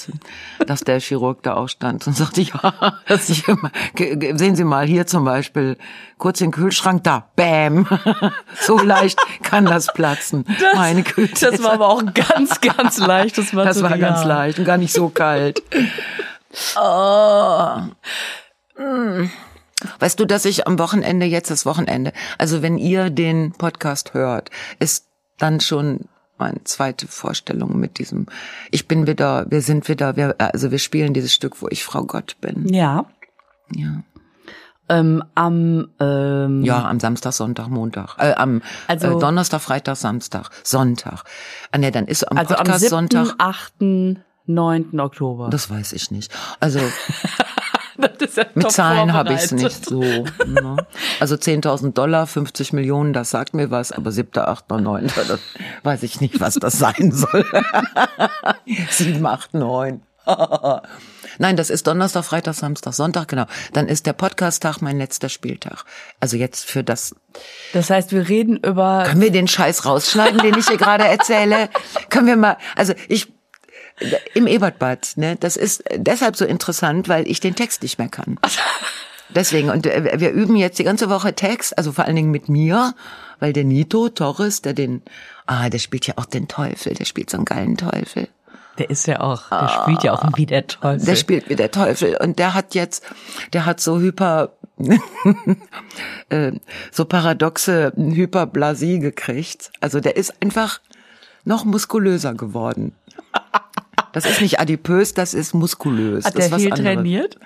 Dass 0.66 0.80
der 0.80 1.00
Chirurg 1.00 1.42
da 1.42 1.54
auch 1.54 1.68
stand 1.68 2.06
und 2.06 2.16
sagte, 2.16 2.42
ja, 2.42 3.00
ich 3.08 3.44
sehen 4.38 4.54
Sie 4.54 4.64
mal 4.64 4.86
hier 4.86 5.06
zum 5.06 5.24
Beispiel, 5.24 5.76
kurz 6.18 6.40
in 6.40 6.48
den 6.48 6.52
Kühlschrank, 6.52 7.02
da, 7.04 7.28
bam. 7.34 7.86
So 8.60 8.78
leicht 8.78 9.18
kann 9.42 9.64
das 9.64 9.92
platzen. 9.92 10.44
Meine 10.74 11.02
Güte. 11.02 11.50
Das 11.50 11.62
war 11.62 11.72
aber 11.72 11.88
auch 11.88 12.02
ganz, 12.12 12.60
ganz 12.60 12.98
leicht. 12.98 13.38
Das 13.38 13.54
war, 13.54 13.64
Das 13.64 13.79
so, 13.80 13.90
war 13.90 13.98
ganz 13.98 14.24
leicht 14.24 14.58
und 14.58 14.64
gar 14.64 14.78
nicht 14.78 14.92
so 14.92 15.08
kalt. 15.08 15.62
oh. 16.76 17.80
Mm. 18.78 19.30
Weißt 19.98 20.20
du, 20.20 20.26
dass 20.26 20.44
ich 20.44 20.66
am 20.66 20.78
Wochenende, 20.78 21.26
jetzt 21.26 21.50
das 21.50 21.64
Wochenende, 21.64 22.12
also 22.38 22.62
wenn 22.62 22.76
ihr 22.78 23.10
den 23.10 23.52
Podcast 23.52 24.14
hört, 24.14 24.50
ist 24.78 25.06
dann 25.38 25.60
schon 25.60 26.00
meine 26.38 26.64
zweite 26.64 27.06
Vorstellung 27.06 27.78
mit 27.78 27.98
diesem, 27.98 28.26
ich 28.70 28.88
bin 28.88 29.06
wieder, 29.06 29.46
wir 29.50 29.62
sind 29.62 29.88
wieder, 29.88 30.16
wir, 30.16 30.34
also 30.38 30.70
wir 30.70 30.78
spielen 30.78 31.14
dieses 31.14 31.32
Stück, 31.32 31.62
wo 31.62 31.68
ich 31.68 31.84
Frau 31.84 32.04
Gott 32.04 32.36
bin. 32.40 32.66
Ja. 32.72 33.06
Ja. 33.74 34.02
Ähm, 34.90 35.22
am 35.36 35.88
ähm, 36.00 36.62
Ja, 36.64 36.88
am 36.88 36.98
Samstag, 37.00 37.32
Sonntag, 37.32 37.68
Montag. 37.68 38.16
Äh, 38.18 38.34
am 38.34 38.60
Also- 38.88 39.16
äh, 39.16 39.20
Donnerstag, 39.20 39.60
Freitag, 39.60 39.96
Samstag, 39.96 40.50
Sonntag. 40.64 41.22
Ah, 41.70 41.78
ne, 41.78 41.90
dann 41.92 42.06
ist 42.06 42.24
am 42.24 42.36
also 42.36 42.54
am 42.54 42.58
Podcast 42.64 42.80
7., 42.80 42.90
Sonntag. 42.90 43.34
8., 43.38 43.72
9. 44.46 45.00
Oktober. 45.00 45.48
Das 45.50 45.70
weiß 45.70 45.92
ich 45.92 46.10
nicht. 46.10 46.32
Also 46.58 46.80
ja 47.98 48.44
Mit 48.54 48.72
Zahlen 48.72 49.12
habe 49.12 49.34
ich 49.34 49.40
es 49.40 49.52
nicht 49.52 49.84
so. 49.84 50.00
Ne? 50.00 50.76
Also 51.20 51.36
10.000 51.36 51.92
Dollar, 51.92 52.26
50 52.26 52.72
Millionen, 52.72 53.12
das 53.12 53.30
sagt 53.30 53.54
mir 53.54 53.70
was, 53.70 53.92
aber 53.92 54.10
7., 54.10 54.38
8., 54.42 54.70
9., 54.70 55.06
das 55.06 55.38
weiß 55.82 56.02
ich 56.02 56.20
nicht, 56.20 56.40
was 56.40 56.54
das 56.54 56.78
sein 56.78 57.12
soll. 57.12 57.44
7, 58.90 59.24
8, 59.24 59.54
9. 59.54 60.02
Nein, 61.40 61.56
das 61.56 61.70
ist 61.70 61.86
Donnerstag, 61.86 62.26
Freitag, 62.26 62.54
Samstag, 62.54 62.92
Sonntag, 62.92 63.26
genau. 63.26 63.46
Dann 63.72 63.88
ist 63.88 64.04
der 64.04 64.12
Podcast-Tag 64.12 64.82
mein 64.82 64.98
letzter 64.98 65.30
Spieltag. 65.30 65.84
Also 66.20 66.36
jetzt 66.36 66.66
für 66.66 66.84
das. 66.84 67.16
Das 67.72 67.88
heißt, 67.88 68.12
wir 68.12 68.28
reden 68.28 68.58
über 68.58 69.04
Können 69.06 69.22
wir 69.22 69.30
den 69.30 69.48
Scheiß 69.48 69.86
rausschneiden, 69.86 70.38
den 70.40 70.58
ich 70.58 70.68
hier 70.68 70.76
gerade 70.76 71.04
erzähle? 71.04 71.70
Können 72.10 72.26
wir 72.26 72.36
mal, 72.36 72.58
also 72.76 72.92
ich, 73.08 73.32
im 74.34 74.46
Ebertbad, 74.46 75.12
ne, 75.16 75.36
das 75.36 75.56
ist 75.56 75.82
deshalb 75.96 76.36
so 76.36 76.44
interessant, 76.44 77.08
weil 77.08 77.26
ich 77.26 77.40
den 77.40 77.56
Text 77.56 77.82
nicht 77.82 77.98
mehr 77.98 78.10
kann. 78.10 78.38
Deswegen, 79.34 79.70
und 79.70 79.86
äh, 79.86 80.20
wir 80.20 80.32
üben 80.32 80.56
jetzt 80.56 80.78
die 80.78 80.84
ganze 80.84 81.08
Woche 81.08 81.34
Text, 81.34 81.78
also 81.78 81.92
vor 81.92 82.04
allen 82.04 82.16
Dingen 82.16 82.30
mit 82.30 82.50
mir, 82.50 82.94
weil 83.38 83.54
der 83.54 83.64
Nito 83.64 84.10
Torres, 84.10 84.60
der 84.60 84.74
den, 84.74 85.00
ah, 85.46 85.70
der 85.70 85.78
spielt 85.78 86.06
ja 86.06 86.14
auch 86.18 86.26
den 86.26 86.48
Teufel, 86.48 86.92
der 86.92 87.06
spielt 87.06 87.30
so 87.30 87.38
einen 87.38 87.46
geilen 87.46 87.78
Teufel. 87.78 88.28
Der 88.80 88.88
ist 88.88 89.06
ja 89.06 89.20
auch, 89.20 89.50
der 89.50 89.68
spielt 89.68 90.02
ja 90.04 90.14
auch 90.14 90.24
wie 90.36 90.46
der 90.46 90.66
Teufel. 90.66 91.04
Der 91.04 91.14
spielt 91.14 91.50
wie 91.50 91.54
der 91.54 91.70
Teufel 91.70 92.16
und 92.16 92.38
der 92.38 92.54
hat 92.54 92.74
jetzt, 92.74 93.04
der 93.52 93.66
hat 93.66 93.78
so 93.78 94.00
hyper, 94.00 94.54
äh, 96.30 96.52
so 96.90 97.04
paradoxe 97.04 97.92
Hyperblasie 97.94 98.98
gekriegt. 98.98 99.70
Also 99.82 100.00
der 100.00 100.16
ist 100.16 100.32
einfach 100.42 100.80
noch 101.44 101.66
muskulöser 101.66 102.32
geworden. 102.32 102.94
Das 104.14 104.24
ist 104.24 104.40
nicht 104.40 104.58
adipös, 104.60 105.12
das 105.12 105.34
ist 105.34 105.52
muskulös. 105.52 106.24
Hat 106.24 106.38
das 106.38 106.48
der 106.48 106.58
viel 106.58 106.72
anderes. 106.72 106.94
trainiert? 106.94 107.38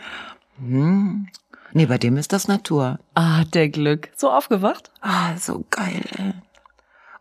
Nee, 0.57 1.87
bei 1.87 1.99
dem 1.99 2.17
ist 2.17 2.33
das 2.33 2.47
Natur. 2.47 3.01
Ah, 3.15 3.43
der 3.43 3.71
Glück. 3.71 4.11
So 4.15 4.31
aufgewacht? 4.31 4.93
Ah, 5.01 5.37
so 5.37 5.65
geil. 5.71 6.35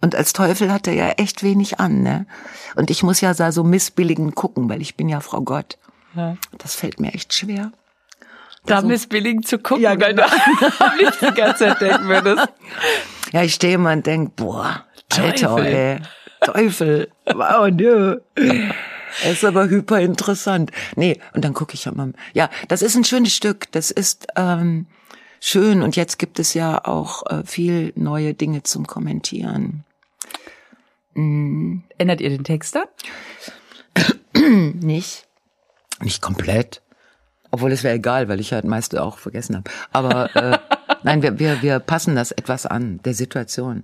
Und 0.03 0.15
als 0.15 0.33
Teufel 0.33 0.69
hat 0.71 0.85
er 0.85 0.93
ja 0.93 1.09
echt 1.11 1.43
wenig 1.43 1.79
an, 1.79 2.03
ne? 2.03 2.25
Und 2.75 2.91
ich 2.91 3.03
muss 3.03 3.21
ja 3.21 3.33
da 3.33 3.53
so 3.53 3.63
missbilligend 3.63 4.35
gucken, 4.35 4.67
weil 4.69 4.81
ich 4.81 4.95
bin 4.97 5.07
ja 5.07 5.21
Frau 5.21 5.39
Gott. 5.39 5.77
Ja. 6.13 6.35
Das 6.57 6.75
fällt 6.75 6.99
mir 6.99 7.13
echt 7.13 7.33
schwer. 7.33 7.71
Da 8.65 8.81
missbilligend 8.81 9.47
zu 9.47 9.59
gucken, 9.59 9.81
Ja, 9.81 9.91
weil 9.99 10.13
genau. 10.13 10.27
du 10.27 10.65
am 10.85 10.97
liebsten 10.97 11.27
die 11.27 11.33
ganze 11.33 11.63
Zeit 11.69 11.79
denken 11.81 12.07
würdest. 12.09 12.49
Ja, 13.31 13.43
ich 13.43 13.53
stehe 13.53 13.75
immer 13.75 13.93
und 13.93 14.05
denk, 14.05 14.35
boah, 14.35 14.83
Alter, 15.17 15.47
Teufel. 15.55 15.65
ey. 15.65 15.99
Teufel. 16.41 17.07
Wow, 17.25 17.69
nö. 17.71 18.19
Das 18.35 19.31
ist 19.31 19.45
aber 19.45 19.69
hyper 19.69 20.01
interessant. 20.01 20.71
Nee, 20.97 21.17
und 21.33 21.45
dann 21.45 21.53
gucke 21.53 21.75
ich 21.75 21.85
ja 21.85 21.93
mal. 21.93 22.11
Ja, 22.33 22.49
das 22.67 22.81
ist 22.81 22.95
ein 22.97 23.05
schönes 23.05 23.33
Stück. 23.33 23.71
Das 23.71 23.89
ist 23.89 24.27
ähm, 24.35 24.87
schön. 25.39 25.81
Und 25.81 25.95
jetzt 25.95 26.19
gibt 26.19 26.39
es 26.39 26.53
ja 26.53 26.83
auch 26.83 27.25
äh, 27.27 27.43
viel 27.45 27.93
neue 27.95 28.33
Dinge 28.33 28.63
zum 28.63 28.85
Kommentieren. 28.85 29.85
Ändert 31.15 32.21
ihr 32.21 32.29
den 32.29 32.43
Text 32.43 32.75
dann? 32.75 32.87
Nicht? 34.81 35.27
Nicht 36.01 36.21
komplett. 36.21 36.81
Obwohl 37.51 37.71
es 37.71 37.83
wäre 37.83 37.95
egal, 37.95 38.29
weil 38.29 38.39
ich 38.39 38.51
halt 38.51 38.65
meiste 38.65 39.03
auch 39.03 39.19
vergessen 39.19 39.55
habe. 39.55 39.69
Aber 39.91 40.35
äh, 40.35 40.57
nein, 41.03 41.21
wir, 41.21 41.37
wir, 41.39 41.61
wir 41.61 41.79
passen 41.79 42.15
das 42.15 42.31
etwas 42.31 42.65
an, 42.65 42.99
der 43.03 43.13
Situation. 43.13 43.83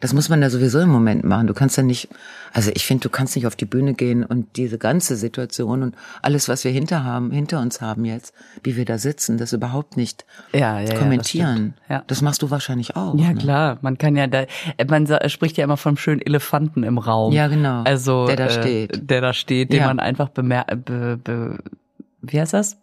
Das 0.00 0.12
muss 0.12 0.28
man 0.28 0.40
ja 0.40 0.48
sowieso 0.48 0.78
im 0.78 0.90
Moment 0.90 1.24
machen. 1.24 1.48
Du 1.48 1.54
kannst 1.54 1.76
ja 1.76 1.82
nicht, 1.82 2.08
also 2.52 2.70
ich 2.74 2.86
finde, 2.86 3.02
du 3.02 3.10
kannst 3.10 3.34
nicht 3.34 3.46
auf 3.46 3.56
die 3.56 3.64
Bühne 3.64 3.94
gehen 3.94 4.24
und 4.24 4.56
diese 4.56 4.78
ganze 4.78 5.16
Situation 5.16 5.82
und 5.82 5.96
alles, 6.22 6.48
was 6.48 6.62
wir 6.62 6.70
hinter 6.70 7.02
haben, 7.02 7.32
hinter 7.32 7.60
uns 7.60 7.80
haben 7.80 8.04
jetzt, 8.04 8.32
wie 8.62 8.76
wir 8.76 8.84
da 8.84 8.98
sitzen, 8.98 9.38
das 9.38 9.52
überhaupt 9.52 9.96
nicht 9.96 10.24
Ja, 10.52 10.80
ja, 10.80 10.90
das 10.90 10.98
kommentieren. 11.00 11.74
Ja. 11.88 12.04
Das 12.06 12.22
machst 12.22 12.42
du 12.42 12.50
wahrscheinlich 12.50 12.94
auch. 12.94 13.16
Ja, 13.16 13.32
ne? 13.32 13.34
klar. 13.34 13.78
Man 13.82 13.98
kann 13.98 14.14
ja 14.14 14.28
da, 14.28 14.44
man 14.88 15.08
spricht 15.26 15.56
ja 15.56 15.64
immer 15.64 15.76
vom 15.76 15.96
schönen 15.96 16.20
Elefanten 16.20 16.84
im 16.84 16.98
Raum. 16.98 17.32
Ja, 17.32 17.48
genau. 17.48 17.82
Also, 17.82 18.26
Der 18.26 18.36
da 18.36 18.46
äh, 18.46 18.50
steht. 18.50 19.10
Der 19.10 19.20
da 19.20 19.32
steht, 19.32 19.72
den 19.72 19.84
man 19.84 19.98
einfach 19.98 20.28
bemer 20.28 20.64
be, 20.64 21.18
be, 21.22 21.58
wie 22.22 22.40
heißt 22.40 22.52
das? 22.52 22.78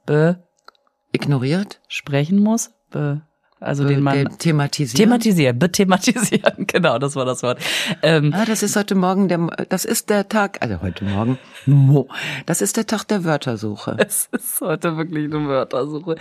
Ignoriert? 1.14 1.80
Besprechen 1.88 2.40
muss? 2.40 2.72
Be, 2.92 3.22
also 3.66 3.84
den 3.86 4.02
man 4.04 4.38
thematisiert? 4.38 4.98
thematisieren, 4.98 5.60
bethematisieren, 5.60 6.54
genau, 6.68 6.98
das 7.00 7.16
war 7.16 7.26
das 7.26 7.44
Wort. 7.44 7.60
Ähm, 8.02 8.34
Ah, 8.36 8.46
das 8.46 8.64
ist 8.64 8.76
heute 8.76 8.96
Morgen 8.96 9.28
der, 9.28 9.40
das 9.70 9.86
ist 9.86 10.10
der 10.10 10.30
Tag, 10.30 10.58
also 10.62 10.82
heute 10.82 11.04
Morgen, 11.06 11.38
Mo. 11.66 12.08
das 12.46 12.62
ist 12.62 12.78
der 12.78 12.86
Tag 12.88 13.06
der 13.08 13.24
Wörtersuche. 13.24 13.98
Es 14.08 14.28
ist 14.32 14.62
heute 14.62 14.98
wirklich 14.98 15.26
eine 15.34 15.48
Wörtersuche. 15.48 16.16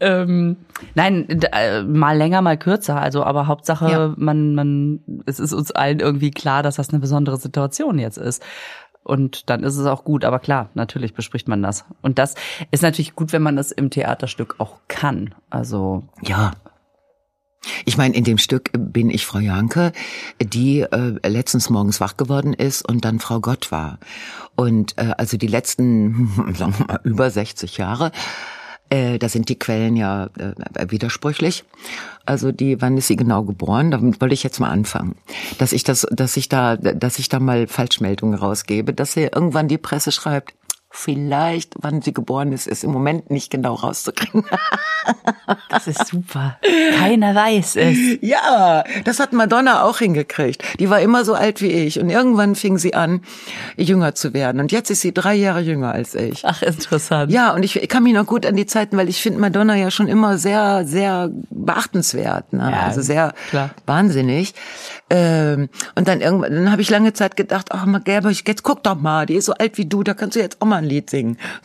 Ähm, 0.00 0.56
nein, 0.94 1.28
äh, 1.52 1.82
mal 1.82 2.16
länger, 2.16 2.42
mal 2.42 2.58
kürzer. 2.58 3.00
Also, 3.00 3.22
aber 3.24 3.46
Hauptsache, 3.46 3.90
Ja. 3.90 4.14
man, 4.16 4.54
man, 4.54 5.00
es 5.26 5.38
ist 5.40 5.52
uns 5.52 5.70
allen 5.70 6.00
irgendwie 6.00 6.30
klar, 6.30 6.62
dass 6.62 6.76
das 6.76 6.90
eine 6.90 6.98
besondere 6.98 7.36
Situation 7.36 7.98
jetzt 7.98 8.18
ist. 8.18 8.42
Und 9.02 9.48
dann 9.48 9.64
ist 9.64 9.76
es 9.76 9.86
auch 9.86 10.04
gut. 10.04 10.24
Aber 10.24 10.38
klar, 10.40 10.68
natürlich 10.74 11.14
bespricht 11.14 11.48
man 11.48 11.62
das. 11.62 11.84
Und 12.02 12.18
das 12.18 12.34
ist 12.70 12.82
natürlich 12.82 13.14
gut, 13.14 13.32
wenn 13.32 13.42
man 13.42 13.56
das 13.56 13.72
im 13.72 13.90
Theaterstück 13.90 14.56
auch 14.58 14.76
kann. 14.88 15.34
Also, 15.48 16.04
Ja. 16.22 16.52
Ich 17.84 17.96
meine, 17.96 18.14
in 18.14 18.24
dem 18.24 18.38
Stück 18.38 18.70
bin 18.72 19.10
ich 19.10 19.26
Frau 19.26 19.38
Janke, 19.38 19.92
die 20.40 20.80
äh, 20.80 21.28
letztens 21.28 21.70
morgens 21.70 22.00
wach 22.00 22.16
geworden 22.16 22.54
ist 22.54 22.86
und 22.86 23.04
dann 23.04 23.20
Frau 23.20 23.40
Gott 23.40 23.70
war. 23.70 23.98
Und 24.56 24.96
äh, 24.98 25.12
also 25.16 25.36
die 25.36 25.46
letzten, 25.46 26.30
sagen 26.56 26.74
wir 26.78 26.86
mal, 26.86 27.00
über 27.04 27.30
60 27.30 27.76
Jahre, 27.76 28.12
äh, 28.90 29.18
da 29.18 29.28
sind 29.28 29.48
die 29.48 29.58
Quellen 29.58 29.96
ja 29.96 30.28
äh, 30.36 30.90
widersprüchlich. 30.90 31.64
Also 32.26 32.50
die, 32.52 32.80
wann 32.82 32.96
ist 32.96 33.06
sie 33.06 33.16
genau 33.16 33.44
geboren? 33.44 33.90
Damit 33.90 34.20
wollte 34.20 34.34
ich 34.34 34.42
jetzt 34.42 34.58
mal 34.58 34.70
anfangen, 34.70 35.14
dass 35.58 35.72
ich 35.72 35.84
das, 35.84 36.06
dass 36.10 36.36
ich 36.36 36.48
da, 36.48 36.76
dass 36.76 37.18
ich 37.18 37.28
da 37.28 37.40
mal 37.40 37.66
Falschmeldungen 37.66 38.34
rausgebe, 38.34 38.92
dass 38.92 39.12
sie 39.12 39.22
irgendwann 39.22 39.68
die 39.68 39.78
Presse 39.78 40.12
schreibt. 40.12 40.54
Vielleicht, 40.92 41.74
wann 41.78 42.02
sie 42.02 42.12
geboren 42.12 42.50
ist, 42.50 42.66
ist 42.66 42.82
im 42.82 42.90
Moment 42.90 43.30
nicht 43.30 43.50
genau 43.50 43.74
rauszukriegen. 43.74 44.44
das 45.68 45.86
ist 45.86 46.08
super. 46.08 46.58
Keiner 46.98 47.32
weiß 47.32 47.76
es. 47.76 47.96
Ja, 48.20 48.82
das 49.04 49.20
hat 49.20 49.32
Madonna 49.32 49.84
auch 49.84 49.98
hingekriegt. 49.98 50.64
Die 50.80 50.90
war 50.90 51.00
immer 51.00 51.24
so 51.24 51.34
alt 51.34 51.62
wie 51.62 51.70
ich 51.70 52.00
und 52.00 52.10
irgendwann 52.10 52.56
fing 52.56 52.76
sie 52.76 52.94
an, 52.94 53.22
jünger 53.76 54.16
zu 54.16 54.34
werden. 54.34 54.60
Und 54.60 54.72
jetzt 54.72 54.90
ist 54.90 55.02
sie 55.02 55.14
drei 55.14 55.36
Jahre 55.36 55.60
jünger 55.60 55.92
als 55.92 56.16
ich. 56.16 56.44
Ach, 56.44 56.60
interessant. 56.60 57.30
Ja, 57.30 57.54
und 57.54 57.62
ich, 57.62 57.80
ich 57.80 57.88
kann 57.88 58.02
mich 58.02 58.12
noch 58.12 58.26
gut 58.26 58.44
an 58.44 58.56
die 58.56 58.66
Zeiten, 58.66 58.96
weil 58.96 59.08
ich 59.08 59.22
finde 59.22 59.38
Madonna 59.38 59.76
ja 59.76 59.92
schon 59.92 60.08
immer 60.08 60.38
sehr, 60.38 60.84
sehr 60.84 61.30
beachtenswert, 61.50 62.52
ne? 62.52 62.68
Ja, 62.68 62.86
also 62.86 63.00
sehr 63.00 63.32
klar. 63.50 63.70
wahnsinnig. 63.86 64.54
Ähm, 65.10 65.68
und 65.96 66.06
dann 66.08 66.20
irgendwann, 66.20 66.54
dann 66.54 66.70
habe 66.70 66.82
ich 66.82 66.90
lange 66.90 67.12
Zeit 67.12 67.36
gedacht, 67.36 67.66
ach 67.70 67.84
mal 67.84 67.98
Gerber, 67.98 68.30
jetzt 68.30 68.62
guck 68.62 68.84
doch 68.84 68.94
mal, 68.94 69.26
die 69.26 69.34
ist 69.34 69.46
so 69.46 69.54
alt 69.54 69.76
wie 69.76 69.86
du, 69.86 70.02
da 70.04 70.14
kannst 70.14 70.36
du 70.36 70.40
jetzt 70.40 70.62
auch 70.62 70.66
mal 70.66 70.76
ein 70.76 70.84
Lied 70.84 71.10
singen. 71.10 71.36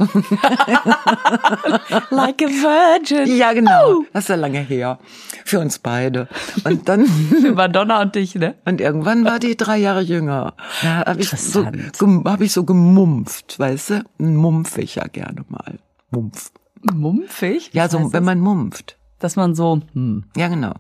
Like 2.10 2.42
a 2.42 2.48
virgin. 2.48 3.38
ja, 3.38 3.54
genau, 3.54 4.04
das 4.14 4.24
ist 4.24 4.30
ja 4.30 4.36
lange 4.36 4.60
her 4.60 4.98
für 5.44 5.60
uns 5.60 5.78
beide. 5.80 6.28
Und 6.64 6.90
dann 6.90 7.08
Madonna 7.54 8.02
und 8.02 8.16
dich, 8.16 8.34
ne? 8.36 8.56
Und 8.66 8.82
irgendwann 8.82 9.26
war 9.26 9.40
die 9.40 9.56
drei 9.56 9.78
Jahre 9.78 10.02
jünger. 10.02 10.56
Da 10.82 11.06
habe 11.06 11.22
ich, 11.22 11.30
so, 11.30 11.66
hab 11.66 12.42
ich 12.42 12.52
so 12.52 12.64
gemumpft, 12.64 13.60
weißt 13.60 13.90
du? 13.92 14.04
Mumpf 14.18 14.78
ich 14.78 14.96
ja 14.96 15.06
gerne 15.06 15.46
mal. 15.50 15.78
Mumpf. 16.10 16.52
Mumpfig? 16.94 17.72
Ja, 17.74 17.90
so, 17.90 18.14
wenn 18.14 18.24
man 18.24 18.40
mumpft. 18.40 18.98
dass 19.20 19.36
man 19.36 19.56
so, 19.56 19.82
hm. 19.94 20.26
Ja, 20.36 20.48
genau. 20.48 20.74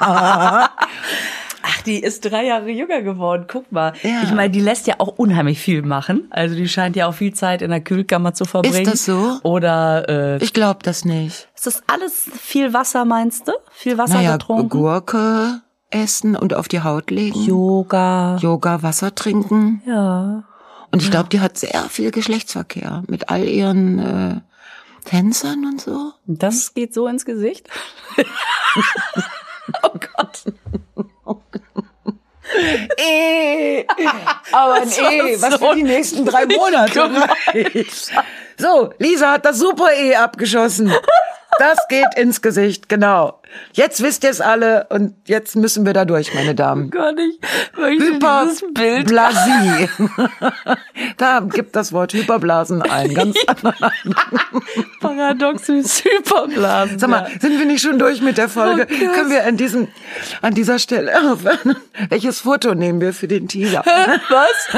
Ach, 0.00 1.82
die 1.86 1.98
ist 2.02 2.24
drei 2.24 2.46
Jahre 2.46 2.70
jünger 2.70 3.02
geworden. 3.02 3.46
Guck 3.48 3.70
mal. 3.72 3.92
Ja. 4.02 4.22
Ich 4.22 4.32
meine, 4.32 4.50
die 4.50 4.60
lässt 4.60 4.86
ja 4.86 4.94
auch 4.98 5.08
unheimlich 5.18 5.58
viel 5.58 5.82
machen. 5.82 6.28
Also 6.30 6.54
die 6.54 6.68
scheint 6.68 6.96
ja 6.96 7.06
auch 7.08 7.14
viel 7.14 7.34
Zeit 7.34 7.62
in 7.62 7.70
der 7.70 7.80
Kühlkammer 7.80 8.32
zu 8.32 8.44
verbringen. 8.44 8.84
das 8.84 9.04
so? 9.04 9.38
Oder 9.42 10.08
äh, 10.08 10.42
Ich 10.44 10.52
glaube 10.54 10.80
das 10.82 11.04
nicht. 11.04 11.48
ist 11.54 11.66
das 11.66 11.82
alles 11.86 12.30
viel 12.40 12.72
Wasser, 12.72 13.04
meinst 13.04 13.48
du? 13.48 13.52
Viel 13.72 13.98
Wasser 13.98 14.14
Naja, 14.14 14.32
getrunken? 14.36 14.68
Gurke 14.68 15.60
essen 15.90 16.36
und 16.36 16.54
auf 16.54 16.68
die 16.68 16.80
Haut 16.82 17.10
legen. 17.10 17.40
Yoga. 17.44 18.36
Yoga, 18.36 18.82
Wasser 18.82 19.14
trinken. 19.14 19.82
Ja. 19.86 20.44
Und 20.90 21.02
ich 21.02 21.10
glaube, 21.10 21.28
die 21.28 21.40
hat 21.40 21.58
sehr 21.58 21.82
viel 21.90 22.10
Geschlechtsverkehr 22.12 23.02
mit 23.08 23.28
all 23.30 23.44
ihren 23.44 23.98
äh, 23.98 24.40
Tänzern 25.08 25.64
und 25.64 25.80
so. 25.80 26.12
Das 26.26 26.74
geht 26.74 26.92
so 26.92 27.06
ins 27.06 27.24
Gesicht. 27.24 27.68
oh 29.82 29.90
Gott. 30.16 30.44
Eh, 32.96 33.84
aber 34.52 34.74
ein 34.74 34.88
Das 34.88 34.98
war 34.98 35.12
E, 35.12 35.42
was 35.42 35.50
so 35.52 35.58
für 35.58 35.74
die 35.76 35.82
nächsten 35.82 36.24
drei 36.24 36.46
Monate. 36.46 37.28
So, 38.60 38.92
Lisa 38.98 39.32
hat 39.32 39.44
das 39.44 39.58
Super 39.58 39.92
E 39.94 40.16
abgeschossen. 40.16 40.92
Das 41.58 41.78
geht 41.88 42.16
ins 42.16 42.42
Gesicht, 42.42 42.88
genau. 42.88 43.40
Jetzt 43.72 44.02
wisst 44.02 44.24
ihr 44.24 44.30
es 44.30 44.40
alle 44.40 44.86
und 44.90 45.14
jetzt 45.26 45.54
müssen 45.54 45.86
wir 45.86 45.92
da 45.92 46.04
durch, 46.04 46.34
meine 46.34 46.56
Damen. 46.56 46.90
Gar 46.90 47.12
nicht. 47.12 47.38
Hyperblasie. 47.76 48.68
da 51.18 51.40
gibt 51.40 51.76
das 51.76 51.92
Wort 51.92 52.14
Hyperblasen 52.14 52.82
ein. 52.82 53.14
Ganz 53.14 53.36
Paradoxes 55.28 56.04
Hyperblasen. 56.04 56.98
Sag 56.98 57.10
mal, 57.10 57.30
sind 57.40 57.58
wir 57.58 57.66
nicht 57.66 57.82
schon 57.82 57.98
durch 57.98 58.20
mit 58.20 58.38
der 58.38 58.48
Folge? 58.48 58.86
Oh 58.90 59.12
Können 59.14 59.30
wir 59.30 59.44
an 59.44 59.56
diesem, 59.56 59.88
an 60.42 60.54
dieser 60.54 60.78
Stelle 60.78 61.12
aufhören? 61.32 61.76
Welches 62.08 62.40
Foto 62.40 62.74
nehmen 62.74 63.00
wir 63.00 63.12
für 63.12 63.28
den 63.28 63.48
Teaser? 63.48 63.84
Was? 63.84 64.68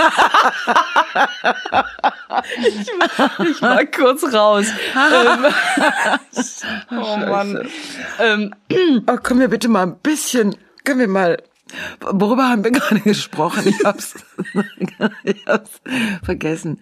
ich, 2.59 2.89
war, 2.89 3.47
ich 3.47 3.63
war 3.63 3.87
kurz 3.87 4.33
raus. 4.33 4.67
ähm, 4.95 5.47
oh 7.03 7.17
Mann. 7.17 7.69
Ähm, 8.19 8.55
oh, 9.07 9.17
können 9.17 9.41
wir 9.41 9.49
bitte 9.49 9.69
mal 9.69 9.83
ein 9.83 9.97
bisschen, 9.99 10.57
können 10.85 11.01
wir 11.01 11.09
mal, 11.09 11.39
worüber 12.01 12.49
haben 12.49 12.65
wir 12.65 12.71
gerade 12.71 13.01
gesprochen? 13.01 13.63
Ich 13.67 13.85
hab's, 13.85 14.15
ich 15.25 15.47
hab's 15.47 15.81
vergessen. 16.23 16.81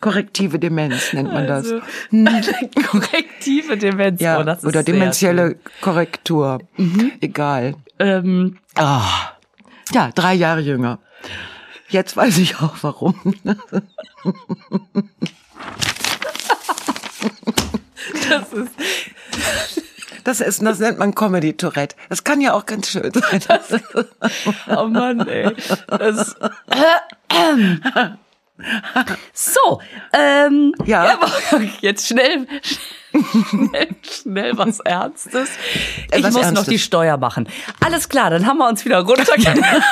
Korrektive 0.00 0.58
Demenz 0.58 1.12
nennt 1.12 1.32
man 1.32 1.46
das. 1.46 1.66
also, 1.66 1.82
korrektive 2.90 3.76
Demenz. 3.76 4.20
Ja, 4.20 4.40
oh, 4.40 4.42
das 4.44 4.58
ist 4.58 4.64
oder 4.64 4.82
sehr 4.84 4.94
dementielle 4.94 5.56
Korrektur. 5.80 6.60
Egal. 7.20 7.74
schön. 7.98 8.08
Ähm, 8.08 8.58
Ah. 8.74 9.32
Ja, 9.92 10.10
drei 10.14 10.34
Jahre 10.34 10.60
jünger. 10.60 10.98
Jetzt 11.88 12.16
weiß 12.16 12.38
ich 12.38 12.60
auch 12.60 12.76
warum. 12.82 13.14
das 18.28 18.52
ist, 18.52 18.72
Das 20.24 20.40
ist, 20.40 20.62
das 20.62 20.78
nennt 20.78 20.98
man 20.98 21.14
Comedy 21.14 21.54
Tourette. 21.54 21.96
Das 22.08 22.24
kann 22.24 22.40
ja 22.40 22.52
auch 22.54 22.66
ganz 22.66 22.90
schön 22.90 23.12
sein. 23.12 23.40
oh 24.76 24.86
Mann, 24.86 25.26
ey. 25.26 25.54
Das, 25.88 26.36
so, 29.32 29.80
ähm, 30.12 30.72
Ja. 30.84 31.18
jetzt 31.80 32.06
schnell, 32.08 32.46
schnell, 33.12 33.88
schnell 34.02 34.58
was 34.58 34.80
Ernstes. 34.80 35.48
Ich 36.14 36.22
was 36.22 36.32
muss 36.32 36.42
noch 36.42 36.48
Ernstes. 36.48 36.68
die 36.68 36.78
Steuer 36.78 37.16
machen. 37.16 37.48
Alles 37.84 38.08
klar, 38.08 38.30
dann 38.30 38.46
haben 38.46 38.58
wir 38.58 38.68
uns 38.68 38.84
wieder 38.84 39.00
runtergegangen. 39.00 39.64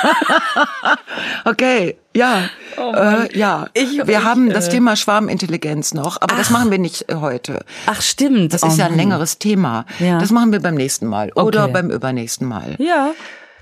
Okay, 1.45 1.97
ja, 2.15 2.49
Oh 2.77 2.93
äh, 2.93 3.37
ja. 3.37 3.67
Ich- 3.73 3.97
wir 4.05 4.07
ich, 4.19 4.23
haben 4.23 4.49
das 4.49 4.67
äh, 4.67 4.71
Thema 4.71 4.95
Schwarmintelligenz 4.95 5.93
noch, 5.93 6.21
aber 6.21 6.35
das 6.35 6.49
machen 6.49 6.71
wir 6.71 6.77
nicht 6.79 7.09
äh, 7.09 7.15
heute. 7.15 7.63
Ach, 7.85 8.01
stimmt. 8.01 8.53
Das 8.53 8.63
ist 8.63 8.73
Oh 8.75 8.77
ja 8.77 8.85
ein 8.85 8.91
Mann. 8.91 8.99
längeres 8.99 9.37
Thema. 9.39 9.85
Ja. 9.99 10.17
Das 10.19 10.31
machen 10.31 10.51
wir 10.51 10.59
beim 10.61 10.75
nächsten 10.75 11.07
Mal 11.07 11.31
oder 11.33 11.63
Okay. 11.65 11.73
beim 11.73 11.89
übernächsten 11.89 12.47
Mal. 12.47 12.75
Ja. 12.79 13.11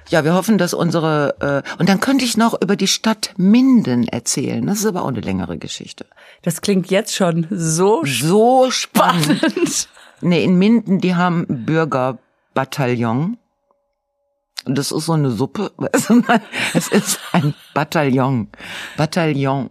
Ja, 0.10 0.24
wir 0.24 0.34
hoffen, 0.34 0.58
dass 0.58 0.74
unsere 0.74 1.64
äh, 1.66 1.80
und 1.80 1.90
dann 1.90 2.00
könnte 2.00 2.24
ich 2.26 2.38
noch 2.38 2.60
über 2.62 2.76
die 2.76 2.88
Stadt 2.88 3.34
Minden 3.38 4.08
erzählen. 4.08 4.66
Das 4.66 4.80
ist 4.80 4.86
aber 4.86 5.04
auch 5.04 5.10
eine 5.10 5.22
längere 5.22 5.58
Geschichte. 5.58 6.06
Das 6.44 6.62
klingt 6.62 6.90
jetzt 6.90 7.14
schon 7.16 7.48
so 7.50 8.04
So 8.06 8.72
spannend. 8.72 9.40
spannend. 9.40 9.90
Nee, 10.22 10.44
in 10.44 10.58
Minden, 10.58 11.00
die 11.00 11.16
haben 11.16 11.46
Bürgerbataillon. 11.66 13.38
Das 14.66 14.92
ist 14.92 15.06
so 15.06 15.14
eine 15.14 15.32
Suppe. 15.32 15.72
Es 16.74 16.88
ist 16.90 17.20
ein 17.32 17.54
Bataillon. 17.74 18.50
Bataillon. 18.98 19.70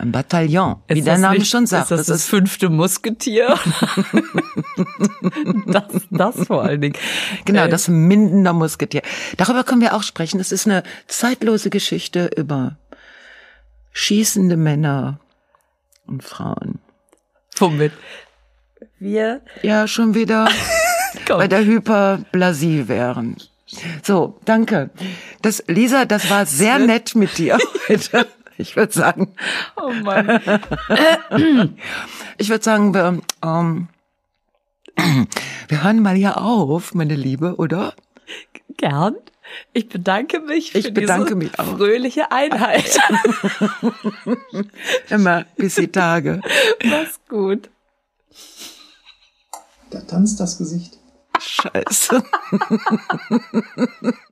Ein 0.00 0.12
Bataillon, 0.12 0.76
wie 0.86 0.98
Ist 1.00 1.06
der 1.06 1.14
das 1.14 1.20
Name 1.20 1.38
nicht- 1.38 1.50
schon 1.50 1.66
sagt. 1.66 1.90
Ist 1.90 1.98
das 1.98 2.06
das 2.06 2.24
fünfte 2.26 2.68
Musketier? 2.70 3.58
das, 5.66 5.84
das 6.10 6.46
vor 6.46 6.62
allen 6.62 6.80
Dingen. 6.80 6.94
Genau, 7.44 7.64
Äh, 7.64 7.68
das 7.68 7.88
Mindener 7.88 8.52
Musketier. 8.52 9.02
Darüber 9.36 9.64
können 9.64 9.80
wir 9.80 9.94
auch 9.94 10.02
sprechen. 10.04 10.38
Es 10.40 10.52
ist 10.52 10.66
eine 10.66 10.82
zeitlose 11.08 11.68
Geschichte 11.70 12.30
über 12.36 12.76
schießende 13.92 14.56
Männer 14.56 15.18
und 16.06 16.22
Frauen. 16.22 16.78
Womit? 17.56 17.92
Wir 19.00 19.40
Ja, 19.62 19.88
schon 19.88 20.14
wieder 20.14 20.48
bei 21.28 21.48
der 21.48 21.64
Hyperblasie 21.64 22.86
wären. 22.86 23.36
So, 24.02 24.38
danke. 24.44 24.90
Das, 25.42 25.62
Lisa, 25.66 26.04
das 26.06 26.30
war 26.30 26.46
sehr 26.46 26.78
nett 26.78 27.14
mit 27.16 27.36
dir 27.36 27.58
heute. 27.88 28.26
Ich 28.58 28.76
würde 28.76 28.92
sagen, 28.92 29.34
Oh 29.76 29.90
Mann. 29.90 30.40
ich 32.38 32.48
würde 32.48 32.64
sagen, 32.64 32.92
wir, 32.92 33.20
ähm, 33.42 33.88
wir 35.68 35.82
hören 35.84 36.02
mal 36.02 36.16
hier 36.16 36.38
auf, 36.40 36.92
meine 36.94 37.14
Liebe, 37.14 37.54
oder? 37.56 37.94
Gern. 38.76 39.14
Ich 39.72 39.88
bedanke 39.88 40.40
mich 40.40 40.72
für 40.72 40.78
Ich 40.78 40.92
bedanke 40.92 41.24
diese 41.26 41.36
mich 41.36 41.58
auch. 41.58 41.76
fröhliche 41.76 42.30
Einheit. 42.32 42.98
Immer 45.08 45.46
bis 45.56 45.76
die 45.76 45.88
Tage. 45.88 46.40
Mach's 46.84 47.18
gut. 47.28 47.70
Da 49.90 50.00
tanzt 50.00 50.38
das 50.40 50.58
Gesicht. 50.58 50.98
Scheiße. 51.40 52.22